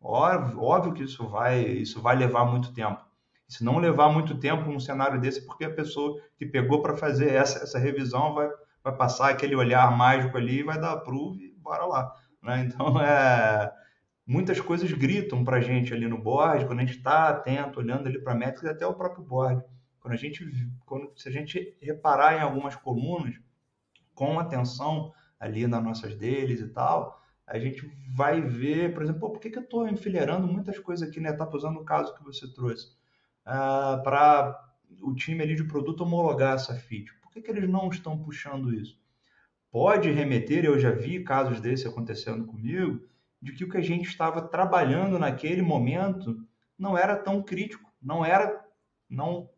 Óbvio, 0.00 0.62
óbvio 0.62 0.92
que 0.92 1.02
isso 1.02 1.26
vai, 1.26 1.60
isso 1.62 2.00
vai 2.00 2.14
levar 2.14 2.44
muito 2.44 2.72
tempo. 2.72 3.04
Se 3.48 3.64
não 3.64 3.78
levar 3.78 4.10
muito 4.10 4.38
tempo 4.38 4.70
num 4.70 4.78
cenário 4.78 5.20
desse, 5.20 5.44
porque 5.46 5.64
a 5.64 5.74
pessoa 5.74 6.20
que 6.36 6.44
pegou 6.44 6.82
para 6.82 6.94
fazer 6.94 7.32
essa, 7.32 7.64
essa 7.64 7.78
revisão 7.78 8.34
vai, 8.34 8.48
vai 8.84 8.94
passar 8.94 9.30
aquele 9.30 9.56
olhar 9.56 9.90
mágico 9.96 10.36
ali, 10.36 10.62
vai 10.62 10.78
dar 10.78 10.92
approve 10.92 11.46
e 11.46 11.58
bora 11.58 11.86
lá. 11.86 12.14
Né? 12.42 12.60
Então, 12.66 13.00
é, 13.00 13.72
muitas 14.26 14.60
coisas 14.60 14.92
gritam 14.92 15.44
para 15.44 15.56
a 15.56 15.60
gente 15.60 15.94
ali 15.94 16.06
no 16.06 16.18
board, 16.18 16.66
quando 16.66 16.80
a 16.80 16.84
gente 16.84 16.98
está 16.98 17.28
atento, 17.30 17.80
olhando 17.80 18.06
ali 18.06 18.20
para 18.20 18.34
a 18.34 18.36
métrica, 18.36 18.70
até 18.70 18.86
o 18.86 18.94
próprio 18.94 19.24
board. 19.24 19.64
Quando 19.98 20.12
a 20.12 20.16
gente, 20.16 20.44
quando, 20.84 21.10
se 21.16 21.28
a 21.28 21.32
gente 21.32 21.76
reparar 21.80 22.36
em 22.36 22.40
algumas 22.40 22.76
colunas, 22.76 23.34
com 24.14 24.38
atenção 24.38 25.12
ali 25.40 25.66
nas 25.66 25.82
nossas 25.82 26.14
deles 26.16 26.60
e 26.60 26.68
tal, 26.68 27.22
a 27.46 27.58
gente 27.58 27.90
vai 28.14 28.42
ver, 28.42 28.92
por 28.92 29.02
exemplo, 29.02 29.30
por 29.30 29.40
que, 29.40 29.48
que 29.48 29.58
eu 29.58 29.62
estou 29.62 29.88
enfileirando 29.88 30.46
muitas 30.46 30.78
coisas 30.78 31.08
aqui 31.08 31.18
na 31.18 31.30
etapa, 31.30 31.56
usando 31.56 31.78
o 31.78 31.84
caso 31.84 32.14
que 32.14 32.22
você 32.22 32.52
trouxe, 32.52 32.92
uh, 33.48 34.02
para 34.02 34.62
o 35.02 35.14
time 35.14 35.42
ali 35.42 35.54
de 35.54 35.64
produto 35.64 36.02
homologar 36.02 36.54
essa 36.54 36.74
feature. 36.74 37.18
Por 37.20 37.32
que, 37.32 37.40
que 37.40 37.50
eles 37.50 37.68
não 37.68 37.88
estão 37.88 38.18
puxando 38.18 38.72
isso? 38.72 39.00
Pode 39.70 40.10
remeter, 40.10 40.64
eu 40.64 40.78
já 40.78 40.90
vi 40.90 41.22
casos 41.22 41.60
desse 41.60 41.86
acontecendo 41.86 42.46
comigo, 42.46 43.00
de 43.40 43.52
que 43.52 43.64
o 43.64 43.68
que 43.68 43.76
a 43.76 43.82
gente 43.82 44.08
estava 44.08 44.42
trabalhando 44.42 45.18
naquele 45.18 45.62
momento 45.62 46.36
não 46.78 46.96
era 46.96 47.16
tão 47.16 47.42
crítico, 47.42 47.90
não 48.02 48.24
era, 48.24 48.64
não, 49.08 49.48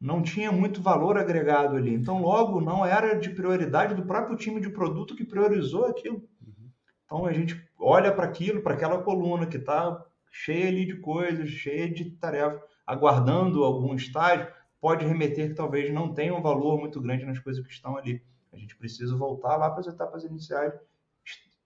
não 0.00 0.22
tinha 0.22 0.50
muito 0.52 0.80
valor 0.80 1.18
agregado 1.18 1.76
ali. 1.76 1.92
Então, 1.92 2.22
logo, 2.22 2.60
não 2.60 2.84
era 2.84 3.18
de 3.18 3.30
prioridade 3.30 3.94
do 3.94 4.06
próprio 4.06 4.36
time 4.36 4.60
de 4.60 4.70
produto 4.70 5.16
que 5.16 5.24
priorizou 5.24 5.86
aquilo. 5.86 6.22
Uhum. 6.40 6.70
Então, 7.04 7.26
a 7.26 7.32
gente 7.32 7.60
olha 7.78 8.12
para 8.12 8.24
aquilo, 8.24 8.62
para 8.62 8.74
aquela 8.74 9.02
coluna 9.02 9.46
que 9.46 9.56
está 9.56 10.02
cheia 10.30 10.68
ali 10.68 10.86
de 10.86 10.96
coisas, 10.96 11.48
cheia 11.48 11.90
de 11.90 12.10
tarefas, 12.12 12.60
aguardando 12.88 13.62
algum 13.62 13.94
estágio, 13.94 14.50
pode 14.80 15.04
remeter 15.04 15.48
que 15.48 15.54
talvez 15.54 15.92
não 15.92 16.14
tenha 16.14 16.34
um 16.34 16.40
valor 16.40 16.80
muito 16.80 16.98
grande 17.02 17.26
nas 17.26 17.38
coisas 17.38 17.64
que 17.64 17.72
estão 17.72 17.98
ali. 17.98 18.24
A 18.50 18.56
gente 18.56 18.74
precisa 18.76 19.14
voltar 19.14 19.56
lá 19.56 19.68
para 19.68 19.80
as 19.80 19.86
etapas 19.86 20.24
iniciais 20.24 20.72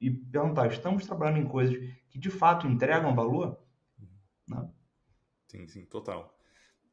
e 0.01 0.11
perguntar: 0.11 0.67
estamos 0.67 1.07
trabalhando 1.07 1.39
em 1.39 1.49
coisas 1.49 1.79
que 2.11 2.19
de 2.19 2.29
fato 2.29 2.67
entregam 2.67 3.15
valor? 3.15 3.57
Não. 4.49 4.63
Né? 4.63 4.71
Sim, 5.47 5.69
sim, 5.69 5.85
total. 5.85 6.37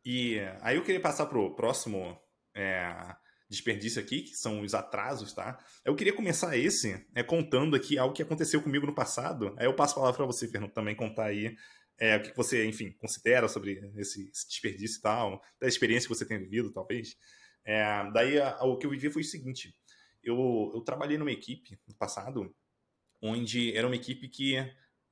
E 0.05 0.39
aí 0.61 0.75
eu 0.75 0.83
queria 0.83 1.01
passar 1.01 1.25
para 1.25 1.39
o 1.39 1.55
próximo 1.55 2.15
é, 2.53 3.15
desperdício 3.49 3.99
aqui, 3.99 4.21
que 4.21 4.35
são 4.35 4.61
os 4.61 4.75
atrasos, 4.75 5.33
tá? 5.33 5.57
Eu 5.83 5.95
queria 5.95 6.13
começar 6.13 6.55
esse 6.55 7.03
é, 7.15 7.23
contando 7.23 7.75
aqui 7.75 7.97
algo 7.97 8.13
que 8.13 8.21
aconteceu 8.21 8.61
comigo 8.61 8.85
no 8.85 8.93
passado. 8.93 9.55
Aí 9.57 9.65
eu 9.65 9.75
passo 9.75 9.93
a 9.93 9.95
palavra 9.95 10.17
para 10.17 10.25
você, 10.27 10.47
Fernando, 10.47 10.71
também 10.71 10.95
contar 10.95 11.25
aí 11.25 11.55
é, 11.99 12.15
o 12.15 12.21
que 12.21 12.35
você, 12.35 12.65
enfim, 12.65 12.91
considera 12.93 13.47
sobre 13.47 13.91
esse, 13.97 14.29
esse, 14.29 14.47
desperdício 14.47 14.99
e 14.99 15.01
tal, 15.01 15.41
da 15.59 15.67
experiência 15.67 16.07
que 16.07 16.15
você 16.15 16.25
tem 16.25 16.39
vivido, 16.39 16.71
talvez. 16.71 17.17
É, 17.65 18.09
daí 18.11 18.39
a, 18.39 18.63
o 18.63 18.77
que 18.77 18.85
eu 18.85 18.91
vivi 18.91 19.09
foi 19.09 19.21
o 19.21 19.25
seguinte: 19.25 19.75
eu, 20.23 20.71
eu 20.73 20.81
trabalhei 20.81 21.17
numa 21.17 21.31
equipe 21.31 21.77
no 21.87 21.93
passado 21.95 22.55
onde 23.21 23.75
era 23.75 23.85
uma 23.85 23.97
equipe 23.97 24.29
que, 24.29 24.55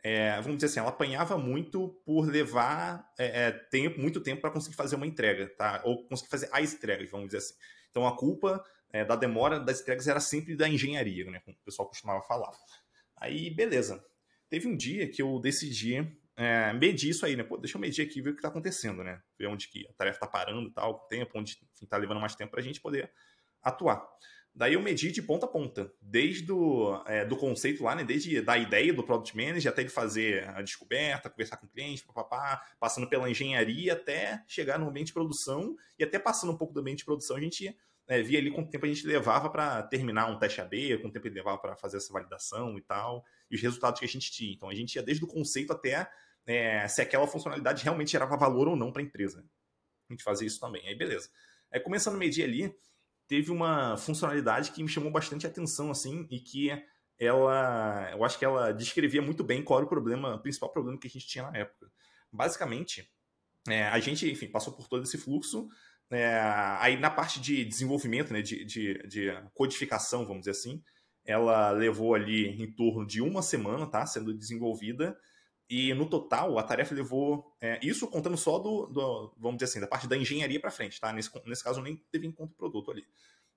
é, 0.01 0.39
vamos 0.39 0.57
dizer 0.57 0.67
assim, 0.67 0.79
ela 0.79 0.89
apanhava 0.89 1.37
muito 1.37 1.89
por 2.05 2.25
levar 2.25 3.11
é, 3.19 3.47
é 3.47 3.51
tempo, 3.51 3.99
muito 3.99 4.21
tempo 4.21 4.41
para 4.41 4.51
conseguir 4.51 4.77
fazer 4.77 4.95
uma 4.95 5.05
entrega, 5.05 5.49
tá? 5.57 5.81
Ou 5.83 6.07
conseguir 6.07 6.29
fazer 6.29 6.49
as 6.53 6.73
entregas, 6.73 7.11
vamos 7.11 7.27
dizer 7.27 7.39
assim. 7.39 7.55
Então 7.91 8.07
a 8.07 8.15
culpa 8.15 8.63
é, 8.93 9.03
da 9.03 9.17
demora 9.17 9.59
das 9.59 9.81
entregas 9.81 10.07
era 10.07 10.21
sempre 10.21 10.55
da 10.55 10.69
engenharia, 10.69 11.29
né? 11.29 11.41
Como 11.41 11.57
o 11.57 11.65
pessoal 11.65 11.89
costumava 11.89 12.21
falar. 12.21 12.51
Aí, 13.17 13.49
beleza. 13.49 14.03
Teve 14.49 14.67
um 14.67 14.77
dia 14.77 15.09
que 15.09 15.21
eu 15.21 15.39
decidi 15.39 16.07
é, 16.37 16.71
medir 16.71 17.09
isso 17.09 17.25
aí, 17.25 17.35
né? 17.35 17.43
Pô, 17.43 17.57
deixa 17.57 17.77
eu 17.77 17.81
medir 17.81 18.05
aqui 18.05 18.21
ver 18.21 18.29
o 18.29 18.33
que 18.33 18.39
está 18.39 18.47
acontecendo, 18.47 19.03
né? 19.03 19.19
Ver 19.39 19.47
onde 19.47 19.67
que 19.67 19.87
a 19.87 19.93
tarefa 19.93 20.17
está 20.17 20.27
parando 20.27 20.69
tal, 20.69 20.91
o 20.91 20.99
tempo, 21.07 21.31
onde 21.35 21.57
está 21.81 21.97
levando 21.97 22.21
mais 22.21 22.35
tempo 22.35 22.51
para 22.51 22.59
a 22.59 22.63
gente 22.63 22.79
poder 22.79 23.11
atuar. 23.61 24.07
Daí 24.53 24.73
eu 24.73 24.81
medi 24.81 25.11
de 25.11 25.21
ponta 25.21 25.45
a 25.45 25.49
ponta, 25.49 25.91
desde 26.01 26.51
o 26.51 27.01
é, 27.05 27.25
do 27.25 27.35
conceito 27.37 27.83
lá, 27.83 27.95
né, 27.95 28.03
desde 28.03 28.41
da 28.41 28.57
ideia 28.57 28.91
do 28.93 29.03
Product 29.03 29.35
Manager 29.35 29.71
até 29.71 29.81
ele 29.81 29.89
fazer 29.89 30.49
a 30.49 30.61
descoberta, 30.61 31.29
conversar 31.29 31.57
com 31.57 31.67
o 31.67 31.69
cliente, 31.69 32.03
papapá, 32.03 32.61
passando 32.79 33.07
pela 33.07 33.29
engenharia 33.29 33.93
até 33.93 34.43
chegar 34.47 34.79
no 34.79 34.89
ambiente 34.89 35.07
de 35.07 35.13
produção 35.13 35.75
e 35.97 36.03
até 36.03 36.17
passando 36.17 36.53
um 36.53 36.57
pouco 36.57 36.73
do 36.73 36.79
ambiente 36.79 36.99
de 36.99 37.05
produção, 37.05 37.37
a 37.37 37.39
gente 37.39 37.75
é, 38.07 38.21
via 38.23 38.39
ali 38.39 38.49
quanto 38.49 38.71
tempo 38.71 38.85
a 38.85 38.89
gente 38.89 39.05
levava 39.05 39.49
para 39.49 39.83
terminar 39.83 40.27
um 40.27 40.39
teste 40.39 40.61
AB, 40.61 40.97
quanto 40.99 41.13
tempo 41.13 41.27
ele 41.27 41.35
levava 41.35 41.59
para 41.59 41.75
fazer 41.75 41.97
essa 41.97 42.11
validação 42.11 42.77
e 42.77 42.81
tal, 42.81 43.23
e 43.51 43.55
os 43.55 43.61
resultados 43.61 43.99
que 43.99 44.05
a 44.05 44.09
gente 44.09 44.31
tinha. 44.31 44.53
Então 44.53 44.69
a 44.69 44.73
gente 44.73 44.95
ia 44.95 45.03
desde 45.03 45.23
o 45.23 45.27
conceito 45.27 45.71
até 45.71 46.09
é, 46.47 46.87
se 46.87 47.01
aquela 47.01 47.27
funcionalidade 47.27 47.83
realmente 47.83 48.11
gerava 48.11 48.37
valor 48.37 48.69
ou 48.69 48.75
não 48.75 48.91
para 48.91 49.01
a 49.01 49.05
empresa. 49.05 49.45
A 50.09 50.13
gente 50.13 50.23
fazia 50.23 50.47
isso 50.47 50.59
também. 50.59 50.87
Aí 50.87 50.95
beleza. 50.95 51.29
Aí 51.71 51.79
começando 51.79 52.15
a 52.15 52.17
medir 52.17 52.43
ali, 52.43 52.73
teve 53.27 53.51
uma 53.51 53.97
funcionalidade 53.97 54.71
que 54.71 54.81
me 54.81 54.89
chamou 54.89 55.11
bastante 55.11 55.45
atenção, 55.45 55.91
assim, 55.91 56.25
e 56.31 56.39
que 56.39 56.71
ela, 57.19 58.09
eu 58.11 58.23
acho 58.23 58.39
que 58.39 58.45
ela 58.45 58.71
descrevia 58.71 59.21
muito 59.21 59.43
bem 59.43 59.63
qual 59.63 59.79
era 59.79 59.85
o 59.85 59.89
problema, 59.89 60.35
o 60.35 60.39
principal 60.39 60.71
problema 60.71 60.97
que 60.97 61.07
a 61.07 61.09
gente 61.09 61.27
tinha 61.27 61.49
na 61.49 61.57
época. 61.57 61.91
Basicamente, 62.31 63.11
é, 63.67 63.83
a 63.83 63.99
gente, 63.99 64.29
enfim, 64.31 64.47
passou 64.47 64.73
por 64.73 64.87
todo 64.87 65.03
esse 65.03 65.17
fluxo, 65.17 65.67
é, 66.09 66.39
aí 66.79 66.97
na 66.97 67.09
parte 67.09 67.41
de 67.41 67.65
desenvolvimento, 67.65 68.31
né, 68.31 68.41
de, 68.41 68.63
de, 68.63 69.07
de, 69.07 69.33
codificação, 69.53 70.25
vamos 70.25 70.41
dizer 70.41 70.51
assim, 70.51 70.81
ela 71.25 71.71
levou 71.71 72.15
ali 72.15 72.47
em 72.61 72.71
torno 72.71 73.05
de 73.05 73.21
uma 73.21 73.41
semana, 73.41 73.85
tá, 73.85 74.05
sendo 74.05 74.33
desenvolvida, 74.33 75.17
e 75.69 75.93
no 75.93 76.09
total, 76.09 76.57
a 76.57 76.63
tarefa 76.63 76.95
levou. 76.95 77.53
É, 77.59 77.79
isso 77.83 78.07
contando 78.07 78.37
só 78.37 78.57
do, 78.57 78.87
do, 78.87 79.33
vamos 79.37 79.57
dizer 79.57 79.65
assim, 79.65 79.79
da 79.81 79.87
parte 79.87 80.07
da 80.07 80.15
engenharia 80.15 80.59
para 80.59 80.71
frente, 80.71 80.99
tá? 80.99 81.11
Nesse, 81.11 81.29
nesse 81.45 81.63
caso, 81.63 81.81
nem 81.81 81.97
teve 82.09 82.25
em 82.25 82.31
conta 82.31 82.53
o 82.53 82.55
produto 82.55 82.89
ali. 82.91 83.05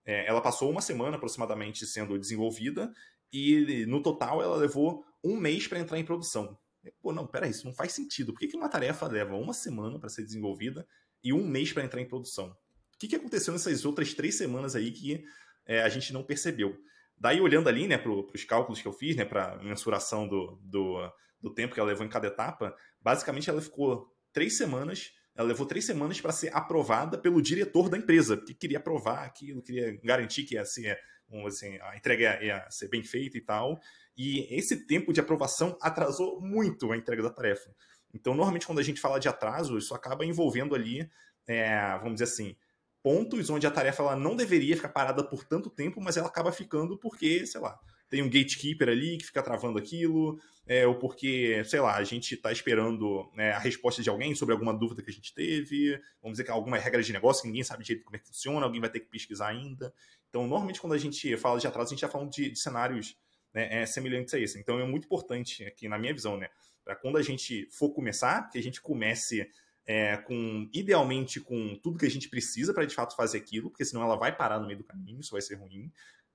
É, 0.05 0.27
ela 0.27 0.41
passou 0.41 0.71
uma 0.71 0.81
semana 0.81 1.17
aproximadamente 1.17 1.87
sendo 1.87 2.19
desenvolvida 2.19 2.93
e 3.33 3.87
no 3.87 4.03
total 4.03 4.43
ela 4.43 4.57
levou 4.57 5.05
um 5.23 5.37
mês 5.37 5.69
para 5.69 5.79
entrar 5.79 5.99
em 5.99 6.05
produção. 6.05 6.59
Pô, 7.01 7.13
não, 7.13 7.27
peraí, 7.27 7.51
isso 7.51 7.67
não 7.67 7.75
faz 7.75 7.93
sentido. 7.93 8.33
Por 8.33 8.41
que, 8.41 8.49
que 8.49 8.57
uma 8.57 8.69
tarefa 8.69 9.07
leva 9.07 9.37
uma 9.37 9.53
semana 9.53 9.99
para 9.99 10.09
ser 10.09 10.25
desenvolvida 10.25 10.87
e 11.23 11.33
um 11.33 11.47
mês 11.47 11.73
para 11.73 11.85
entrar 11.85 12.01
em 12.01 12.09
produção? 12.09 12.49
O 12.95 12.99
que, 12.99 13.07
que 13.07 13.17
aconteceu 13.17 13.53
nessas 13.53 13.85
outras 13.85 14.15
três 14.15 14.37
semanas 14.37 14.75
aí 14.75 14.91
que 14.91 15.25
é, 15.67 15.83
a 15.83 15.89
gente 15.89 16.13
não 16.13 16.25
percebeu? 16.25 16.77
Daí, 17.17 17.41
olhando 17.41 17.69
ali, 17.69 17.87
né, 17.87 17.99
para 17.99 18.11
os 18.11 18.45
cálculos 18.45 18.81
que 18.81 18.89
eu 18.89 18.93
fiz, 18.93 19.15
né, 19.15 19.27
para 19.27 19.63
mensuração 19.63 20.27
do, 20.27 20.59
do 20.63 20.99
do 21.41 21.53
tempo 21.53 21.74
que 21.74 21.80
ela 21.80 21.88
levou 21.88 22.05
em 22.05 22.09
cada 22.09 22.26
etapa, 22.26 22.74
basicamente 23.01 23.49
ela 23.49 23.61
ficou 23.61 24.12
três 24.32 24.57
semanas. 24.57 25.12
Ela 25.34 25.49
levou 25.49 25.66
três 25.66 25.84
semanas 25.84 26.20
para 26.20 26.32
ser 26.32 26.55
aprovada 26.55 27.16
pelo 27.16 27.41
diretor 27.41 27.88
da 27.88 27.97
empresa, 27.97 28.36
que 28.36 28.53
queria 28.53 28.78
aprovar 28.78 29.24
aquilo, 29.24 29.62
queria 29.62 29.99
garantir 30.03 30.45
que 30.45 30.55
ia 30.55 30.64
ser, 30.64 30.99
assim, 31.47 31.78
a 31.78 31.97
entrega 31.97 32.43
ia 32.43 32.68
ser 32.70 32.88
bem 32.88 33.03
feita 33.03 33.38
e 33.38 33.41
tal. 33.41 33.80
E 34.16 34.47
esse 34.55 34.86
tempo 34.86 35.12
de 35.12 35.20
aprovação 35.20 35.78
atrasou 35.80 36.41
muito 36.41 36.93
a 36.93 36.97
entrega 36.97 37.22
da 37.22 37.30
tarefa. 37.30 37.74
Então, 38.12 38.34
normalmente, 38.34 38.66
quando 38.66 38.80
a 38.80 38.82
gente 38.82 39.01
fala 39.01 39.20
de 39.20 39.28
atraso, 39.28 39.78
isso 39.78 39.95
acaba 39.95 40.24
envolvendo 40.24 40.74
ali, 40.74 41.09
é, 41.47 41.97
vamos 41.99 42.14
dizer 42.14 42.24
assim, 42.24 42.57
pontos 43.03 43.49
onde 43.51 43.66
a 43.66 43.70
tarefa 43.70 44.03
ela 44.03 44.16
não 44.16 44.36
deveria 44.36 44.76
ficar 44.76 44.91
parada 44.91 45.24
por 45.24 45.45
tanto 45.45 45.70
tempo, 45.70 46.01
mas 46.01 46.16
ela 46.16 46.28
acaba 46.28 46.53
ficando 46.53 46.99
porque, 46.99 47.47
sei 47.47 47.61
lá, 47.61 47.78
tem 48.11 48.23
um 48.23 48.27
gatekeeper 48.29 48.89
ali 48.89 49.17
que 49.17 49.25
fica 49.25 49.43
travando 49.43 49.79
aquilo, 49.79 50.39
é, 50.67 50.87
ou 50.87 50.97
porque, 50.97 51.63
sei 51.65 51.81
lá, 51.81 51.97
a 51.97 52.05
gente 52.05 52.35
está 52.35 52.51
esperando 52.51 53.31
né, 53.35 53.53
a 53.53 53.59
resposta 53.59 54.03
de 54.03 54.11
alguém 54.11 54.35
sobre 54.35 54.53
alguma 54.53 54.75
dúvida 54.75 55.01
que 55.01 55.11
a 55.11 55.13
gente 55.13 55.33
teve, 55.33 55.93
vamos 56.21 56.35
dizer 56.35 56.45
que 56.45 56.51
alguma 56.51 56.77
regra 56.77 57.03
de 57.03 57.13
negócio 57.13 57.43
que 57.43 57.49
ninguém 57.49 57.63
sabe 57.63 57.85
direito 57.85 58.05
como 58.05 58.17
é 58.17 58.19
que 58.19 58.27
funciona, 58.27 58.67
alguém 58.67 58.81
vai 58.81 58.91
ter 58.91 59.01
que 59.01 59.09
pesquisar 59.09 59.49
ainda. 59.49 59.95
Então, 60.29 60.47
normalmente, 60.47 60.81
quando 60.81 60.93
a 60.93 60.99
gente 60.99 61.37
fala 61.37 61.59
de 61.59 61.67
atraso, 61.67 61.89
a 61.89 61.91
gente 61.91 62.05
está 62.05 62.09
falando 62.09 62.31
de, 62.31 62.51
de 62.51 62.59
cenários 62.59 63.17
né, 63.55 63.83
é, 63.83 63.87
semelhantes 63.87 64.35
a 64.35 64.39
esse. 64.41 64.59
Então, 64.59 64.79
é 64.81 64.85
muito 64.85 65.05
importante 65.05 65.65
aqui, 65.65 65.89
na 65.89 65.99
minha 65.99 66.13
visão, 66.13 66.37
né, 66.37 66.49
para 66.85 66.97
quando 66.97 67.17
a 67.17 67.23
gente 67.23 67.69
for 67.71 67.91
começar, 67.91 68.51
que 68.51 68.59
a 68.59 68.63
gente 68.63 68.81
comece 68.81 69.49
é, 69.87 70.17
com 70.19 70.69
idealmente 70.73 71.41
com 71.41 71.75
tudo 71.83 71.99
que 71.99 72.07
a 72.07 72.11
gente 72.11 72.29
precisa 72.29 72.73
para 72.73 72.85
de 72.85 72.95
fato 72.95 73.17
fazer 73.17 73.39
aquilo, 73.39 73.71
porque 73.71 73.85
senão 73.85 74.03
ela 74.03 74.17
vai 74.17 74.35
parar 74.35 74.61
no 74.61 74.67
meio 74.67 74.79
do 74.79 74.85
caminho, 74.85 75.21
isso 75.21 75.33
vai 75.33 75.41
ser 75.41 75.57
ruim. 75.57 75.91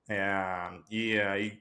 É, 0.08 0.70
e, 0.90 1.16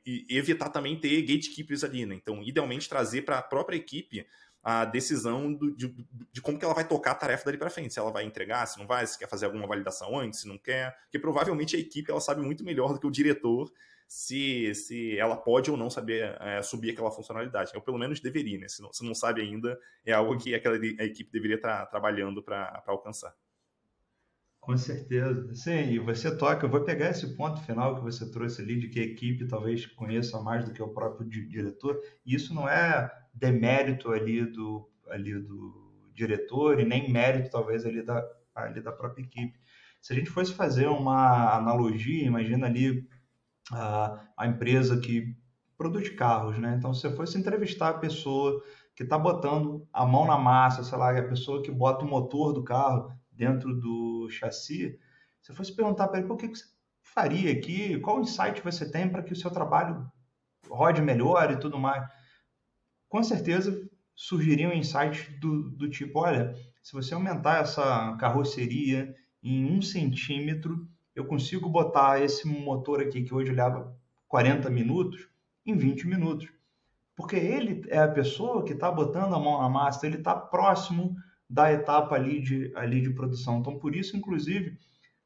e, 0.05 0.25
e, 0.29 0.37
evitar 0.37 0.69
também 0.69 0.99
ter 0.99 1.21
gatekeepers 1.21 1.83
ali, 1.83 2.05
né? 2.05 2.15
Então, 2.15 2.43
idealmente, 2.43 2.87
trazer 2.87 3.23
para 3.23 3.39
a 3.39 3.41
própria 3.41 3.75
equipe 3.75 4.25
a 4.65 4.83
decisão 4.83 5.53
do, 5.53 5.75
de, 5.75 5.95
de, 6.31 6.41
como 6.41 6.57
que 6.57 6.65
ela 6.65 6.73
vai 6.73 6.87
tocar 6.87 7.11
a 7.11 7.15
tarefa 7.15 7.45
dali 7.45 7.57
para 7.57 7.69
frente. 7.69 7.93
Se 7.93 7.99
ela 7.99 8.11
vai 8.11 8.23
entregar, 8.23 8.65
se 8.65 8.79
não 8.79 8.87
vai, 8.87 9.05
se 9.05 9.17
quer 9.17 9.29
fazer 9.29 9.45
alguma 9.45 9.67
validação 9.67 10.17
antes, 10.19 10.41
se 10.41 10.47
não 10.47 10.57
quer. 10.57 10.95
Porque 11.03 11.19
provavelmente 11.19 11.75
a 11.75 11.79
equipe 11.79 12.09
ela 12.09 12.19
sabe 12.19 12.41
muito 12.41 12.63
melhor 12.63 12.93
do 12.93 12.99
que 12.99 13.05
o 13.05 13.11
diretor 13.11 13.71
se, 14.07 14.73
se 14.73 15.17
ela 15.19 15.37
pode 15.37 15.69
ou 15.69 15.77
não 15.77 15.89
saber 15.89 16.35
é, 16.39 16.63
subir 16.63 16.91
aquela 16.91 17.11
funcionalidade. 17.11 17.71
Ou 17.75 17.81
pelo 17.81 17.99
menos 17.99 18.19
deveria, 18.19 18.57
né? 18.57 18.67
Se 18.67 18.81
não, 18.81 18.91
se 18.91 19.05
não 19.05 19.13
sabe 19.13 19.41
ainda, 19.41 19.79
é 20.03 20.13
algo 20.13 20.35
que 20.35 20.55
aquela 20.55 20.77
equipe 20.77 21.31
deveria 21.31 21.57
estar 21.57 21.85
trabalhando 21.85 22.41
para 22.41 22.83
alcançar. 22.87 23.35
Com 24.65 24.75
certeza. 24.77 25.53
Sim, 25.53 25.91
e 25.91 25.99
você 25.99 26.35
toca, 26.35 26.65
eu 26.65 26.69
vou 26.71 26.83
pegar 26.83 27.11
esse 27.11 27.35
ponto 27.37 27.61
final 27.61 27.95
que 27.97 28.01
você 28.01 28.31
trouxe 28.31 28.63
ali, 28.63 28.79
de 28.79 28.89
que 28.89 28.99
a 28.99 29.03
equipe 29.03 29.47
talvez 29.47 29.85
conheça 29.85 30.41
mais 30.41 30.65
do 30.65 30.73
que 30.73 30.81
o 30.81 30.87
próprio 30.91 31.29
diretor, 31.29 32.01
e 32.25 32.33
isso 32.33 32.51
não 32.51 32.67
é 32.67 33.11
demérito 33.31 34.11
ali 34.11 34.43
do, 34.43 34.89
ali 35.11 35.37
do 35.39 36.09
diretor 36.15 36.79
e 36.79 36.85
nem 36.85 37.11
mérito 37.11 37.51
talvez 37.51 37.85
ali 37.85 38.03
da, 38.03 38.27
ali 38.55 38.81
da 38.81 38.91
própria 38.91 39.21
equipe. 39.21 39.59
Se 40.01 40.13
a 40.13 40.15
gente 40.15 40.31
fosse 40.31 40.51
fazer 40.55 40.87
uma 40.87 41.55
analogia, 41.55 42.25
imagina 42.25 42.65
ali 42.65 43.07
a, 43.71 44.19
a 44.35 44.47
empresa 44.47 44.99
que 44.99 45.35
produz 45.77 46.09
carros, 46.09 46.57
né? 46.57 46.75
Então, 46.77 46.91
se 46.93 47.01
você 47.01 47.15
fosse 47.15 47.37
entrevistar 47.37 47.89
a 47.89 47.99
pessoa 47.99 48.63
que 48.95 49.03
está 49.03 49.17
botando 49.17 49.87
a 49.93 50.05
mão 50.05 50.25
na 50.25 50.37
massa, 50.37 50.83
sei 50.83 50.97
lá, 50.97 51.17
a 51.17 51.27
pessoa 51.27 51.61
que 51.61 51.69
bota 51.71 52.03
o 52.05 52.07
motor 52.07 52.53
do 52.53 52.63
carro, 52.63 53.11
dentro 53.35 53.73
do 53.73 54.29
chassi, 54.29 54.99
se 55.41 55.53
fosse 55.53 55.75
perguntar 55.75 56.07
para 56.07 56.19
ele, 56.19 56.27
por 56.27 56.37
que, 56.37 56.47
que 56.47 56.57
você 56.57 56.65
faria 57.01 57.51
aqui? 57.51 57.99
Qual 57.99 58.19
insight 58.19 58.61
você 58.61 58.89
tem 58.89 59.07
para 59.07 59.21
que 59.21 59.33
o 59.33 59.35
seu 59.35 59.51
trabalho 59.51 60.09
rode 60.67 61.01
melhor 61.01 61.51
e 61.51 61.59
tudo 61.59 61.77
mais? 61.77 62.03
Com 63.07 63.23
certeza 63.23 63.87
surgiriam 64.15 64.73
insights 64.73 65.27
do, 65.39 65.69
do 65.71 65.89
tipo, 65.89 66.19
olha, 66.19 66.55
se 66.81 66.93
você 66.93 67.13
aumentar 67.13 67.61
essa 67.61 68.15
carroceria 68.17 69.13
em 69.43 69.65
um 69.65 69.81
centímetro, 69.81 70.87
eu 71.15 71.25
consigo 71.25 71.69
botar 71.69 72.21
esse 72.21 72.47
motor 72.47 73.01
aqui 73.01 73.23
que 73.23 73.33
hoje 73.33 73.51
leva 73.51 73.95
40 74.27 74.69
minutos 74.69 75.29
em 75.65 75.75
20 75.75 76.07
minutos. 76.07 76.49
Porque 77.15 77.35
ele 77.35 77.85
é 77.87 77.99
a 77.99 78.07
pessoa 78.07 78.63
que 78.63 78.73
está 78.73 78.91
botando 78.91 79.33
a 79.33 79.39
mão 79.39 79.61
na 79.61 79.69
massa, 79.69 80.05
ele 80.05 80.17
está 80.17 80.35
próximo 80.35 81.15
da 81.49 81.71
etapa 81.71 82.15
ali 82.15 82.41
de, 82.41 82.71
ali 82.75 83.01
de 83.01 83.11
produção. 83.11 83.59
Então, 83.59 83.77
por 83.77 83.95
isso, 83.95 84.17
inclusive, 84.17 84.77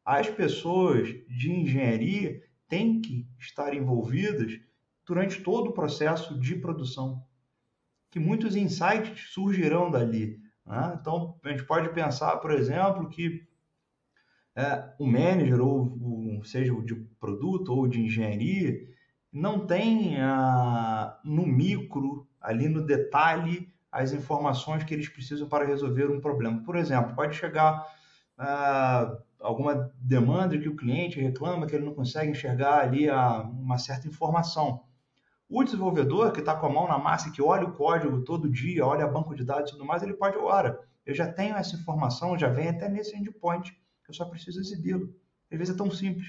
as 0.05 0.29
pessoas 0.29 1.07
de 1.27 1.51
engenharia 1.51 2.41
têm 2.67 3.01
que 3.01 3.27
estar 3.37 3.73
envolvidas 3.73 4.59
durante 5.05 5.41
todo 5.41 5.69
o 5.69 5.73
processo 5.73 6.39
de 6.39 6.55
produção, 6.55 7.23
que 8.11 8.19
muitos 8.19 8.55
insights 8.55 9.31
surgirão 9.33 9.89
dali. 9.89 10.39
Né? 10.65 10.97
Então, 10.99 11.39
a 11.43 11.49
gente 11.49 11.63
pode 11.63 11.89
pensar, 11.93 12.37
por 12.37 12.51
exemplo, 12.51 13.09
que 13.09 13.47
é, 14.55 14.93
o 14.99 15.05
manager, 15.05 15.61
ou 15.61 16.43
seja, 16.43 16.73
o 16.73 16.83
de 16.83 16.95
produto 17.19 17.69
ou 17.69 17.87
de 17.87 18.01
engenharia, 18.01 18.87
não 19.31 19.65
tem 19.65 20.19
ah, 20.19 21.19
no 21.23 21.45
micro, 21.45 22.27
ali 22.41 22.67
no 22.67 22.85
detalhe, 22.85 23.71
as 23.91 24.13
informações 24.13 24.83
que 24.83 24.93
eles 24.93 25.09
precisam 25.09 25.47
para 25.47 25.65
resolver 25.65 26.09
um 26.09 26.21
problema. 26.21 26.63
Por 26.63 26.75
exemplo, 26.75 27.15
pode 27.15 27.35
chegar 27.35 27.85
ah, 28.37 29.17
alguma 29.39 29.91
demanda 29.95 30.57
que 30.57 30.69
o 30.69 30.75
cliente 30.75 31.19
reclama 31.19 31.65
que 31.65 31.75
ele 31.75 31.85
não 31.85 31.93
consegue 31.93 32.31
enxergar 32.31 32.79
ali 32.81 33.09
a, 33.09 33.41
uma 33.41 33.77
certa 33.77 34.07
informação. 34.07 34.83
O 35.49 35.63
desenvolvedor 35.63 36.31
que 36.31 36.39
está 36.39 36.55
com 36.55 36.67
a 36.67 36.69
mão 36.69 36.87
na 36.87 36.97
massa, 36.97 37.31
que 37.31 37.41
olha 37.41 37.65
o 37.65 37.73
código 37.73 38.23
todo 38.23 38.49
dia, 38.49 38.85
olha 38.85 39.07
banco 39.07 39.35
de 39.35 39.43
dados 39.43 39.71
e 39.71 39.73
tudo 39.73 39.85
mais, 39.85 40.03
ele 40.03 40.13
pode, 40.13 40.37
ora, 40.37 40.79
eu 41.05 41.15
já 41.15 41.31
tenho 41.31 41.55
essa 41.55 41.75
informação, 41.75 42.37
já 42.37 42.49
vem 42.49 42.69
até 42.69 42.87
nesse 42.87 43.17
endpoint, 43.17 43.75
eu 44.07 44.13
só 44.13 44.25
preciso 44.25 44.59
exibi-lo. 44.59 45.13
Às 45.51 45.57
vezes 45.57 45.73
é 45.73 45.77
tão 45.77 45.89
simples. 45.89 46.27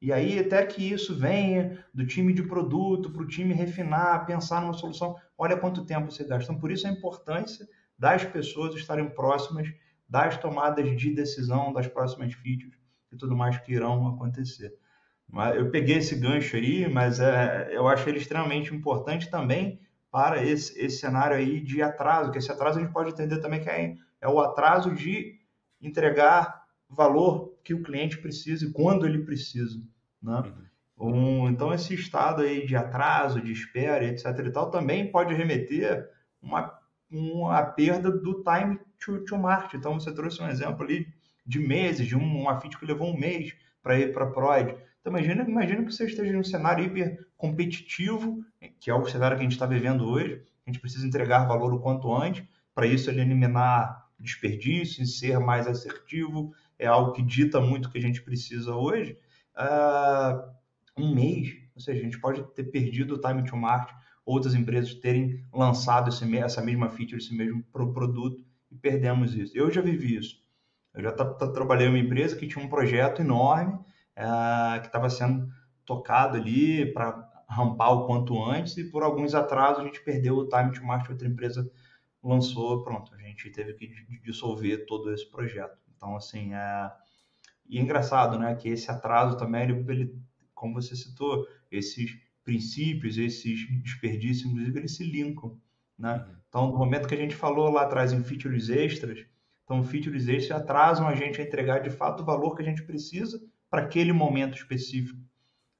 E 0.00 0.12
aí, 0.12 0.38
até 0.38 0.64
que 0.64 0.90
isso 0.90 1.14
venha 1.14 1.84
do 1.92 2.06
time 2.06 2.32
de 2.32 2.42
produto 2.42 3.10
para 3.10 3.22
o 3.22 3.26
time 3.26 3.52
refinar, 3.52 4.24
pensar 4.24 4.62
numa 4.62 4.72
solução, 4.72 5.14
olha 5.36 5.58
quanto 5.58 5.84
tempo 5.84 6.10
você 6.10 6.24
gasta. 6.24 6.44
Então, 6.44 6.58
por 6.58 6.70
isso 6.70 6.86
a 6.86 6.90
importância 6.90 7.68
das 7.98 8.24
pessoas 8.24 8.74
estarem 8.74 9.10
próximas 9.10 9.68
das 10.08 10.38
tomadas 10.38 10.96
de 10.96 11.14
decisão, 11.14 11.72
das 11.72 11.86
próximas 11.86 12.32
features 12.32 12.74
e 13.12 13.16
tudo 13.16 13.36
mais 13.36 13.58
que 13.58 13.72
irão 13.72 14.08
acontecer. 14.08 14.74
Eu 15.54 15.70
peguei 15.70 15.98
esse 15.98 16.16
gancho 16.16 16.56
aí, 16.56 16.88
mas 16.88 17.20
é, 17.20 17.68
eu 17.70 17.86
acho 17.86 18.08
ele 18.08 18.18
extremamente 18.18 18.74
importante 18.74 19.30
também 19.30 19.80
para 20.10 20.42
esse, 20.42 20.76
esse 20.80 20.98
cenário 20.98 21.36
aí 21.36 21.60
de 21.60 21.80
atraso, 21.82 22.32
que 22.32 22.38
esse 22.38 22.50
atraso 22.50 22.78
a 22.78 22.82
gente 22.82 22.92
pode 22.92 23.10
entender 23.10 23.38
também 23.38 23.60
que 23.60 23.70
é, 23.70 23.94
é 24.20 24.28
o 24.28 24.40
atraso 24.40 24.92
de 24.92 25.38
entregar 25.80 26.64
valor 26.88 27.49
que 27.62 27.74
o 27.74 27.82
cliente 27.82 28.18
precisa 28.18 28.66
e 28.66 28.70
quando 28.70 29.06
ele 29.06 29.24
precisa, 29.24 29.80
né? 30.22 30.42
Uhum. 30.44 30.70
Um, 31.00 31.48
então 31.48 31.72
esse 31.72 31.94
estado 31.94 32.42
aí 32.42 32.66
de 32.66 32.76
atraso, 32.76 33.40
de 33.40 33.52
espera, 33.52 34.04
etc 34.04 34.26
e 34.44 34.50
tal, 34.50 34.70
também 34.70 35.10
pode 35.10 35.34
remeter 35.34 36.10
uma, 36.42 36.78
uma 37.10 37.62
perda 37.62 38.10
do 38.10 38.44
time 38.44 38.78
to, 38.98 39.24
to 39.24 39.38
market. 39.38 39.74
Então 39.74 39.98
você 39.98 40.12
trouxe 40.12 40.42
um 40.42 40.48
exemplo 40.48 40.84
ali 40.84 41.08
de 41.46 41.58
meses, 41.58 42.06
de 42.06 42.14
um, 42.14 42.42
uma 42.42 42.60
feature 42.60 42.80
que 42.80 42.92
levou 42.92 43.08
um 43.08 43.18
mês 43.18 43.54
para 43.82 43.98
ir 43.98 44.12
para 44.12 44.24
a 44.24 44.30
Prod. 44.30 44.76
Então 45.00 45.10
imagina, 45.10 45.42
imagina 45.48 45.84
que 45.84 45.92
você 45.92 46.04
esteja 46.04 46.32
num 46.34 46.44
cenário 46.44 46.84
hiper 46.84 47.26
competitivo, 47.36 48.44
que 48.78 48.90
é 48.90 48.94
o 48.94 49.06
cenário 49.06 49.38
que 49.38 49.40
a 49.40 49.44
gente 49.44 49.52
está 49.52 49.64
vivendo 49.64 50.06
hoje. 50.06 50.42
A 50.66 50.70
gente 50.70 50.80
precisa 50.80 51.06
entregar 51.06 51.46
valor 51.46 51.72
o 51.72 51.80
quanto 51.80 52.14
antes, 52.14 52.44
para 52.74 52.86
isso 52.86 53.08
ele 53.08 53.22
eliminar 53.22 54.06
desperdício, 54.18 55.06
ser 55.06 55.40
mais 55.40 55.66
assertivo, 55.66 56.52
é 56.80 56.86
algo 56.86 57.12
que 57.12 57.22
dita 57.22 57.60
muito 57.60 57.86
o 57.86 57.92
que 57.92 57.98
a 57.98 58.02
gente 58.02 58.22
precisa 58.22 58.74
hoje, 58.74 59.16
uh, 59.54 60.50
um 60.96 61.14
mês, 61.14 61.50
ou 61.74 61.80
seja, 61.80 62.00
a 62.00 62.02
gente 62.02 62.18
pode 62.18 62.42
ter 62.54 62.64
perdido 62.64 63.14
o 63.14 63.20
time 63.20 63.44
to 63.44 63.56
market, 63.56 63.94
outras 64.24 64.54
empresas 64.54 64.94
terem 64.94 65.44
lançado 65.52 66.08
esse, 66.08 66.36
essa 66.38 66.62
mesma 66.62 66.88
feature, 66.88 67.18
esse 67.18 67.34
mesmo 67.34 67.62
produto 67.64 68.42
e 68.70 68.76
perdemos 68.76 69.34
isso. 69.34 69.56
Eu 69.56 69.70
já 69.70 69.82
vivi 69.82 70.16
isso. 70.16 70.36
Eu 70.94 71.02
já 71.02 71.12
trabalhei 71.12 71.86
em 71.86 71.90
uma 71.90 71.98
empresa 71.98 72.36
que 72.36 72.48
tinha 72.48 72.64
um 72.64 72.68
projeto 72.68 73.20
enorme 73.20 73.74
uh, 73.74 74.80
que 74.80 74.86
estava 74.86 75.10
sendo 75.10 75.48
tocado 75.84 76.36
ali 76.36 76.92
para 76.92 77.28
rampar 77.48 77.92
o 77.92 78.06
quanto 78.06 78.42
antes 78.42 78.76
e 78.76 78.84
por 78.84 79.02
alguns 79.02 79.34
atrasos 79.34 79.82
a 79.82 79.84
gente 79.84 80.02
perdeu 80.02 80.36
o 80.36 80.48
time 80.48 80.72
to 80.72 80.84
market, 80.84 81.10
outra 81.10 81.28
empresa 81.28 81.70
lançou, 82.22 82.84
pronto, 82.84 83.14
a 83.14 83.18
gente 83.18 83.50
teve 83.50 83.74
que 83.74 83.88
dissolver 84.22 84.86
todo 84.86 85.12
esse 85.12 85.28
projeto. 85.30 85.79
Então, 86.00 86.16
assim, 86.16 86.54
é... 86.54 86.90
E 87.68 87.78
é 87.78 87.82
engraçado, 87.82 88.38
né, 88.38 88.54
que 88.56 88.68
esse 88.68 88.90
atraso 88.90 89.36
também, 89.36 89.62
ele, 89.62 90.18
como 90.54 90.74
você 90.74 90.96
citou, 90.96 91.46
esses 91.70 92.18
princípios, 92.42 93.18
esses 93.18 93.68
desperdícios, 93.82 94.50
inclusive, 94.50 94.78
eles 94.78 94.96
se 94.96 95.04
linkam, 95.04 95.56
né? 95.96 96.14
Uhum. 96.14 96.36
Então, 96.48 96.72
no 96.72 96.78
momento 96.78 97.06
que 97.06 97.14
a 97.14 97.18
gente 97.18 97.36
falou 97.36 97.70
lá 97.70 97.82
atrás 97.82 98.12
em 98.12 98.24
features 98.24 98.68
extras, 98.70 99.24
então, 99.62 99.84
features 99.84 100.26
extras 100.26 100.62
atrasam 100.62 101.06
a 101.06 101.14
gente 101.14 101.40
a 101.40 101.44
entregar, 101.44 101.78
de 101.78 101.90
fato, 101.90 102.22
o 102.22 102.26
valor 102.26 102.56
que 102.56 102.62
a 102.62 102.64
gente 102.64 102.82
precisa 102.82 103.40
para 103.70 103.82
aquele 103.82 104.12
momento 104.12 104.56
específico. 104.56 105.20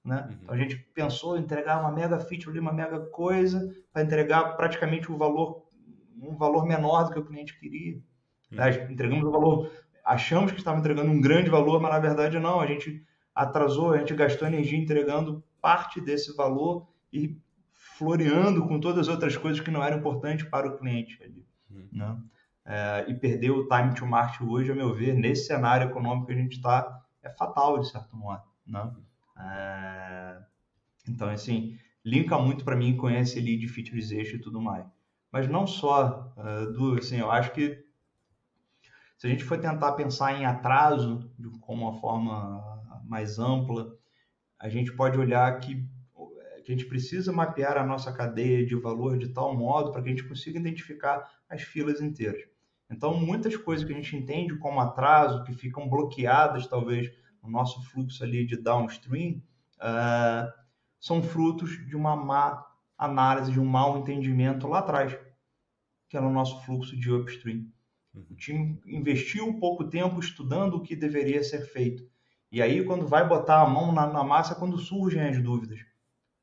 Né? 0.05 0.23
Uhum. 0.23 0.39
Então 0.43 0.55
a 0.55 0.59
gente 0.59 0.77
pensou 0.95 1.37
em 1.37 1.41
entregar 1.41 1.81
uma 1.81 1.93
mega 1.93 2.19
feature 2.19 2.59
uma 2.59 2.73
mega 2.73 3.01
coisa, 3.07 3.75
para 3.93 4.03
entregar 4.03 4.57
praticamente 4.57 5.11
o 5.11 5.17
valor, 5.17 5.67
um 6.17 6.37
valor 6.37 6.65
menor 6.65 7.05
do 7.05 7.13
que 7.13 7.19
o 7.19 7.25
cliente 7.25 7.59
queria. 7.59 8.01
Uhum. 8.53 8.93
Entregamos 8.93 9.25
o 9.25 9.31
valor 9.31 9.71
achamos 10.11 10.51
que 10.51 10.59
estava 10.59 10.79
entregando 10.79 11.11
um 11.11 11.21
grande 11.21 11.49
valor, 11.49 11.81
mas 11.81 11.93
na 11.93 12.01
verdade 12.01 12.39
não. 12.39 12.61
A 12.61 12.67
gente 12.67 13.05
atrasou, 13.33 13.93
a 13.93 13.99
gente 13.99 14.13
gastou 14.15 14.49
energia 14.49 14.79
entregando 14.79 15.43
parte 15.61 16.01
desse 16.01 16.37
valor 16.37 16.89
e 17.13 17.39
floreando 17.97 18.67
com 18.67 18.81
todas 18.81 19.07
as 19.07 19.09
outras 19.09 19.37
coisas 19.37 19.61
que 19.61 19.71
não 19.71 19.85
eram 19.85 19.99
importantes 19.99 20.45
para 20.47 20.67
o 20.67 20.77
cliente 20.77 21.23
ali, 21.23 21.47
uhum. 21.71 21.89
né? 21.93 22.19
É, 22.65 23.07
e 23.09 23.15
perder 23.15 23.51
o 23.51 23.69
time 23.69 23.95
to 23.95 24.05
market 24.05 24.43
hoje, 24.43 24.71
a 24.71 24.75
meu 24.75 24.93
ver, 24.93 25.15
nesse 25.15 25.47
cenário 25.47 25.89
econômico 25.89 26.27
que 26.27 26.33
a 26.33 26.37
gente 26.37 26.57
está, 26.57 27.03
é 27.23 27.31
fatal 27.31 27.79
de 27.79 27.89
certo 27.89 28.17
modo, 28.17 28.43
né? 28.67 28.93
É, 29.39 30.39
então, 31.09 31.29
assim, 31.29 31.79
linka 32.05 32.37
muito 32.39 32.65
para 32.65 32.77
mim 32.77 32.99
esse 33.17 33.41
lead 33.41 33.67
featurization 33.69 34.37
e 34.37 34.41
tudo 34.41 34.61
mais. 34.61 34.85
Mas 35.33 35.49
não 35.49 35.67
só, 35.67 36.35
uh, 36.37 36.73
do, 36.73 36.99
assim, 36.99 37.19
eu 37.19 37.31
acho 37.31 37.53
que 37.53 37.90
se 39.21 39.27
a 39.27 39.31
gente 39.31 39.45
for 39.45 39.59
tentar 39.59 39.93
pensar 39.93 40.33
em 40.41 40.47
atraso 40.47 41.31
de 41.39 41.51
como 41.61 41.83
uma 41.87 42.01
forma 42.01 43.03
mais 43.05 43.39
ampla, 43.39 43.95
a 44.59 44.67
gente 44.71 44.95
pode 44.95 45.19
olhar 45.19 45.61
que, 45.61 45.75
que 46.65 46.73
a 46.73 46.75
gente 46.75 46.87
precisa 46.87 47.31
mapear 47.31 47.77
a 47.77 47.85
nossa 47.85 48.11
cadeia 48.11 48.65
de 48.65 48.75
valor 48.75 49.19
de 49.19 49.29
tal 49.29 49.55
modo 49.55 49.93
para 49.93 50.01
que 50.01 50.09
a 50.09 50.13
gente 50.13 50.27
consiga 50.27 50.59
identificar 50.59 51.31
as 51.51 51.61
filas 51.61 52.01
inteiras. 52.01 52.41
Então, 52.91 53.13
muitas 53.13 53.55
coisas 53.59 53.85
que 53.85 53.93
a 53.93 53.97
gente 53.97 54.17
entende 54.17 54.57
como 54.57 54.81
atraso, 54.81 55.45
que 55.45 55.53
ficam 55.53 55.87
bloqueadas 55.87 56.67
talvez 56.67 57.13
no 57.43 57.51
nosso 57.51 57.83
fluxo 57.91 58.25
ali 58.25 58.47
de 58.47 58.57
downstream, 58.57 59.43
uh, 59.83 60.51
são 60.99 61.23
frutos 61.23 61.73
de 61.87 61.95
uma 61.95 62.17
má 62.17 62.67
análise, 62.97 63.53
de 63.53 63.61
um 63.61 63.67
mau 63.67 63.99
entendimento 63.99 64.67
lá 64.67 64.79
atrás, 64.79 65.15
que 66.09 66.17
é 66.17 66.21
no 66.23 66.31
nosso 66.31 66.65
fluxo 66.65 66.99
de 66.99 67.13
upstream. 67.13 67.67
O 68.15 68.35
time 68.35 68.81
investiu 68.87 69.59
pouco 69.59 69.85
tempo 69.85 70.19
estudando 70.19 70.75
o 70.75 70.83
que 70.83 70.97
deveria 70.97 71.43
ser 71.45 71.63
feito. 71.63 72.09
E 72.51 72.61
aí, 72.61 72.85
quando 72.85 73.07
vai 73.07 73.27
botar 73.29 73.63
a 73.63 73.69
mão 73.69 73.93
na, 73.93 74.07
na 74.07 74.25
massa, 74.25 74.55
é 74.55 74.57
quando 74.57 74.77
surgem 74.79 75.23
as 75.23 75.41
dúvidas, 75.41 75.79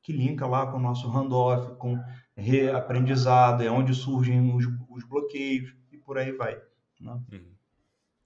que 0.02 0.12
linka 0.12 0.46
lá 0.46 0.70
com 0.70 0.78
o 0.78 0.80
nosso 0.80 1.06
handoff, 1.10 1.76
com 1.76 2.02
reaprendizado, 2.34 3.62
é 3.62 3.70
onde 3.70 3.94
surgem 3.94 4.54
os, 4.54 4.64
os 4.88 5.04
bloqueios 5.04 5.74
e 5.92 5.98
por 5.98 6.16
aí 6.16 6.32
vai. 6.32 6.58
Né? 6.98 7.12
Uhum. 7.30 7.54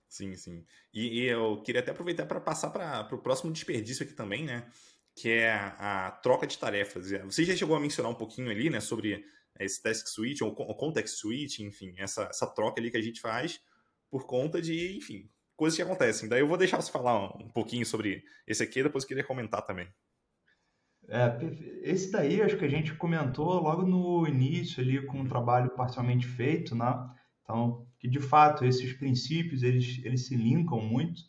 Sim, 0.08 0.36
sim. 0.36 0.64
E, 0.92 1.22
e, 1.22 1.24
eu 1.24 1.60
queria 1.62 1.80
até 1.80 1.90
aproveitar 1.90 2.26
para 2.26 2.40
passar 2.40 2.70
para 2.70 3.14
o 3.14 3.18
próximo 3.18 3.50
desperdício 3.50 4.04
aqui 4.04 4.12
também, 4.12 4.44
né? 4.44 4.66
Que 5.16 5.30
é 5.30 5.52
a, 5.52 6.06
a, 6.06 6.10
troca 6.10 6.46
de 6.46 6.58
tarefas. 6.58 7.10
Você 7.24 7.44
já 7.44 7.56
chegou 7.56 7.74
a 7.74 7.80
mencionar 7.80 8.12
um 8.12 8.14
pouquinho 8.14 8.50
ali, 8.50 8.70
né, 8.70 8.78
sobre 8.78 9.24
esse 9.64 9.82
task 9.82 10.06
switch 10.06 10.42
ou, 10.42 10.54
context 10.54 11.18
switch, 11.18 11.60
enfim, 11.60 11.94
essa, 11.98 12.24
essa 12.24 12.46
troca 12.46 12.80
ali 12.80 12.90
que 12.90 12.96
a 12.96 13.02
gente 13.02 13.20
faz 13.20 13.60
por 14.10 14.26
conta 14.26 14.60
de, 14.60 14.96
enfim, 14.96 15.28
coisas 15.56 15.76
que 15.76 15.82
acontecem. 15.82 16.28
Daí 16.28 16.40
eu 16.40 16.48
vou 16.48 16.58
deixar 16.58 16.80
você 16.80 16.90
falar 16.90 17.36
um 17.36 17.48
pouquinho 17.48 17.86
sobre 17.86 18.22
esse 18.46 18.62
aqui, 18.62 18.82
depois 18.82 19.04
eu 19.04 19.08
queria 19.08 19.24
comentar 19.24 19.62
também. 19.64 19.88
É, 21.08 21.36
esse 21.82 22.10
daí 22.10 22.40
acho 22.40 22.56
que 22.56 22.64
a 22.64 22.68
gente 22.68 22.94
comentou 22.94 23.60
logo 23.60 23.82
no 23.82 24.26
início 24.26 24.82
ali 24.82 25.04
com 25.04 25.18
um 25.20 25.28
trabalho 25.28 25.70
parcialmente 25.70 26.26
feito, 26.26 26.74
né? 26.74 27.08
Então, 27.42 27.86
que 27.98 28.08
de 28.08 28.20
fato 28.20 28.64
esses 28.64 28.92
princípios 28.92 29.62
eles, 29.62 30.00
eles 30.04 30.26
se 30.26 30.36
linkam 30.36 30.80
muito. 30.80 31.22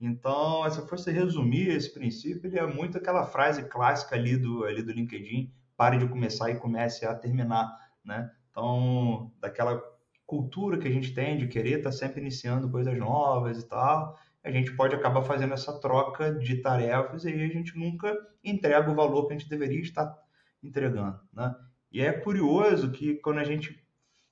Então, 0.00 0.68
se 0.70 0.78
eu 0.78 0.86
fosse 0.88 1.10
resumir 1.12 1.68
esse 1.68 1.92
princípio, 1.92 2.48
ele 2.48 2.58
é 2.58 2.66
muito 2.66 2.98
aquela 2.98 3.24
frase 3.24 3.68
clássica 3.68 4.16
ali 4.16 4.36
do, 4.36 4.64
ali 4.64 4.82
do 4.82 4.92
LinkedIn, 4.92 5.52
pare 5.82 5.98
de 5.98 6.06
começar 6.06 6.48
e 6.48 6.60
comece 6.60 7.04
a 7.04 7.12
terminar, 7.12 7.76
né? 8.04 8.30
Então, 8.48 9.32
daquela 9.40 9.82
cultura 10.24 10.78
que 10.78 10.86
a 10.86 10.90
gente 10.92 11.12
tem 11.12 11.36
de 11.36 11.48
querer 11.48 11.78
estar 11.78 11.90
sempre 11.90 12.20
iniciando 12.20 12.70
coisas 12.70 12.96
novas 12.96 13.58
e 13.58 13.68
tal, 13.68 14.16
a 14.44 14.50
gente 14.52 14.76
pode 14.76 14.94
acabar 14.94 15.22
fazendo 15.22 15.54
essa 15.54 15.76
troca 15.80 16.32
de 16.34 16.58
tarefas 16.58 17.24
e 17.24 17.30
a 17.30 17.48
gente 17.48 17.76
nunca 17.76 18.16
entrega 18.44 18.88
o 18.88 18.94
valor 18.94 19.26
que 19.26 19.34
a 19.34 19.36
gente 19.36 19.50
deveria 19.50 19.80
estar 19.80 20.16
entregando, 20.62 21.18
né? 21.32 21.52
E 21.90 22.00
é 22.00 22.12
curioso 22.12 22.92
que 22.92 23.16
quando 23.16 23.38
a 23.38 23.44
gente 23.44 23.84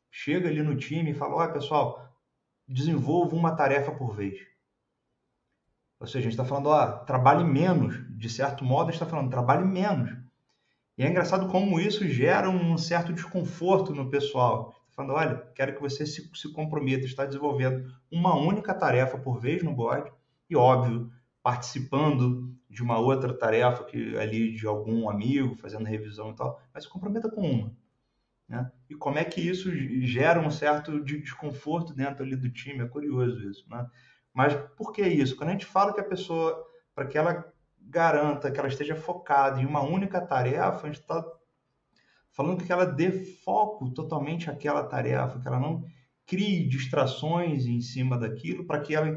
chega 0.09 0.49
ali 0.49 0.63
no 0.63 0.77
time 0.77 1.11
e 1.11 1.15
fala, 1.15 1.35
olha 1.35 1.53
pessoal, 1.53 2.15
desenvolva 2.69 3.35
uma 3.35 3.57
tarefa 3.57 3.91
por 3.91 4.15
vez. 4.15 4.39
Ou 5.99 6.07
seja, 6.07 6.21
a 6.21 6.31
gente 6.31 6.41
está 6.41 6.45
falando, 6.45 6.69
ó, 6.69 6.99
trabalhe 6.99 7.43
menos. 7.43 7.97
De 8.17 8.29
certo 8.29 8.65
modo, 8.65 8.91
a 8.91 8.93
gente 8.93 9.03
está 9.03 9.07
falando, 9.07 9.33
trabalhe 9.33 9.65
menos. 9.65 10.20
E 11.01 11.03
é 11.03 11.09
engraçado 11.09 11.49
como 11.49 11.81
isso 11.81 12.07
gera 12.07 12.51
um 12.51 12.77
certo 12.77 13.11
desconforto 13.11 13.95
no 13.95 14.11
pessoal 14.11 14.75
falando, 14.91 15.15
olha, 15.15 15.37
quero 15.55 15.75
que 15.75 15.81
você 15.81 16.05
se, 16.05 16.31
se 16.35 16.53
comprometa, 16.53 17.07
está 17.07 17.25
desenvolvendo 17.25 17.91
uma 18.13 18.37
única 18.37 18.75
tarefa 18.75 19.17
por 19.17 19.41
vez 19.41 19.63
no 19.63 19.75
board 19.75 20.13
e, 20.51 20.55
óbvio, 20.55 21.11
participando 21.43 22.55
de 22.69 22.83
uma 22.83 22.99
outra 22.99 23.33
tarefa 23.33 23.83
que 23.85 24.15
ali 24.19 24.53
de 24.55 24.67
algum 24.67 25.09
amigo, 25.09 25.57
fazendo 25.57 25.87
revisão 25.87 26.33
e 26.33 26.35
tal, 26.37 26.61
mas 26.75 26.85
se 26.85 26.91
comprometa 26.91 27.31
com 27.31 27.51
uma. 27.51 27.75
Né? 28.47 28.71
E 28.91 28.95
como 28.95 29.19
é 29.19 29.25
que 29.25 29.41
isso 29.41 29.71
gera 30.03 30.39
um 30.39 30.51
certo 30.51 31.03
desconforto 31.03 31.95
dentro 31.95 32.23
ali 32.23 32.37
do 32.37 32.53
time, 32.53 32.85
é 32.85 32.87
curioso 32.87 33.41
isso, 33.49 33.67
né? 33.71 33.89
Mas 34.35 34.55
por 34.77 34.93
que 34.93 35.01
isso? 35.01 35.35
Quando 35.35 35.49
a 35.49 35.53
gente 35.53 35.65
fala 35.65 35.95
que 35.95 36.01
a 36.01 36.05
pessoa, 36.05 36.63
para 36.95 37.07
que 37.07 37.17
ela 37.17 37.51
garanta 37.91 38.51
que 38.51 38.59
ela 38.59 38.69
esteja 38.69 38.95
focada 38.95 39.61
em 39.61 39.67
uma 39.67 39.83
única 39.83 40.21
tarefa, 40.21 40.87
a 40.87 40.87
gente 40.87 41.01
está 41.01 41.25
falando 42.31 42.65
que 42.65 42.73
ela 42.73 42.87
dê 42.87 43.11
foco 43.11 43.91
totalmente 43.91 44.49
àquela 44.49 44.85
tarefa, 44.85 45.41
que 45.41 45.49
ela 45.49 45.59
não 45.59 45.85
crie 46.25 46.69
distrações 46.69 47.67
em 47.67 47.81
cima 47.81 48.17
daquilo 48.17 48.65
para 48.65 48.81
que 48.81 48.95
ela, 48.95 49.15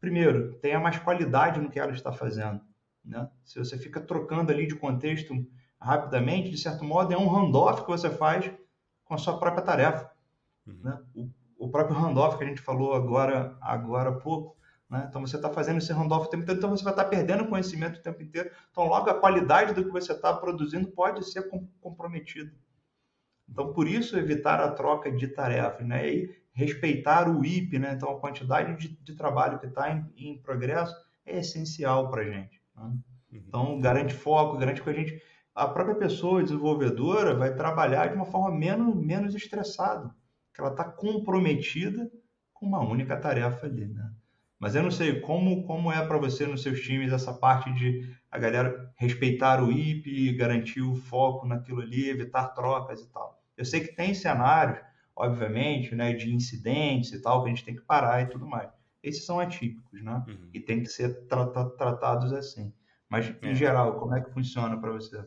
primeiro, 0.00 0.54
tenha 0.54 0.80
mais 0.80 0.98
qualidade 0.98 1.60
no 1.60 1.70
que 1.70 1.78
ela 1.78 1.92
está 1.92 2.12
fazendo. 2.12 2.60
Né? 3.04 3.28
Se 3.44 3.58
você 3.58 3.78
fica 3.78 4.00
trocando 4.00 4.50
ali 4.50 4.66
de 4.66 4.74
contexto 4.74 5.32
rapidamente, 5.80 6.50
de 6.50 6.58
certo 6.58 6.84
modo, 6.84 7.14
é 7.14 7.16
um 7.16 7.30
handoff 7.30 7.82
que 7.82 7.88
você 7.88 8.10
faz 8.10 8.50
com 9.04 9.14
a 9.14 9.18
sua 9.18 9.38
própria 9.38 9.62
tarefa. 9.62 10.10
Uhum. 10.66 10.80
Né? 10.82 10.98
O, 11.14 11.30
o, 11.66 11.70
próprio 11.70 11.96
handoff 11.96 12.36
que 12.36 12.42
a 12.42 12.48
gente 12.48 12.60
falou 12.60 12.94
agora, 12.94 13.56
agora 13.60 14.10
há 14.10 14.14
pouco, 14.14 14.56
né? 14.88 15.06
Então 15.08 15.20
você 15.20 15.36
está 15.36 15.50
fazendo 15.50 15.78
esse 15.78 15.92
handoff 15.92 16.26
o 16.26 16.30
tempo 16.30 16.44
inteiro, 16.44 16.58
então 16.58 16.70
você 16.70 16.84
vai 16.84 16.92
estar 16.92 17.04
tá 17.04 17.10
perdendo 17.10 17.48
conhecimento 17.48 17.98
o 17.98 18.02
tempo 18.02 18.22
inteiro. 18.22 18.50
Então 18.70 18.86
logo 18.86 19.10
a 19.10 19.18
qualidade 19.18 19.74
do 19.74 19.84
que 19.84 19.90
você 19.90 20.12
está 20.12 20.32
produzindo 20.32 20.88
pode 20.88 21.24
ser 21.30 21.48
comprometida. 21.80 22.52
Então 23.48 23.72
por 23.72 23.88
isso 23.88 24.16
evitar 24.16 24.60
a 24.60 24.70
troca 24.70 25.10
de 25.10 25.28
tarefas, 25.28 25.86
né? 25.86 26.08
E 26.08 26.46
respeitar 26.52 27.28
o 27.28 27.44
IP, 27.44 27.78
né? 27.78 27.92
Então 27.94 28.10
a 28.10 28.20
quantidade 28.20 28.76
de, 28.76 28.96
de 28.96 29.14
trabalho 29.14 29.58
que 29.58 29.66
está 29.66 29.90
em, 29.90 30.06
em, 30.16 30.38
progresso 30.38 30.94
é 31.24 31.38
essencial 31.40 32.08
para 32.08 32.22
a 32.22 32.24
gente. 32.24 32.62
Né? 32.76 32.82
Uhum. 32.84 33.02
Então 33.32 33.80
garante 33.80 34.14
foco, 34.14 34.56
garante 34.56 34.82
que 34.82 34.90
a 34.90 34.92
gente, 34.92 35.20
a 35.54 35.66
própria 35.66 35.96
pessoa 35.96 36.42
desenvolvedora 36.42 37.34
vai 37.34 37.54
trabalhar 37.54 38.06
de 38.08 38.14
uma 38.14 38.24
forma 38.24 38.56
menos 38.56 38.94
menos 38.94 39.34
estressada, 39.34 40.14
que 40.54 40.60
ela 40.60 40.70
está 40.70 40.84
comprometida 40.84 42.10
com 42.54 42.66
uma 42.66 42.80
única 42.80 43.16
tarefa 43.16 43.66
ali, 43.66 43.86
né? 43.86 44.12
Mas 44.58 44.74
eu 44.74 44.82
não 44.82 44.90
sei 44.90 45.20
como, 45.20 45.64
como 45.64 45.92
é 45.92 46.04
para 46.06 46.16
você 46.16 46.46
nos 46.46 46.62
seus 46.62 46.80
times 46.80 47.12
essa 47.12 47.32
parte 47.32 47.72
de 47.74 48.10
a 48.30 48.38
galera 48.38 48.92
respeitar 48.96 49.62
o 49.62 49.70
IP, 49.70 50.32
garantir 50.32 50.80
o 50.80 50.94
foco 50.94 51.46
naquilo 51.46 51.82
ali, 51.82 52.08
evitar 52.08 52.48
trocas 52.48 53.02
e 53.02 53.08
tal. 53.12 53.42
Eu 53.56 53.64
sei 53.64 53.80
que 53.80 53.94
tem 53.94 54.14
cenários, 54.14 54.78
obviamente, 55.14 55.94
né, 55.94 56.12
de 56.12 56.32
incidentes 56.32 57.12
e 57.12 57.20
tal, 57.20 57.42
que 57.42 57.50
a 57.50 57.54
gente 57.54 57.64
tem 57.64 57.76
que 57.76 57.82
parar 57.82 58.22
e 58.22 58.26
tudo 58.26 58.46
mais. 58.46 58.70
Esses 59.02 59.24
são 59.24 59.38
atípicos, 59.38 60.02
né? 60.02 60.24
Uhum. 60.26 60.50
E 60.52 60.60
tem 60.60 60.82
que 60.82 60.88
ser 60.88 61.26
tra 61.26 61.46
tratados 61.46 62.32
assim. 62.32 62.72
Mas, 63.08 63.32
em 63.42 63.50
é. 63.50 63.54
geral, 63.54 63.98
como 63.98 64.14
é 64.14 64.20
que 64.20 64.32
funciona 64.32 64.76
para 64.76 64.90
você? 64.90 65.24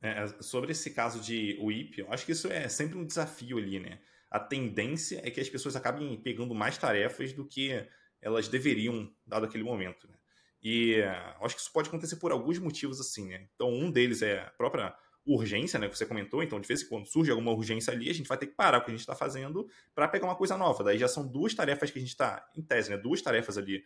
É, 0.00 0.26
sobre 0.40 0.72
esse 0.72 0.90
caso 0.90 1.20
de 1.20 1.58
WIP, 1.60 1.98
eu 1.98 2.12
acho 2.12 2.24
que 2.24 2.32
isso 2.32 2.50
é 2.50 2.68
sempre 2.68 2.96
um 2.98 3.04
desafio 3.04 3.58
ali, 3.58 3.78
né? 3.78 3.98
A 4.30 4.40
tendência 4.40 5.20
é 5.22 5.30
que 5.30 5.40
as 5.40 5.48
pessoas 5.48 5.76
acabem 5.76 6.16
pegando 6.22 6.54
mais 6.54 6.78
tarefas 6.78 7.32
do 7.32 7.44
que 7.44 7.86
elas 8.20 8.48
deveriam, 8.48 9.10
dado 9.26 9.46
aquele 9.46 9.64
momento. 9.64 10.08
Né? 10.08 10.14
E 10.62 11.00
uh, 11.00 11.44
acho 11.44 11.54
que 11.54 11.62
isso 11.62 11.72
pode 11.72 11.88
acontecer 11.88 12.16
por 12.16 12.32
alguns 12.32 12.58
motivos 12.58 13.00
assim, 13.00 13.28
né? 13.28 13.48
Então, 13.54 13.68
um 13.72 13.90
deles 13.90 14.22
é 14.22 14.40
a 14.40 14.50
própria 14.50 14.94
urgência, 15.26 15.78
né, 15.78 15.88
que 15.88 15.96
você 15.96 16.06
comentou. 16.06 16.42
Então, 16.42 16.60
de 16.60 16.66
vez 16.66 16.82
em 16.82 16.88
quando 16.88 17.06
surge 17.06 17.30
alguma 17.30 17.52
urgência 17.52 17.92
ali, 17.92 18.10
a 18.10 18.14
gente 18.14 18.26
vai 18.26 18.38
ter 18.38 18.46
que 18.46 18.54
parar 18.54 18.78
o 18.78 18.80
que 18.84 18.90
a 18.90 18.94
gente 18.94 19.00
está 19.00 19.14
fazendo 19.14 19.68
para 19.94 20.08
pegar 20.08 20.26
uma 20.26 20.34
coisa 20.34 20.56
nova. 20.56 20.82
Daí 20.82 20.98
já 20.98 21.08
são 21.08 21.26
duas 21.26 21.54
tarefas 21.54 21.90
que 21.90 21.98
a 21.98 22.00
gente 22.00 22.10
está, 22.10 22.48
em 22.56 22.62
tese, 22.62 22.90
né, 22.90 22.96
duas 22.96 23.20
tarefas 23.22 23.56
ali 23.58 23.80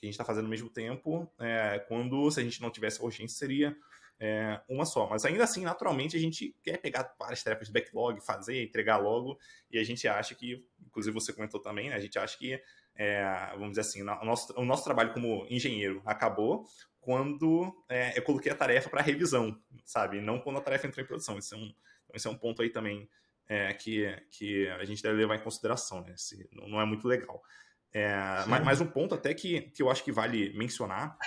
que 0.00 0.06
a 0.06 0.06
gente 0.06 0.14
está 0.14 0.24
fazendo 0.24 0.44
ao 0.44 0.50
mesmo 0.50 0.68
tempo. 0.68 1.30
É, 1.38 1.78
quando, 1.86 2.30
se 2.30 2.40
a 2.40 2.42
gente 2.42 2.60
não 2.60 2.70
tivesse 2.70 3.02
urgência, 3.02 3.38
seria 3.38 3.76
é, 4.18 4.60
uma 4.68 4.84
só. 4.84 5.08
Mas 5.08 5.24
ainda 5.24 5.44
assim, 5.44 5.62
naturalmente, 5.62 6.16
a 6.16 6.20
gente 6.20 6.56
quer 6.62 6.78
pegar 6.78 7.14
várias 7.18 7.42
tarefas 7.42 7.68
de 7.68 7.72
backlog, 7.72 8.20
fazer, 8.20 8.62
entregar 8.62 8.98
logo, 8.98 9.38
e 9.70 9.78
a 9.78 9.84
gente 9.84 10.06
acha 10.08 10.34
que, 10.34 10.64
inclusive 10.86 11.14
você 11.14 11.32
comentou 11.32 11.60
também, 11.60 11.90
né, 11.90 11.96
a 11.96 12.00
gente 12.00 12.18
acha 12.18 12.36
que 12.36 12.60
é, 12.96 13.24
vamos 13.52 13.70
dizer 13.70 13.82
assim, 13.82 14.02
o 14.02 14.24
nosso, 14.24 14.52
o 14.58 14.64
nosso 14.64 14.84
trabalho 14.84 15.12
como 15.12 15.46
engenheiro 15.48 16.02
acabou 16.04 16.66
quando 17.00 17.74
é, 17.88 18.16
eu 18.18 18.22
coloquei 18.22 18.52
a 18.52 18.54
tarefa 18.54 18.90
para 18.90 19.00
revisão, 19.02 19.58
sabe? 19.84 20.20
Não 20.20 20.38
quando 20.38 20.58
a 20.58 20.62
tarefa 20.62 20.86
entrou 20.86 21.02
em 21.02 21.08
produção. 21.08 21.38
Esse 21.38 21.54
é 21.54 21.56
um, 21.56 21.74
esse 22.14 22.26
é 22.26 22.30
um 22.30 22.36
ponto 22.36 22.60
aí 22.60 22.70
também 22.70 23.08
é, 23.48 23.72
que, 23.72 24.06
que 24.30 24.68
a 24.68 24.84
gente 24.84 25.02
deve 25.02 25.16
levar 25.16 25.36
em 25.36 25.42
consideração, 25.42 26.02
né? 26.02 26.12
Esse, 26.14 26.48
não 26.52 26.80
é 26.80 26.84
muito 26.84 27.08
legal. 27.08 27.42
É, 27.92 28.14
mais, 28.46 28.64
mais, 28.64 28.80
um 28.80 28.86
ponto 28.86 29.14
até 29.14 29.34
que, 29.34 29.62
que 29.62 29.82
eu 29.82 29.90
acho 29.90 30.04
que 30.04 30.12
vale 30.12 30.56
mencionar 30.56 31.18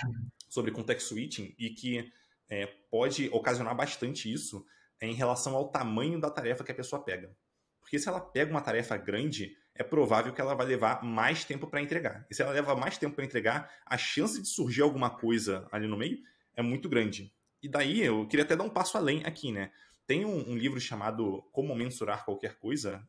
sobre 0.48 0.70
context 0.70 1.08
switching 1.08 1.54
e 1.58 1.70
que 1.70 2.10
é, 2.48 2.66
pode 2.90 3.28
ocasionar 3.30 3.74
bastante 3.76 4.32
isso 4.32 4.64
é 5.00 5.06
em 5.06 5.12
relação 5.12 5.54
ao 5.54 5.68
tamanho 5.68 6.18
da 6.18 6.30
tarefa 6.30 6.64
que 6.64 6.72
a 6.72 6.74
pessoa 6.74 7.04
pega. 7.04 7.36
Porque 7.80 7.98
se 7.98 8.08
ela 8.08 8.20
pega 8.20 8.50
uma 8.50 8.62
tarefa 8.62 8.96
grande, 8.96 9.56
é 9.74 9.82
provável 9.82 10.32
que 10.32 10.40
ela 10.40 10.54
vai 10.54 10.66
levar 10.66 11.02
mais 11.02 11.44
tempo 11.44 11.66
para 11.66 11.82
entregar. 11.82 12.24
E 12.30 12.34
se 12.34 12.42
ela 12.42 12.52
leva 12.52 12.76
mais 12.76 12.96
tempo 12.96 13.16
para 13.16 13.24
entregar, 13.24 13.70
a 13.84 13.98
chance 13.98 14.40
de 14.40 14.46
surgir 14.46 14.82
alguma 14.82 15.10
coisa 15.10 15.68
ali 15.72 15.86
no 15.86 15.96
meio 15.96 16.18
é 16.54 16.62
muito 16.62 16.88
grande. 16.88 17.34
E 17.62 17.68
daí 17.68 18.00
eu 18.00 18.26
queria 18.28 18.44
até 18.44 18.54
dar 18.54 18.62
um 18.62 18.70
passo 18.70 18.96
além 18.96 19.24
aqui, 19.24 19.50
né? 19.50 19.72
Tem 20.06 20.24
um, 20.24 20.50
um 20.50 20.56
livro 20.56 20.80
chamado 20.80 21.42
Como 21.50 21.74
Mensurar 21.74 22.24
Qualquer 22.24 22.56
Coisa. 22.56 23.02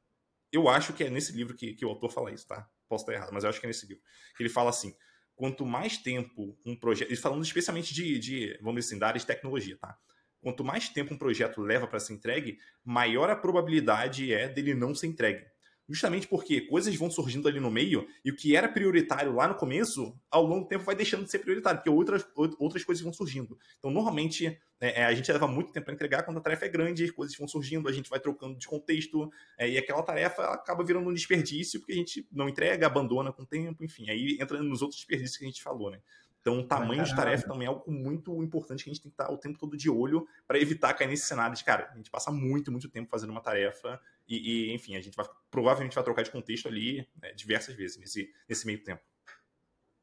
Eu 0.51 0.68
acho 0.68 0.93
que 0.93 1.03
é 1.03 1.09
nesse 1.09 1.34
livro 1.34 1.55
que, 1.55 1.74
que 1.74 1.86
o 1.86 1.89
autor 1.89 2.09
fala 2.09 2.32
isso, 2.32 2.47
tá? 2.47 2.68
Posso 2.88 3.03
estar 3.03 3.13
errado, 3.13 3.32
mas 3.34 3.43
eu 3.43 3.49
acho 3.49 3.59
que 3.59 3.66
é 3.66 3.70
nesse 3.70 3.86
livro. 3.86 4.01
Ele 4.39 4.49
fala 4.49 4.70
assim: 4.70 4.95
quanto 5.36 5.66
mais 5.66 5.97
tempo 5.97 6.57
um 6.66 6.76
projeto. 6.76 7.09
Ele 7.09 7.18
falando 7.18 7.43
especialmente 7.43 7.93
de, 7.93 8.18
de, 8.18 8.57
vamos 8.61 8.82
dizer 8.82 8.93
assim, 8.93 8.99
da 8.99 9.07
área 9.07 9.20
de 9.20 9.26
tecnologia, 9.26 9.78
tá? 9.78 9.97
Quanto 10.41 10.63
mais 10.63 10.89
tempo 10.89 11.13
um 11.13 11.18
projeto 11.18 11.61
leva 11.61 11.86
para 11.86 11.99
ser 11.99 12.13
entregue, 12.13 12.57
maior 12.84 13.30
a 13.30 13.36
probabilidade 13.36 14.32
é 14.34 14.47
dele 14.47 14.74
não 14.74 14.95
ser 14.95 15.07
entregue 15.07 15.45
justamente 15.88 16.27
porque 16.27 16.61
coisas 16.61 16.95
vão 16.95 17.09
surgindo 17.09 17.47
ali 17.47 17.59
no 17.59 17.69
meio 17.69 18.07
e 18.23 18.31
o 18.31 18.36
que 18.36 18.55
era 18.55 18.67
prioritário 18.67 19.33
lá 19.33 19.47
no 19.47 19.55
começo, 19.55 20.17
ao 20.29 20.43
longo 20.43 20.63
do 20.63 20.67
tempo 20.67 20.83
vai 20.83 20.95
deixando 20.95 21.23
de 21.23 21.31
ser 21.31 21.39
prioritário, 21.39 21.79
porque 21.79 21.89
outras, 21.89 22.25
outras 22.36 22.83
coisas 22.83 23.03
vão 23.03 23.13
surgindo. 23.13 23.57
Então, 23.77 23.91
normalmente, 23.91 24.47
é, 24.79 25.01
é 25.01 25.05
a 25.05 25.13
gente 25.13 25.31
leva 25.31 25.47
muito 25.47 25.71
tempo 25.71 25.86
para 25.86 25.93
entregar 25.93 26.23
quando 26.23 26.38
a 26.38 26.41
tarefa 26.41 26.65
é 26.65 26.69
grande, 26.69 27.03
as 27.03 27.11
coisas 27.11 27.38
vão 27.38 27.47
surgindo, 27.47 27.88
a 27.88 27.91
gente 27.91 28.09
vai 28.09 28.19
trocando 28.19 28.57
de 28.57 28.67
contexto, 28.67 29.29
é, 29.57 29.69
e 29.69 29.77
aquela 29.77 30.01
tarefa 30.01 30.43
acaba 30.53 30.83
virando 30.83 31.09
um 31.09 31.13
desperdício, 31.13 31.79
porque 31.79 31.93
a 31.93 31.97
gente 31.97 32.27
não 32.31 32.49
entrega, 32.49 32.88
abandona 32.88 33.31
com 33.31 33.43
o 33.43 33.45
tempo, 33.45 33.83
enfim, 33.83 34.09
aí 34.09 34.38
entra 34.39 34.61
nos 34.61 34.81
outros 34.81 34.99
desperdícios 34.99 35.38
que 35.38 35.45
a 35.45 35.47
gente 35.47 35.61
falou, 35.61 35.91
né? 35.91 35.99
Então, 36.45 36.59
o 36.59 36.63
tamanho 36.63 37.03
de 37.03 37.15
tarefa 37.15 37.47
também 37.47 37.65
é 37.65 37.69
algo 37.69 37.91
muito 37.91 38.43
importante 38.43 38.83
que 38.83 38.89
a 38.91 38.93
gente 38.93 39.01
tem 39.01 39.09
que 39.09 39.19
estar 39.19 39.33
o 39.33 39.38
tempo 39.38 39.57
todo 39.57 39.75
de 39.75 39.89
olho 39.89 40.27
para 40.47 40.59
evitar 40.59 40.93
cair 40.93 41.07
nesse 41.07 41.25
cenário 41.25 41.55
de, 41.55 41.63
cara, 41.63 41.89
a 41.91 41.97
gente 41.97 42.11
passa 42.11 42.31
muito, 42.31 42.71
muito 42.71 42.88
tempo 42.88 43.09
fazendo 43.09 43.31
uma 43.31 43.41
tarefa 43.41 43.99
e, 44.28 44.69
e 44.69 44.73
enfim, 44.73 44.95
a 44.95 45.01
gente 45.01 45.15
vai 45.15 45.26
provavelmente 45.49 45.95
vai 45.95 46.03
trocar 46.03 46.23
de 46.23 46.32
contexto 46.32 46.67
ali 46.67 47.07
né, 47.21 47.32
diversas 47.34 47.76
vezes 47.76 47.97
nesse, 47.97 48.30
nesse 48.47 48.65
meio 48.65 48.84
tempo. 48.84 49.01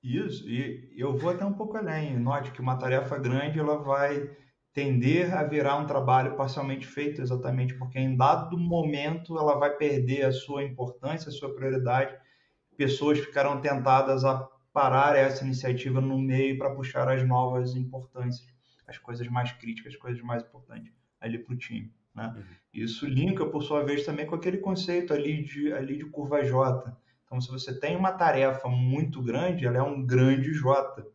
Isso, 0.03 0.49
e 0.49 0.93
eu 0.97 1.17
vou 1.17 1.31
até 1.31 1.45
um 1.45 1.53
pouco 1.53 1.77
além. 1.77 2.19
Note 2.19 2.51
que 2.51 2.61
uma 2.61 2.77
tarefa 2.77 3.17
grande 3.19 3.59
ela 3.59 3.77
vai 3.77 4.35
tender 4.73 5.33
a 5.35 5.45
virar 5.45 5.77
um 5.77 5.87
trabalho 5.87 6.35
parcialmente 6.35 6.87
feito, 6.87 7.21
exatamente 7.21 7.75
porque 7.75 7.99
em 7.99 8.17
dado 8.17 8.59
momento 8.59 9.39
ela 9.39 9.59
vai 9.59 9.77
perder 9.77 10.25
a 10.25 10.33
sua 10.33 10.65
importância, 10.65 11.29
a 11.29 11.33
sua 11.33 11.55
prioridade. 11.55 12.17
Pessoas 12.77 13.19
ficarão 13.19 13.61
tentadas 13.61 14.25
a 14.25 14.49
parar 14.73 15.15
essa 15.15 15.45
iniciativa 15.45 16.01
no 16.01 16.19
meio 16.19 16.57
para 16.59 16.75
puxar 16.75 17.09
as 17.09 17.27
novas 17.27 17.77
importâncias, 17.77 18.49
as 18.87 18.99
coisas 18.99 19.29
mais 19.29 19.53
críticas, 19.53 19.95
as 19.95 20.01
coisas 20.01 20.23
mais 20.23 20.43
importantes 20.43 20.93
ali 21.21 21.39
para 21.39 21.55
o 21.55 21.57
time. 21.57 21.93
Né? 22.15 22.33
Uhum. 22.37 22.43
Isso 22.73 23.07
linka, 23.07 23.45
por 23.47 23.63
sua 23.63 23.85
vez, 23.85 24.05
também 24.05 24.27
com 24.27 24.35
aquele 24.35 24.59
conceito 24.59 25.13
ali 25.13 25.43
de, 25.43 25.73
ali 25.73 25.97
de 25.97 26.07
curva 26.07 26.43
J. 26.45 26.97
Então, 27.25 27.41
se 27.41 27.51
você 27.51 27.79
tem 27.79 27.97
uma 27.97 28.13
tarefa 28.13 28.69
muito 28.69 29.23
grande, 29.23 29.67
ela 29.67 29.79
é 29.79 29.83
um 29.83 30.05
grande 30.05 30.53
J, 30.53 31.07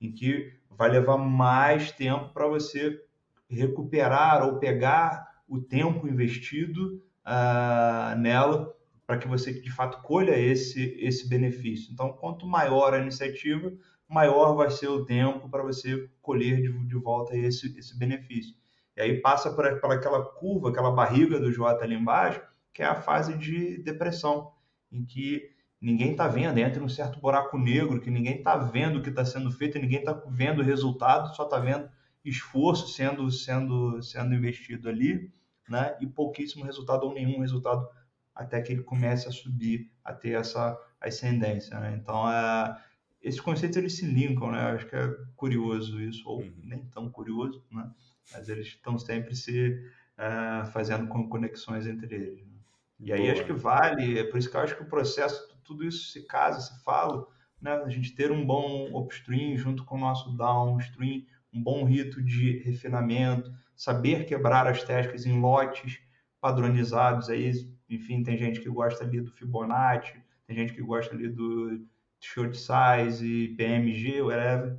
em 0.00 0.12
que 0.12 0.52
vai 0.70 0.90
levar 0.90 1.18
mais 1.18 1.92
tempo 1.92 2.32
para 2.32 2.46
você 2.46 3.02
recuperar 3.50 4.46
ou 4.46 4.58
pegar 4.58 5.26
o 5.48 5.60
tempo 5.60 6.06
investido 6.06 7.02
uh, 7.26 8.18
nela 8.18 8.74
para 9.06 9.16
que 9.16 9.26
você 9.26 9.58
de 9.58 9.70
fato 9.70 10.02
colha 10.02 10.38
esse 10.38 10.94
esse 11.00 11.28
benefício. 11.28 11.92
Então, 11.92 12.12
quanto 12.12 12.46
maior 12.46 12.92
a 12.92 12.98
iniciativa, 12.98 13.72
maior 14.06 14.54
vai 14.54 14.70
ser 14.70 14.88
o 14.88 15.04
tempo 15.04 15.48
para 15.48 15.62
você 15.62 16.08
colher 16.20 16.60
de, 16.60 16.86
de 16.86 16.96
volta 16.96 17.34
esse 17.34 17.76
esse 17.78 17.98
benefício. 17.98 18.54
E 18.98 19.00
aí 19.00 19.20
passa 19.20 19.52
por, 19.52 19.80
por 19.80 19.92
aquela 19.92 20.24
curva, 20.24 20.70
aquela 20.70 20.90
barriga 20.90 21.38
do 21.38 21.52
J 21.52 21.84
ali 21.84 21.94
embaixo, 21.94 22.42
que 22.74 22.82
é 22.82 22.86
a 22.86 22.96
fase 22.96 23.38
de 23.38 23.80
depressão, 23.80 24.50
em 24.90 25.04
que 25.04 25.50
ninguém 25.80 26.10
está 26.10 26.26
vendo, 26.26 26.58
entra 26.58 26.80
num 26.80 26.88
certo 26.88 27.20
buraco 27.20 27.56
negro, 27.56 28.00
que 28.00 28.10
ninguém 28.10 28.38
está 28.38 28.56
vendo 28.56 28.98
o 28.98 29.02
que 29.02 29.10
está 29.10 29.24
sendo 29.24 29.52
feito, 29.52 29.78
ninguém 29.78 30.00
está 30.00 30.20
vendo 30.26 30.62
o 30.62 30.64
resultado, 30.64 31.32
só 31.36 31.44
está 31.44 31.60
vendo 31.60 31.88
esforço 32.24 32.88
sendo, 32.88 33.30
sendo, 33.30 34.02
sendo 34.02 34.34
investido 34.34 34.88
ali, 34.88 35.32
né? 35.68 35.96
e 36.00 36.06
pouquíssimo 36.06 36.64
resultado 36.64 37.04
ou 37.04 37.14
nenhum 37.14 37.38
resultado 37.38 37.88
até 38.34 38.60
que 38.60 38.72
ele 38.72 38.82
comece 38.82 39.28
a 39.28 39.30
subir, 39.30 39.92
a 40.04 40.12
ter 40.12 40.30
essa 40.30 40.76
ascendência. 41.00 41.78
Né? 41.78 41.96
Então, 42.02 42.28
é, 42.28 42.76
esses 43.22 43.40
conceitos 43.40 43.76
eles 43.76 43.96
se 43.96 44.04
linkam, 44.04 44.50
né? 44.50 44.58
acho 44.72 44.88
que 44.88 44.96
é 44.96 45.08
curioso 45.36 46.00
isso, 46.00 46.28
ou 46.28 46.40
uhum. 46.40 46.52
nem 46.64 46.84
tão 46.86 47.08
curioso, 47.08 47.64
né? 47.70 47.88
Mas 48.32 48.48
eles 48.48 48.66
estão 48.68 48.98
sempre 48.98 49.34
se 49.34 49.80
é, 50.16 50.64
fazendo 50.66 51.06
conexões 51.06 51.86
entre 51.86 52.14
eles. 52.14 52.46
Né? 52.46 52.58
E 53.00 53.12
aí 53.12 53.20
Boa. 53.20 53.32
acho 53.32 53.44
que 53.44 53.52
vale, 53.52 54.18
é 54.18 54.24
por 54.24 54.38
isso 54.38 54.50
que 54.50 54.56
eu 54.56 54.60
acho 54.60 54.76
que 54.76 54.82
o 54.82 54.88
processo 54.88 55.48
tudo 55.68 55.84
isso 55.84 56.10
se 56.10 56.22
casa, 56.22 56.60
se 56.60 56.82
fala, 56.82 57.26
né? 57.60 57.72
a 57.72 57.88
gente 57.90 58.14
ter 58.14 58.32
um 58.32 58.44
bom 58.44 58.90
upstream 58.98 59.56
junto 59.56 59.84
com 59.84 59.96
o 59.96 60.00
nosso 60.00 60.34
downstream, 60.34 61.22
um 61.52 61.62
bom 61.62 61.84
rito 61.84 62.22
de 62.22 62.58
refinamento, 62.58 63.52
saber 63.76 64.24
quebrar 64.24 64.66
as 64.66 64.82
técnicas 64.82 65.26
em 65.26 65.38
lotes 65.38 66.00
padronizados. 66.40 67.28
Aí, 67.28 67.52
enfim, 67.88 68.22
tem 68.22 68.38
gente 68.38 68.60
que 68.60 68.68
gosta 68.68 69.04
ali 69.04 69.20
do 69.20 69.30
Fibonacci, 69.30 70.14
tem 70.46 70.56
gente 70.56 70.72
que 70.72 70.82
gosta 70.82 71.14
ali 71.14 71.28
do 71.28 71.86
short 72.18 72.56
size, 72.56 73.54
PMG, 73.56 74.22
whatever. 74.22 74.78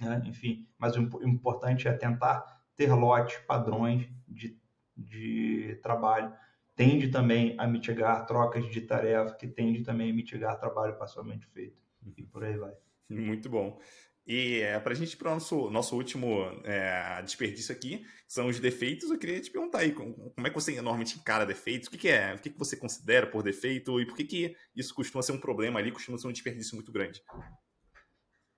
Né? 0.00 0.22
Enfim, 0.26 0.66
mas 0.76 0.96
o 0.96 1.02
importante 1.22 1.86
é 1.86 1.92
tentar 1.92 2.53
ter 2.76 2.92
lotes 2.92 3.36
padrões 3.46 4.08
de, 4.28 4.58
de 4.96 5.78
trabalho 5.82 6.32
tende 6.76 7.08
também 7.08 7.54
a 7.58 7.66
mitigar 7.66 8.26
trocas 8.26 8.68
de 8.70 8.80
tarefa, 8.80 9.34
que 9.34 9.46
tende 9.46 9.82
também 9.82 10.10
a 10.10 10.14
mitigar 10.14 10.58
trabalho 10.58 10.98
parcialmente 10.98 11.46
feito. 11.46 11.76
E 12.16 12.22
por 12.24 12.44
aí 12.44 12.56
vai. 12.56 12.72
Muito 13.08 13.48
bom. 13.48 13.80
E 14.26 14.60
é, 14.60 14.80
para 14.80 14.92
a 14.92 14.96
gente 14.96 15.12
ir 15.12 15.16
para 15.16 15.30
o 15.30 15.34
nosso, 15.34 15.70
nosso 15.70 15.96
último 15.96 16.44
é, 16.64 17.20
desperdício 17.22 17.74
aqui, 17.74 18.06
são 18.26 18.46
os 18.48 18.58
defeitos, 18.58 19.10
eu 19.10 19.18
queria 19.18 19.40
te 19.40 19.50
perguntar 19.50 19.80
aí, 19.80 19.92
como, 19.92 20.30
como 20.30 20.46
é 20.46 20.50
que 20.50 20.54
você 20.54 20.74
normalmente 20.76 21.18
encara 21.18 21.44
defeitos? 21.44 21.88
O 21.88 21.90
que, 21.90 21.98
que 21.98 22.08
é? 22.08 22.34
O 22.34 22.38
que, 22.38 22.48
que 22.48 22.58
você 22.58 22.74
considera 22.74 23.26
por 23.26 23.42
defeito? 23.42 24.00
E 24.00 24.06
por 24.06 24.16
que, 24.16 24.24
que 24.24 24.56
isso 24.74 24.94
costuma 24.94 25.22
ser 25.22 25.32
um 25.32 25.40
problema 25.40 25.78
ali, 25.78 25.92
costuma 25.92 26.16
ser 26.16 26.26
um 26.26 26.32
desperdício 26.32 26.74
muito 26.74 26.90
grande? 26.90 27.22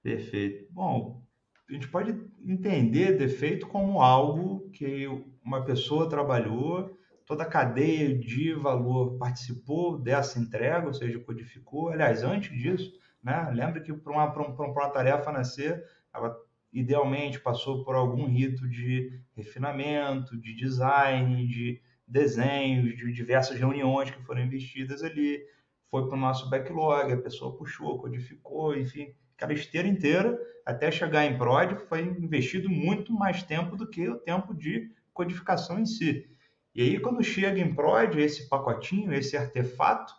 Perfeito. 0.02 0.72
Bom, 0.72 1.25
a 1.68 1.72
gente 1.72 1.88
pode 1.88 2.16
entender 2.44 3.16
defeito 3.18 3.66
como 3.66 4.00
algo 4.00 4.70
que 4.70 5.06
uma 5.44 5.64
pessoa 5.64 6.08
trabalhou 6.08 6.96
toda 7.26 7.42
a 7.42 7.48
cadeia 7.48 8.16
de 8.16 8.54
valor 8.54 9.18
participou 9.18 9.98
dessa 9.98 10.38
entrega, 10.38 10.86
ou 10.86 10.94
seja, 10.94 11.18
codificou. 11.18 11.88
Aliás, 11.88 12.22
antes 12.22 12.56
disso, 12.56 12.92
né, 13.22 13.50
lembra 13.52 13.80
que 13.80 13.92
para 13.92 14.12
uma, 14.12 14.32
uma, 14.32 14.70
uma 14.70 14.90
tarefa 14.90 15.32
nascer, 15.32 15.84
ela 16.14 16.34
idealmente 16.72 17.40
passou 17.40 17.84
por 17.84 17.96
algum 17.96 18.26
rito 18.26 18.68
de 18.68 19.20
refinamento, 19.34 20.38
de 20.40 20.54
design, 20.54 21.46
de 21.48 21.82
desenhos, 22.06 22.96
de 22.96 23.12
diversas 23.12 23.58
reuniões 23.58 24.10
que 24.10 24.22
foram 24.22 24.42
investidas 24.42 25.02
ali, 25.02 25.42
foi 25.90 26.06
para 26.06 26.16
o 26.16 26.20
nosso 26.20 26.48
backlog, 26.48 27.12
a 27.12 27.16
pessoa 27.16 27.56
puxou, 27.56 27.98
codificou, 27.98 28.76
enfim, 28.76 29.12
aquela 29.36 29.52
esteira 29.52 29.86
inteira 29.86 30.38
até 30.64 30.90
chegar 30.90 31.24
em 31.24 31.38
prod 31.38 31.76
foi 31.88 32.02
investido 32.02 32.68
muito 32.68 33.12
mais 33.12 33.42
tempo 33.42 33.76
do 33.76 33.86
que 33.86 34.08
o 34.08 34.16
tempo 34.16 34.52
de 34.52 34.90
codificação 35.12 35.78
em 35.78 35.86
si. 35.86 36.28
E 36.74 36.82
aí, 36.82 37.00
quando 37.00 37.22
chega 37.22 37.60
em 37.60 37.74
prod, 37.74 38.18
esse 38.18 38.48
pacotinho, 38.48 39.12
esse 39.12 39.36
artefato, 39.36 40.12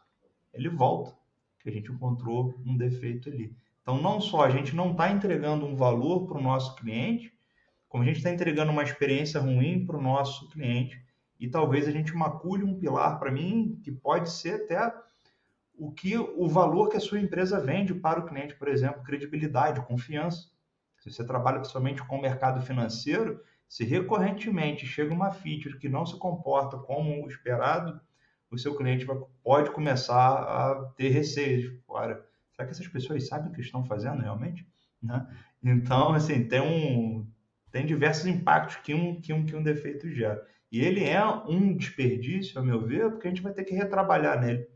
ele 0.53 0.69
volta, 0.69 1.15
que 1.59 1.69
a 1.69 1.71
gente 1.71 1.91
encontrou 1.91 2.55
um 2.65 2.77
defeito 2.77 3.29
ali. 3.29 3.55
Então, 3.81 4.01
não 4.01 4.19
só 4.21 4.43
a 4.43 4.49
gente 4.49 4.75
não 4.75 4.91
está 4.91 5.11
entregando 5.11 5.65
um 5.65 5.75
valor 5.75 6.27
para 6.27 6.37
o 6.37 6.41
nosso 6.41 6.75
cliente, 6.75 7.31
como 7.89 8.03
a 8.03 8.05
gente 8.05 8.17
está 8.17 8.31
entregando 8.31 8.71
uma 8.71 8.83
experiência 8.83 9.39
ruim 9.39 9.85
para 9.85 9.97
o 9.97 10.01
nosso 10.01 10.49
cliente. 10.49 11.01
E 11.39 11.47
talvez 11.47 11.87
a 11.87 11.91
gente 11.91 12.15
macule 12.15 12.63
um 12.63 12.79
pilar 12.79 13.19
para 13.19 13.31
mim 13.31 13.79
que 13.83 13.91
pode 13.91 14.31
ser 14.31 14.63
até 14.63 14.93
o 15.77 15.91
que 15.91 16.17
o 16.17 16.47
valor 16.47 16.89
que 16.89 16.97
a 16.97 16.99
sua 16.99 17.19
empresa 17.19 17.59
vende 17.59 17.93
para 17.93 18.19
o 18.19 18.25
cliente, 18.25 18.55
por 18.55 18.67
exemplo, 18.67 19.03
credibilidade, 19.03 19.85
confiança. 19.85 20.49
Se 20.99 21.11
você 21.11 21.23
trabalha 21.23 21.59
principalmente 21.59 22.03
com 22.03 22.17
o 22.17 22.21
mercado 22.21 22.61
financeiro, 22.61 23.39
se 23.69 23.83
recorrentemente 23.83 24.87
chega 24.87 25.13
uma 25.13 25.31
feature 25.31 25.77
que 25.77 25.87
não 25.87 26.05
se 26.05 26.17
comporta 26.17 26.77
como 26.77 27.27
esperado, 27.27 27.99
o 28.49 28.57
seu 28.57 28.75
cliente 28.75 29.05
pode 29.43 29.71
começar 29.71 30.17
a 30.17 30.85
ter 30.95 31.09
receios. 31.09 31.73
Ora, 31.87 32.25
será 32.51 32.65
que 32.67 32.73
essas 32.73 32.87
pessoas 32.87 33.27
sabem 33.27 33.49
o 33.49 33.53
que 33.53 33.61
estão 33.61 33.85
fazendo 33.85 34.21
realmente? 34.21 34.67
Né? 35.01 35.27
Então, 35.61 36.13
assim, 36.13 36.47
tem, 36.47 36.61
um, 36.61 37.27
tem 37.71 37.85
diversos 37.85 38.25
impactos 38.25 38.77
que 38.77 38.93
um, 38.93 39.19
que, 39.19 39.33
um, 39.33 39.45
que 39.45 39.55
um 39.55 39.63
defeito 39.63 40.09
gera. 40.09 40.45
E 40.71 40.79
ele 40.79 41.03
é 41.03 41.23
um 41.23 41.75
desperdício, 41.75 42.59
a 42.59 42.63
meu 42.63 42.85
ver, 42.85 43.11
porque 43.11 43.27
a 43.27 43.29
gente 43.29 43.43
vai 43.43 43.53
ter 43.53 43.63
que 43.63 43.73
retrabalhar 43.73 44.39
nele. 44.39 44.67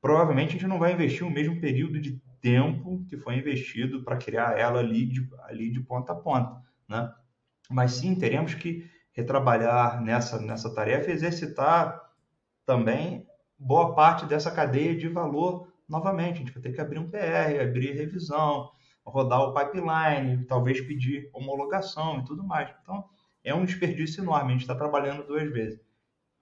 Provavelmente 0.00 0.50
a 0.50 0.52
gente 0.52 0.66
não 0.66 0.78
vai 0.78 0.92
investir 0.92 1.26
o 1.26 1.30
mesmo 1.30 1.60
período 1.60 2.00
de 2.00 2.20
tempo 2.40 3.04
que 3.08 3.16
foi 3.16 3.36
investido 3.36 4.04
para 4.04 4.16
criar 4.16 4.58
ela 4.58 4.80
ali 4.80 5.06
de, 5.06 5.28
ali 5.44 5.70
de 5.70 5.80
ponta 5.80 6.12
a 6.12 6.16
ponta. 6.16 6.62
Né? 6.88 7.12
mas 7.68 7.92
sim 7.92 8.14
teremos 8.14 8.54
que 8.54 8.88
retrabalhar 9.12 10.00
nessa, 10.00 10.40
nessa 10.40 10.72
tarefa 10.72 11.10
e 11.10 11.12
exercitar 11.12 12.00
também 12.64 13.26
boa 13.58 13.94
parte 13.94 14.24
dessa 14.26 14.50
cadeia 14.50 14.96
de 14.96 15.08
valor 15.08 15.72
novamente. 15.88 16.36
A 16.36 16.38
gente 16.38 16.52
vai 16.52 16.62
ter 16.62 16.72
que 16.72 16.80
abrir 16.80 16.98
um 16.98 17.10
PR, 17.10 17.60
abrir 17.60 17.92
revisão, 17.92 18.70
rodar 19.04 19.40
o 19.40 19.54
pipeline, 19.54 20.44
talvez 20.46 20.80
pedir 20.80 21.28
homologação 21.32 22.20
e 22.20 22.24
tudo 22.24 22.44
mais. 22.44 22.70
Então, 22.82 23.04
é 23.44 23.54
um 23.54 23.64
desperdício 23.64 24.22
enorme, 24.22 24.50
a 24.50 24.52
gente 24.52 24.62
está 24.62 24.74
trabalhando 24.74 25.26
duas 25.26 25.50
vezes. 25.50 25.80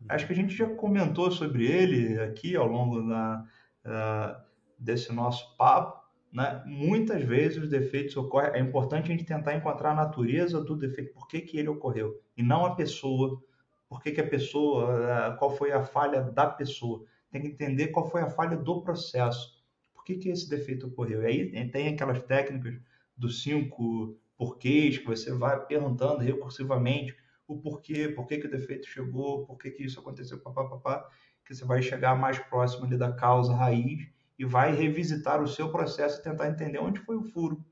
Acho 0.09 0.27
que 0.27 0.33
a 0.33 0.37
gente 0.37 0.55
já 0.55 0.69
comentou 0.69 1.31
sobre 1.31 1.67
ele 1.67 2.21
aqui 2.21 2.55
ao 2.55 2.67
longo 2.67 3.03
da, 3.09 3.45
uh, 3.85 4.43
desse 4.79 5.13
nosso 5.13 5.57
papo, 5.57 6.05
né? 6.33 6.63
Muitas 6.67 7.23
vezes 7.23 7.63
os 7.63 7.71
defeitos 7.71 8.17
ocorrem, 8.17 8.53
é 8.53 8.61
importante 8.61 9.07
a 9.07 9.17
gente 9.17 9.25
tentar 9.25 9.55
encontrar 9.55 9.93
a 9.93 9.95
natureza 9.95 10.63
do 10.63 10.77
defeito, 10.77 11.13
por 11.15 11.27
que, 11.27 11.41
que 11.41 11.59
ele 11.59 11.69
ocorreu, 11.69 12.21
e 12.37 12.43
não 12.43 12.67
a 12.67 12.75
pessoa, 12.75 13.43
por 13.89 14.03
que, 14.03 14.13
que 14.13 14.21
a 14.21 14.29
pessoa, 14.29 15.35
qual 15.39 15.51
foi 15.57 15.73
a 15.73 15.83
falha 15.83 16.23
da 16.23 16.47
pessoa. 16.47 17.05
Tem 17.31 17.41
que 17.41 17.49
entender 17.49 17.89
qual 17.89 18.09
foi 18.11 18.21
a 18.21 18.31
falha 18.31 18.57
do 18.57 18.83
processo, 18.83 19.65
por 19.95 20.05
que, 20.05 20.17
que 20.17 20.29
esse 20.29 20.49
defeito 20.49 20.89
ocorreu. 20.89 21.23
E 21.23 21.27
aí 21.27 21.71
tem 21.71 21.89
aquelas 21.89 22.23
técnicas 22.23 22.75
dos 23.17 23.43
cinco 23.43 24.17
porquês, 24.37 24.99
que 24.99 25.07
você 25.07 25.33
vai 25.33 25.65
perguntando 25.67 26.19
recursivamente 26.19 27.17
o 27.47 27.61
porquê, 27.61 28.09
por 28.09 28.27
que, 28.27 28.39
que 28.39 28.47
o 28.47 28.51
defeito 28.51 28.87
chegou, 28.89 29.47
por 29.47 29.57
que, 29.57 29.71
que 29.71 29.85
isso 29.85 30.01
aconteceu, 30.01 30.41
papapá, 30.41 31.09
que 31.45 31.55
você 31.55 31.65
vai 31.65 31.81
chegar 31.81 32.17
mais 32.17 32.39
próximo 32.39 32.87
ali 32.87 32.99
da 32.99 33.13
causa 33.13 33.55
raiz 33.55 34.09
e 34.39 34.45
vai 34.45 34.75
revisitar 34.75 35.43
o 35.43 35.49
seu 35.49 35.71
processo 35.71 36.21
e 36.21 36.23
tentar 36.23 36.49
entender 36.49 36.79
onde 36.79 37.01
foi 37.01 37.17
o 37.17 37.23
furo. 37.23 37.65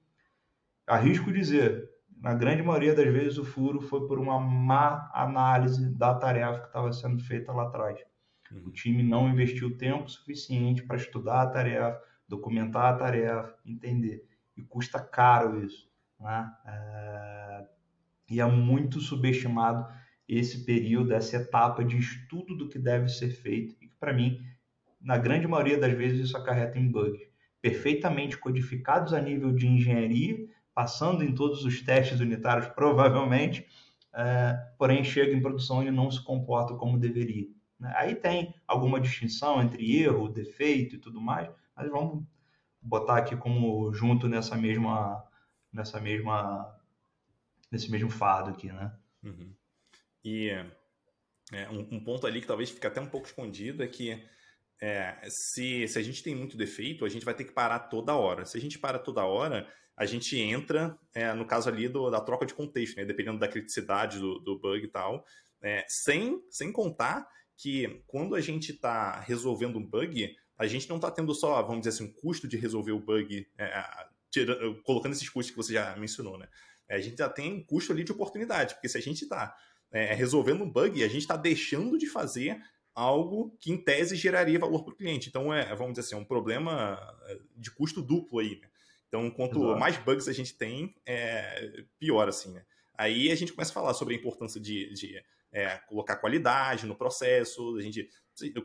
arrisco 0.86 1.32
dizer, 1.32 1.90
na 2.20 2.34
grande 2.34 2.62
maioria 2.62 2.94
das 2.94 3.12
vezes 3.12 3.38
o 3.38 3.44
furo 3.44 3.80
foi 3.80 4.06
por 4.06 4.18
uma 4.18 4.38
má 4.40 5.10
análise 5.12 5.94
da 5.94 6.14
tarefa 6.14 6.60
que 6.60 6.66
estava 6.68 6.92
sendo 6.92 7.22
feita 7.22 7.52
lá 7.52 7.64
atrás. 7.64 7.98
Uhum. 8.50 8.68
O 8.68 8.72
time 8.72 9.02
não 9.02 9.28
investiu 9.28 9.76
tempo 9.76 10.08
suficiente 10.08 10.82
para 10.82 10.96
estudar 10.96 11.42
a 11.42 11.50
tarefa, 11.50 12.00
documentar 12.28 12.94
a 12.94 12.96
tarefa, 12.96 13.54
entender. 13.64 14.26
E 14.56 14.62
custa 14.62 15.00
caro 15.00 15.62
isso. 15.64 15.90
Né? 16.18 16.50
É... 16.66 17.68
E 18.30 18.40
é 18.40 18.46
muito 18.46 19.00
subestimado 19.00 19.86
esse 20.28 20.64
período, 20.64 21.12
essa 21.12 21.36
etapa 21.36 21.84
de 21.84 21.98
estudo 21.98 22.56
do 22.56 22.68
que 22.68 22.78
deve 22.78 23.08
ser 23.08 23.30
feito. 23.30 23.76
E 23.82 23.88
para 24.00 24.12
mim, 24.12 24.40
na 25.00 25.18
grande 25.18 25.46
maioria 25.46 25.78
das 25.78 25.92
vezes, 25.92 26.26
isso 26.26 26.36
acarreta 26.36 26.78
em 26.78 26.90
bugs 26.90 27.34
perfeitamente 27.64 28.36
codificados 28.36 29.14
a 29.14 29.22
nível 29.22 29.50
de 29.50 29.66
engenharia, 29.66 30.36
passando 30.74 31.24
em 31.24 31.34
todos 31.34 31.64
os 31.64 31.80
testes 31.80 32.20
unitários, 32.20 32.66
provavelmente, 32.76 33.66
é, 34.12 34.52
porém 34.76 35.02
chega 35.02 35.32
em 35.32 35.40
produção 35.40 35.82
e 35.82 35.90
não 35.90 36.10
se 36.10 36.22
comporta 36.22 36.74
como 36.74 36.98
deveria. 36.98 37.48
Né? 37.80 37.90
Aí 37.96 38.16
tem 38.16 38.54
alguma 38.68 39.00
distinção 39.00 39.62
entre 39.62 39.98
erro, 39.98 40.28
defeito 40.28 40.96
e 40.96 40.98
tudo 40.98 41.22
mais, 41.22 41.48
mas 41.74 41.90
vamos 41.90 42.22
botar 42.82 43.16
aqui 43.16 43.34
como 43.34 43.90
junto 43.94 44.28
nessa 44.28 44.58
mesma, 44.58 45.24
nessa 45.72 45.98
mesma, 45.98 46.70
nesse 47.74 47.90
mesmo 47.90 48.08
fardo 48.08 48.50
aqui, 48.50 48.68
né? 48.68 48.92
Uhum. 49.22 49.52
E 50.24 50.48
é, 51.52 51.68
um, 51.68 51.96
um, 51.96 52.04
ponto 52.04 52.26
ali 52.26 52.40
que 52.40 52.46
talvez 52.46 52.70
fique 52.70 52.86
até 52.86 53.00
um 53.00 53.08
pouco 53.08 53.26
escondido 53.26 53.82
é 53.82 53.88
que 53.88 54.24
é, 54.80 55.18
se, 55.28 55.86
se 55.88 55.98
a 55.98 56.02
gente 56.02 56.22
tem 56.22 56.34
muito 56.34 56.56
defeito, 56.56 57.04
a 57.04 57.08
gente 57.08 57.24
vai 57.24 57.34
ter 57.34 57.44
que 57.44 57.52
parar 57.52 57.80
toda 57.80 58.14
hora. 58.14 58.46
Se 58.46 58.56
a 58.56 58.60
gente 58.60 58.78
para 58.78 58.98
toda 58.98 59.24
hora, 59.24 59.68
a 59.96 60.06
gente 60.06 60.38
entra, 60.38 60.96
é, 61.12 61.32
no 61.34 61.46
caso 61.46 61.68
ali 61.68 61.88
do, 61.88 62.10
da 62.10 62.20
troca 62.20 62.46
de 62.46 62.54
contexto, 62.54 62.96
né? 62.96 63.04
dependendo 63.04 63.38
da 63.38 63.48
criticidade 63.48 64.18
do, 64.18 64.38
do 64.38 64.58
bug 64.58 64.84
e 64.84 64.88
tal, 64.88 65.24
é, 65.62 65.84
sem, 65.88 66.40
sem 66.50 66.70
contar 66.72 67.26
que 67.56 68.02
quando 68.06 68.34
a 68.34 68.40
gente 68.40 68.72
está 68.72 69.20
resolvendo 69.20 69.78
um 69.78 69.86
bug, 69.86 70.34
a 70.56 70.66
gente 70.66 70.88
não 70.88 70.96
está 70.96 71.10
tendo 71.10 71.34
só, 71.34 71.60
vamos 71.62 71.84
dizer 71.84 71.90
assim, 71.90 72.04
um 72.04 72.20
custo 72.20 72.46
de 72.46 72.56
resolver 72.56 72.92
o 72.92 73.00
bug, 73.00 73.48
é, 73.58 73.84
tira, 74.30 74.56
colocando 74.82 75.12
esses 75.12 75.28
custos 75.28 75.50
que 75.50 75.56
você 75.56 75.72
já 75.74 75.96
mencionou, 75.96 76.38
né? 76.38 76.48
É, 76.88 76.96
a 76.96 77.00
gente 77.00 77.16
já 77.16 77.28
tem 77.28 77.52
um 77.52 77.64
custo 77.64 77.92
ali 77.92 78.04
de 78.04 78.12
oportunidade, 78.12 78.74
porque 78.74 78.88
se 78.88 78.98
a 78.98 79.00
gente 79.00 79.22
está 79.22 79.56
é, 79.90 80.12
resolvendo 80.14 80.62
um 80.62 80.70
bug, 80.70 81.02
a 81.02 81.08
gente 81.08 81.22
está 81.22 81.36
deixando 81.36 81.96
de 81.96 82.06
fazer 82.06 82.60
algo 82.94 83.56
que, 83.60 83.72
em 83.72 83.76
tese, 83.76 84.14
geraria 84.14 84.58
valor 84.58 84.84
para 84.84 84.94
o 84.94 84.96
cliente. 84.96 85.28
Então, 85.28 85.52
é, 85.52 85.74
vamos 85.74 85.94
dizer 85.94 86.06
assim, 86.06 86.14
é 86.14 86.18
um 86.18 86.24
problema 86.24 86.98
é, 87.26 87.38
de 87.56 87.70
custo 87.70 88.00
duplo 88.00 88.38
aí, 88.38 88.60
né? 88.60 88.68
Então, 89.08 89.30
quanto 89.30 89.58
Exato. 89.58 89.78
mais 89.78 89.96
bugs 89.96 90.28
a 90.28 90.32
gente 90.32 90.54
tem, 90.54 90.94
é, 91.06 91.84
pior, 91.98 92.28
assim, 92.28 92.52
né? 92.52 92.64
Aí 92.96 93.30
a 93.30 93.34
gente 93.34 93.52
começa 93.52 93.70
a 93.70 93.74
falar 93.74 93.94
sobre 93.94 94.14
a 94.14 94.16
importância 94.16 94.60
de, 94.60 94.92
de 94.92 95.22
é, 95.52 95.76
colocar 95.88 96.16
qualidade 96.16 96.86
no 96.86 96.94
processo, 96.94 97.76
a 97.76 97.82
gente... 97.82 98.08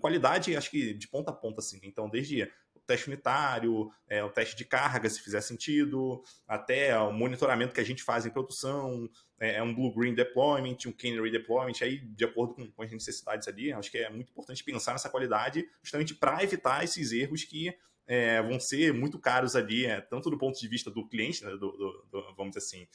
Qualidade, 0.01 0.55
acho 0.55 0.71
que 0.71 0.95
de 0.95 1.07
ponta 1.07 1.29
a 1.29 1.33
ponta, 1.33 1.59
assim. 1.59 1.79
Então, 1.83 2.09
desde 2.09 2.51
teste 2.89 3.07
unitário, 3.07 3.91
é, 4.07 4.23
o 4.23 4.29
teste 4.29 4.55
de 4.55 4.65
carga, 4.65 5.09
se 5.09 5.21
fizer 5.21 5.41
sentido, 5.41 6.23
até 6.47 6.97
o 6.97 7.13
monitoramento 7.13 7.73
que 7.73 7.79
a 7.79 7.85
gente 7.85 8.03
faz 8.03 8.25
em 8.25 8.31
produção, 8.31 9.09
é, 9.39 9.55
é 9.55 9.63
um 9.63 9.73
blue-green 9.73 10.15
deployment, 10.15 10.77
um 10.87 10.91
canary 10.91 11.31
deployment, 11.31 11.73
aí 11.81 11.99
de 11.99 12.25
acordo 12.25 12.55
com, 12.55 12.71
com, 12.71 12.81
as 12.81 12.91
necessidades 12.91 13.47
ali, 13.47 13.71
acho 13.71 13.91
que 13.91 13.99
é 13.99 14.09
muito 14.09 14.31
importante 14.31 14.63
pensar 14.63 14.93
nessa 14.93 15.09
qualidade 15.09 15.65
justamente 15.83 16.15
para 16.15 16.43
evitar 16.43 16.83
esses 16.83 17.11
erros 17.11 17.43
que 17.43 17.73
é, 18.07 18.41
vão 18.41 18.59
ser 18.59 18.91
muito 18.91 19.19
caros 19.19 19.55
ali, 19.55 19.85
é, 19.85 20.01
tanto 20.01 20.31
do 20.31 20.37
ponto 20.37 20.59
de 20.59 20.67
vista 20.67 20.89
do 20.89 21.07
cliente, 21.07 21.43
né, 21.43 21.51
do, 21.51 21.57
do, 21.57 22.07
do, 22.11 22.35
vamos 22.35 22.55
dizer 22.55 22.65
assim, 22.65 22.87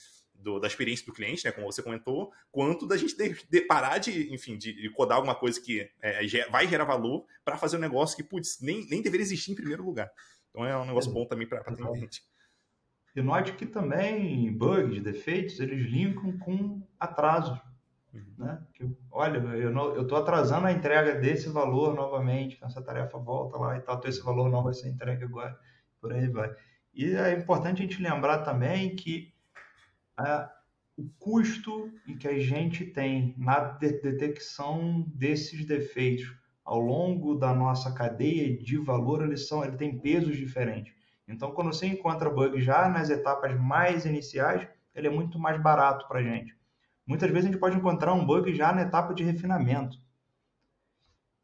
do, 0.45 0.61
da 0.61 0.69
experiência 0.69 1.07
do 1.07 1.13
cliente, 1.13 1.45
né, 1.45 1.51
como 1.51 1.67
você 1.67 1.83
comentou, 1.83 2.31
quanto 2.53 2.87
da 2.87 2.97
gente 2.97 3.17
de, 3.17 3.35
de 3.49 3.61
parar 3.63 3.99
de, 3.99 4.33
enfim, 4.33 4.57
de, 4.59 4.75
de, 4.75 4.91
codar 4.91 5.17
alguma 5.17 5.35
coisa 5.35 5.61
que 5.61 5.91
é, 6.03 6.49
vai 6.49 6.69
gerar 6.69 6.85
valor 6.85 7.25
para 7.45 7.57
fazer 7.57 7.79
um 7.79 7.81
negócio 7.81 8.15
que, 8.15 8.23
putz, 8.23 8.61
nem, 8.61 8.87
nem 8.89 9.03
deveria 9.03 9.25
existir 9.25 9.53
em 9.53 9.55
primeiro 9.57 9.83
lugar. 9.83 10.11
Então 10.51 10.65
é 10.65 10.77
um 10.77 10.85
negócio 10.85 11.11
bom 11.11 11.27
também 11.27 11.49
para 11.49 11.65
a 11.67 11.97
gente. 11.97 12.23
E 13.17 13.23
note 13.23 13.55
que 13.55 13.65
também 13.65 14.53
bugs, 14.53 15.03
defeitos, 15.03 15.59
eles 15.59 15.83
linkam 15.91 16.39
com 16.39 16.87
atrasos. 17.01 17.59
Uhum. 18.13 18.35
Né? 18.39 18.63
Que, 18.75 18.89
olha, 19.11 19.39
eu 19.39 20.03
estou 20.03 20.19
atrasando 20.19 20.67
a 20.67 20.73
entrega 20.73 21.15
desse 21.15 21.49
valor 21.49 21.95
novamente, 21.95 22.57
então 22.57 22.69
essa 22.69 22.83
tarefa 22.83 23.19
volta 23.19 23.57
lá 23.57 23.77
e 23.77 23.81
tal, 23.81 23.97
então 23.97 24.11
esse 24.11 24.23
valor 24.23 24.51
não 24.51 24.63
vai 24.63 24.75
ser 24.75 24.89
entregue 24.89 25.25
agora, 25.25 25.59
por 26.01 26.13
aí 26.13 26.29
vai. 26.29 26.55
E 26.93 27.13
é 27.13 27.33
importante 27.33 27.83
a 27.83 27.87
gente 27.87 28.01
lembrar 28.01 28.39
também 28.39 28.95
que 28.95 29.34
é, 30.19 30.49
o 30.97 31.09
custo 31.19 31.91
que 32.21 32.29
a 32.29 32.39
gente 32.39 32.85
tem 32.85 33.35
na 33.37 33.59
de 33.61 34.01
detecção 34.01 35.05
desses 35.15 35.67
defeitos 35.67 36.33
ao 36.65 36.79
longo 36.81 37.35
da 37.35 37.53
nossa 37.53 37.93
cadeia 37.93 38.57
de 38.57 38.79
valor, 38.79 39.23
eles 39.23 39.49
são, 39.49 39.65
ele 39.65 39.77
tem 39.77 39.99
pesos 39.99 40.37
diferentes. 40.37 40.95
Então, 41.27 41.53
quando 41.53 41.73
você 41.73 41.87
encontra 41.87 42.31
bug 42.31 42.61
já 42.61 42.89
nas 42.89 43.11
etapas 43.11 43.59
mais 43.59 44.07
iniciais, 44.07 44.67
ele 44.95 45.09
é 45.09 45.11
muito 45.11 45.39
mais 45.39 45.61
barato 45.61 46.07
para 46.07 46.21
a 46.21 46.23
gente. 46.23 46.57
Muitas 47.07 47.29
vezes 47.31 47.47
a 47.47 47.53
gente 47.53 47.61
pode 47.61 47.77
encontrar 47.77 48.15
um 48.15 48.25
bug 48.25 48.55
já 48.55 48.73
na 48.73 48.83
etapa 48.83 49.13
de 49.13 49.23
refinamento. 49.23 49.99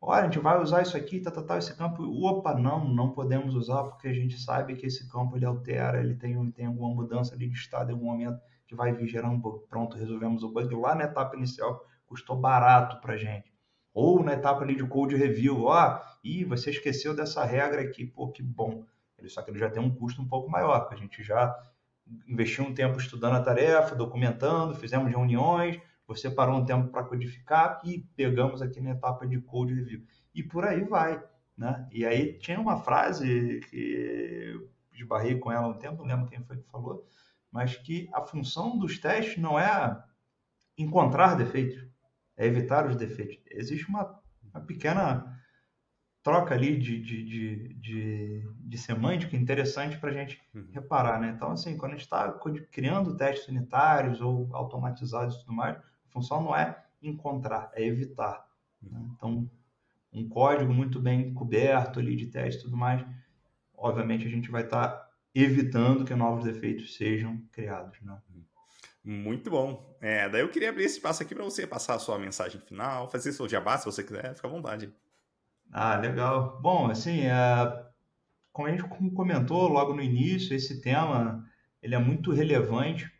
Olha, 0.00 0.22
a 0.22 0.24
gente 0.24 0.38
vai 0.38 0.62
usar 0.62 0.80
isso 0.80 0.96
aqui, 0.96 1.20
tá, 1.20 1.30
tá, 1.30 1.42
tá, 1.42 1.58
esse 1.58 1.76
campo. 1.76 2.02
Opa, 2.02 2.54
não, 2.54 2.88
não 2.88 3.10
podemos 3.10 3.54
usar 3.54 3.82
porque 3.84 4.08
a 4.08 4.14
gente 4.14 4.40
sabe 4.40 4.74
que 4.76 4.86
esse 4.86 5.06
campo 5.10 5.36
ele 5.36 5.44
altera, 5.44 6.00
ele 6.00 6.14
tem, 6.14 6.50
tem 6.52 6.66
alguma 6.66 6.94
mudança 6.94 7.34
ali 7.34 7.46
de 7.46 7.54
estado 7.54 7.90
em 7.90 7.94
algum 7.94 8.06
momento 8.06 8.40
que 8.70 8.76
vai 8.76 8.92
vir 8.92 9.08
gerando 9.08 9.34
um 9.34 9.40
bug. 9.40 9.66
Pronto, 9.68 9.96
resolvemos 9.96 10.44
o 10.44 10.52
bug 10.52 10.72
lá 10.76 10.94
na 10.94 11.04
etapa 11.04 11.36
inicial, 11.36 11.84
custou 12.06 12.36
barato 12.36 13.00
para 13.00 13.16
gente. 13.16 13.52
Ou 13.92 14.22
na 14.22 14.34
etapa 14.34 14.62
ali 14.62 14.76
de 14.76 14.86
code 14.86 15.16
review, 15.16 15.64
ó, 15.64 16.00
e 16.22 16.44
você 16.44 16.70
esqueceu 16.70 17.14
dessa 17.14 17.44
regra 17.44 17.82
aqui, 17.82 18.06
pô, 18.06 18.30
que 18.30 18.42
bom 18.42 18.84
só 19.28 19.42
que 19.42 19.50
ele 19.50 19.58
já 19.58 19.68
tem 19.68 19.82
um 19.82 19.94
custo 19.94 20.22
um 20.22 20.28
pouco 20.28 20.50
maior, 20.50 20.88
a 20.90 20.96
gente 20.96 21.22
já 21.22 21.54
investiu 22.26 22.64
um 22.64 22.72
tempo 22.74 22.98
estudando 22.98 23.36
a 23.36 23.42
tarefa, 23.42 23.94
documentando, 23.94 24.74
fizemos 24.74 25.10
reuniões, 25.10 25.78
você 26.06 26.30
parou 26.30 26.56
um 26.56 26.64
tempo 26.64 26.88
para 26.88 27.04
codificar 27.04 27.80
e 27.84 27.98
pegamos 28.16 28.62
aqui 28.62 28.80
na 28.80 28.92
etapa 28.92 29.26
de 29.26 29.40
code 29.40 29.74
review. 29.74 30.02
E 30.34 30.42
por 30.42 30.64
aí 30.64 30.82
vai. 30.82 31.22
Né? 31.56 31.86
E 31.92 32.06
aí 32.06 32.38
tinha 32.38 32.58
uma 32.58 32.78
frase 32.78 33.60
que 33.68 34.58
esbarrei 34.92 35.38
com 35.38 35.52
ela 35.52 35.68
um 35.68 35.78
tempo, 35.78 35.98
não 35.98 36.06
lembro 36.06 36.28
quem 36.28 36.42
foi 36.42 36.56
que 36.56 36.70
falou, 36.70 37.04
mas 37.50 37.76
que 37.76 38.08
a 38.12 38.22
função 38.22 38.78
dos 38.78 38.98
testes 38.98 39.38
não 39.38 39.58
é 39.58 40.02
encontrar 40.76 41.34
defeitos, 41.34 41.86
é 42.36 42.46
evitar 42.46 42.86
os 42.86 42.96
defeitos. 42.96 43.38
Existe 43.50 43.88
uma, 43.88 44.20
uma 44.52 44.60
pequena 44.60 45.40
troca 46.22 46.54
ali 46.54 46.78
de, 46.78 47.00
de, 47.00 47.24
de, 47.24 47.74
de, 47.74 48.48
de 48.54 48.78
semântica 48.78 49.36
interessante 49.36 49.98
para 49.98 50.10
a 50.10 50.12
gente 50.12 50.40
uhum. 50.54 50.68
reparar, 50.72 51.20
né? 51.20 51.32
Então, 51.34 51.52
assim, 51.52 51.76
quando 51.76 51.92
a 51.92 51.94
gente 51.96 52.04
está 52.04 52.30
criando 52.70 53.16
testes 53.16 53.48
unitários 53.48 54.20
ou 54.20 54.48
automatizados 54.52 55.36
e 55.36 55.40
tudo 55.40 55.52
mais, 55.52 55.76
a 55.76 56.10
função 56.10 56.42
não 56.42 56.54
é 56.54 56.84
encontrar, 57.02 57.70
é 57.74 57.84
evitar. 57.84 58.46
Né? 58.82 58.98
Uhum. 58.98 59.04
Né? 59.04 59.10
Então, 59.16 59.50
um 60.12 60.28
código 60.28 60.72
muito 60.72 61.00
bem 61.00 61.32
coberto 61.32 62.00
ali 62.00 62.16
de 62.16 62.26
teste 62.26 62.60
e 62.60 62.64
tudo 62.64 62.76
mais, 62.76 63.04
obviamente 63.76 64.26
a 64.26 64.30
gente 64.30 64.50
vai 64.50 64.64
estar 64.64 64.88
tá 64.88 65.09
evitando 65.34 66.04
que 66.04 66.14
novos 66.14 66.44
defeitos 66.44 66.96
sejam 66.96 67.40
criados, 67.52 68.00
né? 68.02 68.18
Muito 69.02 69.50
bom. 69.50 69.96
É, 70.00 70.28
daí 70.28 70.42
eu 70.42 70.50
queria 70.50 70.68
abrir 70.68 70.84
esse 70.84 70.96
espaço 70.96 71.22
aqui 71.22 71.34
para 71.34 71.44
você 71.44 71.66
passar 71.66 71.94
a 71.94 71.98
sua 71.98 72.18
mensagem 72.18 72.60
final, 72.60 73.10
fazer 73.10 73.32
seu 73.32 73.48
jabá, 73.48 73.78
se 73.78 73.86
você 73.86 74.02
quiser, 74.02 74.34
fica 74.34 74.46
à 74.46 74.50
vontade. 74.50 74.92
Ah, 75.72 75.96
legal. 75.96 76.60
Bom, 76.60 76.90
assim, 76.90 77.22
é, 77.22 77.32
como 78.52 78.68
a 78.68 78.70
gente 78.70 78.82
comentou 79.14 79.68
logo 79.68 79.94
no 79.94 80.02
início, 80.02 80.54
esse 80.54 80.80
tema 80.80 81.48
ele 81.82 81.94
é 81.94 81.98
muito 81.98 82.30
relevante, 82.30 83.10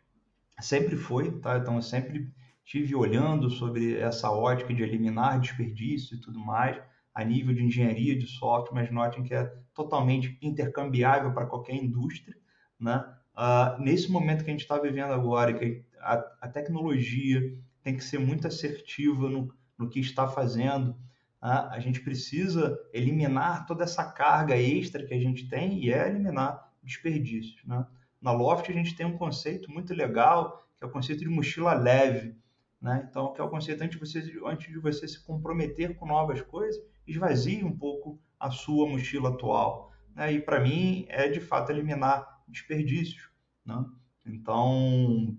sempre 0.59 0.95
foi, 0.95 1.31
tá? 1.39 1.57
Então 1.57 1.75
eu 1.75 1.81
sempre 1.81 2.31
tive 2.63 2.93
olhando 2.95 3.49
sobre 3.49 3.97
essa 3.97 4.29
ótica 4.29 4.73
de 4.73 4.83
eliminar 4.83 5.39
desperdício 5.39 6.15
e 6.15 6.21
tudo 6.21 6.39
mais 6.39 6.79
a 7.13 7.23
nível 7.23 7.53
de 7.53 7.63
engenharia 7.63 8.17
de 8.17 8.27
software, 8.27 8.73
mas 8.73 8.91
notem 8.91 9.23
que 9.23 9.33
é 9.33 9.51
totalmente 9.73 10.37
intercambiável 10.41 11.33
para 11.33 11.45
qualquer 11.45 11.75
indústria, 11.75 12.35
né? 12.79 13.03
Uh, 13.33 13.81
nesse 13.81 14.11
momento 14.11 14.43
que 14.43 14.49
a 14.49 14.53
gente 14.53 14.61
está 14.61 14.77
vivendo 14.77 15.13
agora, 15.13 15.53
que 15.53 15.85
a, 15.99 16.15
a, 16.41 16.47
tecnologia 16.49 17.57
tem 17.81 17.95
que 17.95 18.03
ser 18.03 18.19
muito 18.19 18.45
assertiva 18.45 19.29
no, 19.29 19.53
no 19.77 19.89
que 19.89 19.99
está 19.99 20.27
fazendo, 20.27 20.95
a 21.41 21.79
gente 21.79 22.01
precisa 22.01 22.79
eliminar 22.93 23.65
toda 23.65 23.83
essa 23.83 24.03
carga 24.03 24.55
extra 24.55 25.03
que 25.03 25.13
a 25.13 25.19
gente 25.19 25.49
tem 25.49 25.83
e 25.83 25.91
é 25.91 26.07
eliminar 26.07 26.71
desperdícios. 26.83 27.65
Né? 27.65 27.83
Na 28.21 28.31
Loft 28.31 28.69
a 28.69 28.73
gente 28.73 28.95
tem 28.95 29.07
um 29.07 29.17
conceito 29.17 29.71
muito 29.71 29.91
legal, 29.91 30.63
que 30.77 30.83
é 30.83 30.87
o 30.87 30.91
conceito 30.91 31.21
de 31.21 31.29
mochila 31.29 31.73
leve. 31.73 32.35
Né? 32.79 33.07
Então, 33.09 33.33
que 33.33 33.41
é 33.41 33.43
o 33.43 33.49
conceito 33.49 33.81
antes 33.81 33.99
de, 33.99 34.05
você, 34.05 34.39
antes 34.45 34.71
de 34.71 34.77
você 34.77 35.07
se 35.07 35.19
comprometer 35.23 35.95
com 35.95 36.05
novas 36.05 36.41
coisas, 36.41 36.79
esvazie 37.07 37.63
um 37.63 37.75
pouco 37.75 38.19
a 38.41 38.49
sua 38.49 38.89
mochila 38.89 39.29
atual. 39.29 39.91
Né? 40.15 40.33
E 40.33 40.41
para 40.41 40.59
mim 40.59 41.05
é 41.07 41.29
de 41.29 41.39
fato 41.39 41.71
eliminar 41.71 42.41
desperdícios. 42.47 43.29
Né? 43.65 43.85
Então, 44.25 45.37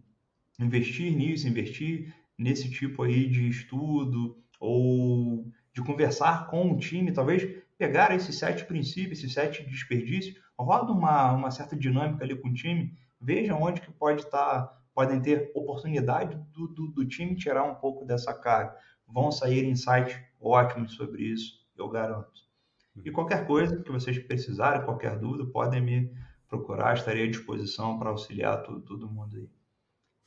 investir 0.58 1.14
nisso, 1.14 1.48
investir 1.48 2.14
nesse 2.38 2.70
tipo 2.70 3.02
aí 3.02 3.28
de 3.28 3.48
estudo 3.48 4.38
ou 4.60 5.46
de 5.74 5.82
conversar 5.82 6.46
com 6.46 6.72
o 6.72 6.78
time, 6.78 7.12
talvez 7.12 7.62
pegar 7.76 8.14
esses 8.14 8.38
sete 8.38 8.64
princípios, 8.64 9.18
esses 9.18 9.32
sete 9.32 9.64
desperdícios, 9.64 10.40
roda 10.58 10.92
uma, 10.92 11.32
uma 11.32 11.50
certa 11.50 11.76
dinâmica 11.76 12.22
ali 12.22 12.36
com 12.36 12.48
o 12.48 12.54
time, 12.54 12.96
veja 13.20 13.56
onde 13.56 13.80
que 13.80 13.90
pode 13.90 14.22
estar, 14.22 14.38
tá, 14.38 14.82
podem 14.94 15.20
ter 15.20 15.50
oportunidade 15.54 16.36
do, 16.52 16.68
do, 16.68 16.88
do 16.88 17.06
time 17.06 17.34
tirar 17.34 17.64
um 17.64 17.74
pouco 17.74 18.04
dessa 18.04 18.32
carga. 18.32 18.76
Vão 19.06 19.32
sair 19.32 19.64
insights 19.64 20.16
ótimos 20.40 20.94
sobre 20.94 21.24
isso, 21.24 21.60
eu 21.76 21.88
garanto. 21.88 22.51
E 22.96 23.10
qualquer 23.10 23.46
coisa 23.46 23.82
que 23.82 23.90
vocês 23.90 24.18
precisarem, 24.18 24.84
qualquer 24.84 25.18
dúvida, 25.18 25.44
podem 25.46 25.80
me 25.80 26.12
procurar, 26.48 26.94
estarei 26.94 27.24
à 27.24 27.30
disposição 27.30 27.98
para 27.98 28.10
auxiliar 28.10 28.62
todo, 28.62 28.80
todo 28.80 29.08
mundo 29.08 29.36
aí. 29.36 29.48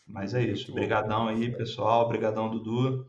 Mas 0.07 0.33
é 0.33 0.41
isso. 0.41 0.71
Obrigadão 0.71 1.27
aí, 1.27 1.55
pessoal. 1.55 2.05
Obrigadão, 2.05 2.49
Dudu. 2.49 3.07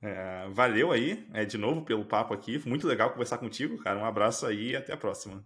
É, 0.00 0.48
valeu 0.50 0.92
aí, 0.92 1.26
é, 1.32 1.44
de 1.44 1.56
novo, 1.56 1.84
pelo 1.84 2.04
papo 2.04 2.32
aqui. 2.32 2.58
Foi 2.58 2.68
muito 2.68 2.86
legal 2.86 3.10
conversar 3.10 3.38
contigo, 3.38 3.78
cara. 3.78 3.98
Um 3.98 4.04
abraço 4.04 4.46
aí 4.46 4.70
e 4.70 4.76
até 4.76 4.92
a 4.92 4.96
próxima. 4.96 5.44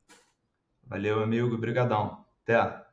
Valeu, 0.87 1.23
amigo. 1.23 1.55
Obrigadão. 1.55 2.25
Até. 2.43 2.90